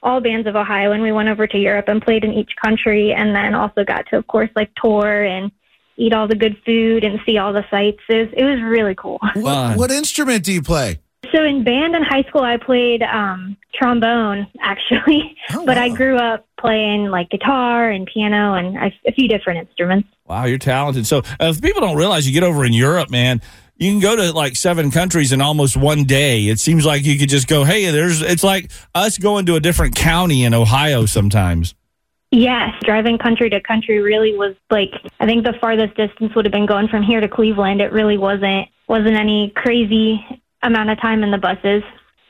all 0.05 0.21
bands 0.21 0.47
of 0.47 0.55
Ohio, 0.55 0.93
and 0.93 1.03
we 1.03 1.11
went 1.11 1.29
over 1.29 1.47
to 1.49 1.59
Europe 1.59 1.87
and 1.89 2.01
played 2.01 2.23
in 2.23 2.33
each 2.33 2.53
country, 2.63 3.13
and 3.13 3.35
then 3.35 3.55
also 3.55 3.83
got 3.85 4.07
to, 4.11 4.17
of 4.17 4.27
course, 4.29 4.51
like 4.55 4.71
tour 4.81 5.25
and 5.25 5.51
eat 5.97 6.13
all 6.13 6.29
the 6.29 6.37
good 6.37 6.57
food 6.65 7.05
and 7.05 7.19
see 7.25 7.39
all 7.39 7.53
the 7.53 7.65
sights. 7.71 8.01
It 8.09 8.17
was, 8.17 8.29
it 8.37 8.45
was 8.45 8.61
really 8.63 8.95
cool. 8.95 9.19
What, 9.35 9.77
what 9.77 9.91
instrument 9.91 10.45
do 10.45 10.53
you 10.53 10.63
play? 10.63 11.01
So 11.33 11.43
in 11.43 11.65
band 11.65 11.97
in 11.97 12.03
high 12.03 12.23
school, 12.29 12.43
I 12.43 12.59
played 12.59 13.03
um, 13.03 13.57
trombone 13.75 14.47
actually, 14.61 15.37
but 15.65 15.79
I 15.79 15.89
grew 15.89 16.17
up 16.17 16.47
playing 16.61 17.07
like 17.07 17.31
guitar 17.31 17.91
and 17.91 18.07
piano 18.07 18.55
and 18.55 18.77
a, 18.77 18.93
a 19.07 19.13
few 19.13 19.27
different 19.27 19.67
instruments. 19.67 20.09
Wow, 20.27 20.45
you're 20.45 20.59
talented. 20.59 21.07
So, 21.07 21.19
uh, 21.19 21.53
if 21.53 21.61
people 21.61 21.81
don't 21.81 21.97
realize, 21.97 22.27
you 22.27 22.33
get 22.33 22.43
over 22.43 22.65
in 22.65 22.73
Europe, 22.73 23.11
man. 23.11 23.41
You 23.77 23.91
can 23.91 24.01
go 24.01 24.14
to 24.14 24.33
like 24.33 24.55
seven 24.55 24.91
countries 24.91 25.33
in 25.33 25.41
almost 25.41 25.77
one 25.77 26.05
day. 26.05 26.45
It 26.47 26.61
seems 26.61 26.87
like 26.87 27.05
you 27.05 27.18
could 27.18 27.29
just 27.29 27.49
go, 27.49 27.64
hey, 27.64 27.91
there's. 27.91 28.22
It's 28.22 28.45
like 28.45 28.70
us 28.95 29.18
going 29.18 29.47
to 29.47 29.57
a 29.57 29.61
different 29.61 29.97
county 29.97 30.45
in 30.45 30.55
Ohio 30.55 31.07
sometimes. 31.07 31.75
Yes, 32.31 32.70
driving 32.83 33.18
country 33.18 33.49
to 33.51 33.61
country 33.61 34.01
really 34.01 34.37
was 34.37 34.57
like 34.70 34.91
I 35.20 35.27
think 35.27 35.45
the 35.45 35.55
farthest 35.61 35.97
distance 35.97 36.35
would 36.35 36.45
have 36.45 36.53
been 36.53 36.66
going 36.66 36.89
from 36.89 37.03
here 37.03 37.20
to 37.20 37.29
Cleveland. 37.29 37.81
It 37.81 37.93
really 37.93 38.18
wasn't 38.18 38.68
wasn't 38.89 39.16
any 39.16 39.53
crazy 39.55 40.25
amount 40.62 40.91
of 40.91 41.01
time 41.01 41.22
in 41.22 41.31
the 41.31 41.39
buses. 41.39 41.83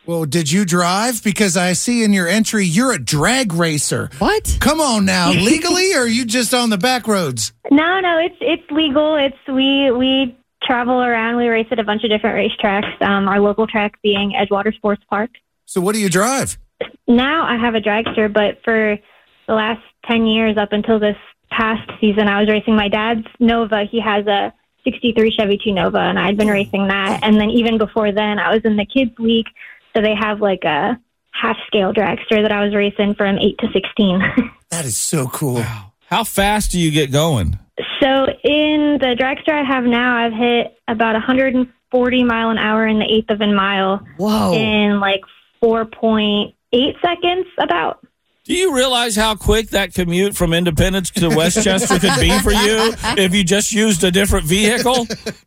Well, 0.06 0.26
did 0.26 0.52
you 0.52 0.66
drive? 0.66 1.24
Because 1.24 1.56
I 1.56 1.72
see 1.72 2.04
in 2.04 2.12
your 2.12 2.28
entry 2.28 2.66
you're 2.66 2.92
a 2.92 2.98
drag 2.98 3.54
racer. 3.54 4.10
What? 4.18 4.58
Come 4.60 4.78
on 4.78 5.06
now, 5.06 5.30
legally, 5.32 5.94
or 5.94 6.00
are 6.00 6.06
you 6.06 6.26
just 6.26 6.52
on 6.52 6.68
the 6.68 6.76
back 6.76 7.06
roads? 7.06 7.54
No, 7.70 8.00
no, 8.00 8.18
it's 8.18 8.36
it's 8.40 8.70
legal. 8.70 9.16
It's 9.16 9.36
we 9.48 9.90
we 9.90 10.36
travel 10.64 11.00
around. 11.02 11.36
We 11.36 11.48
race 11.48 11.66
at 11.70 11.78
a 11.78 11.84
bunch 11.84 12.04
of 12.04 12.10
different 12.10 12.36
racetracks. 12.36 13.00
Um, 13.02 13.28
our 13.28 13.40
local 13.40 13.66
track 13.66 14.00
being 14.02 14.32
Edgewater 14.32 14.74
Sports 14.74 15.02
Park. 15.08 15.30
So, 15.66 15.80
what 15.80 15.94
do 15.94 16.00
you 16.00 16.08
drive? 16.08 16.58
Now 17.06 17.44
I 17.44 17.56
have 17.56 17.74
a 17.74 17.80
dragster, 17.80 18.32
but 18.32 18.62
for 18.64 18.98
the 19.46 19.54
last 19.54 19.82
ten 20.06 20.26
years 20.26 20.56
up 20.56 20.72
until 20.72 20.98
this 20.98 21.16
past 21.50 21.88
season, 22.00 22.28
I 22.28 22.40
was 22.40 22.48
racing 22.48 22.76
my 22.76 22.88
dad's 22.88 23.26
Nova. 23.38 23.84
He 23.90 24.00
has 24.00 24.26
a 24.26 24.52
'63 24.84 25.30
Chevy 25.38 25.58
2 25.62 25.72
Nova, 25.72 25.98
and 25.98 26.18
I'd 26.18 26.36
been 26.36 26.48
racing 26.48 26.88
that. 26.88 27.20
And 27.22 27.40
then 27.40 27.50
even 27.50 27.78
before 27.78 28.12
then, 28.12 28.38
I 28.38 28.52
was 28.52 28.62
in 28.64 28.76
the 28.76 28.84
kids 28.84 29.12
league, 29.18 29.46
so 29.94 30.02
they 30.02 30.14
have 30.14 30.40
like 30.40 30.64
a 30.64 30.98
half 31.32 31.56
scale 31.66 31.92
dragster 31.92 32.42
that 32.42 32.52
I 32.52 32.62
was 32.64 32.74
racing 32.74 33.14
from 33.14 33.38
eight 33.38 33.58
to 33.58 33.68
sixteen. 33.72 34.20
That 34.70 34.86
is 34.86 34.96
so 34.96 35.28
cool. 35.28 35.62
How 36.08 36.24
fast 36.24 36.72
do 36.72 36.80
you 36.80 36.90
get 36.90 37.12
going? 37.12 37.60
So 38.00 38.26
in 38.44 38.98
the 39.00 39.16
dragster 39.18 39.52
I 39.52 39.64
have 39.64 39.84
now, 39.84 40.16
I've 40.16 40.32
hit 40.32 40.78
about 40.86 41.14
140 41.14 42.24
mile 42.24 42.50
an 42.50 42.58
hour 42.58 42.86
in 42.86 42.98
the 42.98 43.04
eighth 43.04 43.30
of 43.30 43.40
a 43.40 43.52
mile. 43.52 44.04
Whoa. 44.16 44.54
In 44.54 45.00
like 45.00 45.22
4.8 45.62 46.54
seconds, 47.00 47.46
about. 47.58 48.06
Do 48.44 48.52
you 48.52 48.74
realize 48.76 49.16
how 49.16 49.36
quick 49.36 49.70
that 49.70 49.94
commute 49.94 50.36
from 50.36 50.52
Independence 50.52 51.10
to 51.12 51.30
Westchester 51.30 51.98
could 51.98 52.20
be 52.20 52.38
for 52.40 52.52
you 52.52 52.92
if 53.16 53.34
you 53.34 53.42
just 53.42 53.72
used 53.72 54.04
a 54.04 54.10
different 54.10 54.44
vehicle? 54.44 55.06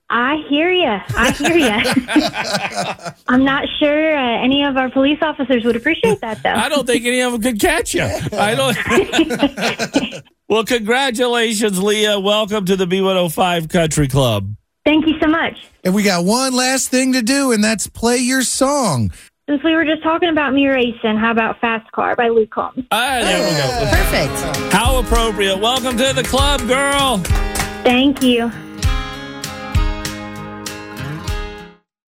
I 0.10 0.38
hear 0.50 0.72
you. 0.72 0.98
I 1.16 1.32
hear 1.32 1.58
you. 1.58 3.14
I'm 3.28 3.46
not 3.46 3.68
sure 3.80 4.18
uh, 4.18 4.44
any 4.44 4.64
of 4.64 4.78
our 4.78 4.90
police 4.90 5.20
officers 5.22 5.64
would 5.64 5.76
appreciate 5.76 6.22
that, 6.22 6.42
though. 6.42 6.50
I 6.50 6.70
don't 6.70 6.88
think 6.88 7.06
any 7.06 7.22
of 7.22 7.34
them 7.34 7.42
could 7.44 7.62
catch 7.62 7.94
you. 7.94 8.02
I 8.34 8.56
don't. 8.56 8.76
well, 10.48 10.64
congratulations, 10.64 11.82
Leah. 11.82 12.20
Welcome 12.20 12.66
to 12.66 12.76
the 12.76 12.86
B105 12.86 13.70
Country 13.70 14.08
Club. 14.08 14.56
Thank 14.86 15.06
you 15.06 15.20
so 15.22 15.28
much. 15.28 15.68
And 15.84 15.94
we 15.94 16.04
got 16.04 16.24
one 16.24 16.54
last 16.54 16.90
thing 16.90 17.14
to 17.14 17.22
do, 17.22 17.52
and 17.52 17.64
that's 17.64 17.88
play 17.88 18.18
your 18.18 18.42
song. 18.42 19.12
Since 19.50 19.64
we 19.64 19.74
were 19.76 19.86
just 19.86 20.04
talking 20.04 20.30
about 20.30 20.54
me 20.54 20.68
racing, 20.68 21.18
how 21.18 21.32
about 21.32 21.60
Fast 21.60 21.90
Car 21.92 22.16
by 22.16 22.28
Luke 22.30 22.50
Combs? 22.52 22.86
Ah, 22.92 23.20
there 23.22 23.50
we 23.50 23.58
go. 23.58 23.90
Perfect. 23.90 24.74
How 24.74 25.00
appropriate. 25.00 25.58
Welcome 25.60 25.98
to 25.98 26.14
the 26.14 26.24
club, 26.24 26.68
girl. 26.68 27.18
Thank 27.84 28.22
you. 28.22 28.50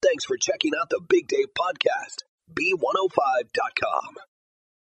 Thanks 0.01 0.25
for 0.25 0.37
checking 0.37 0.71
out 0.81 0.89
the 0.89 1.01
Big 1.07 1.27
Dave 1.27 1.47
Podcast. 1.57 2.23
B105.com. 2.53 4.15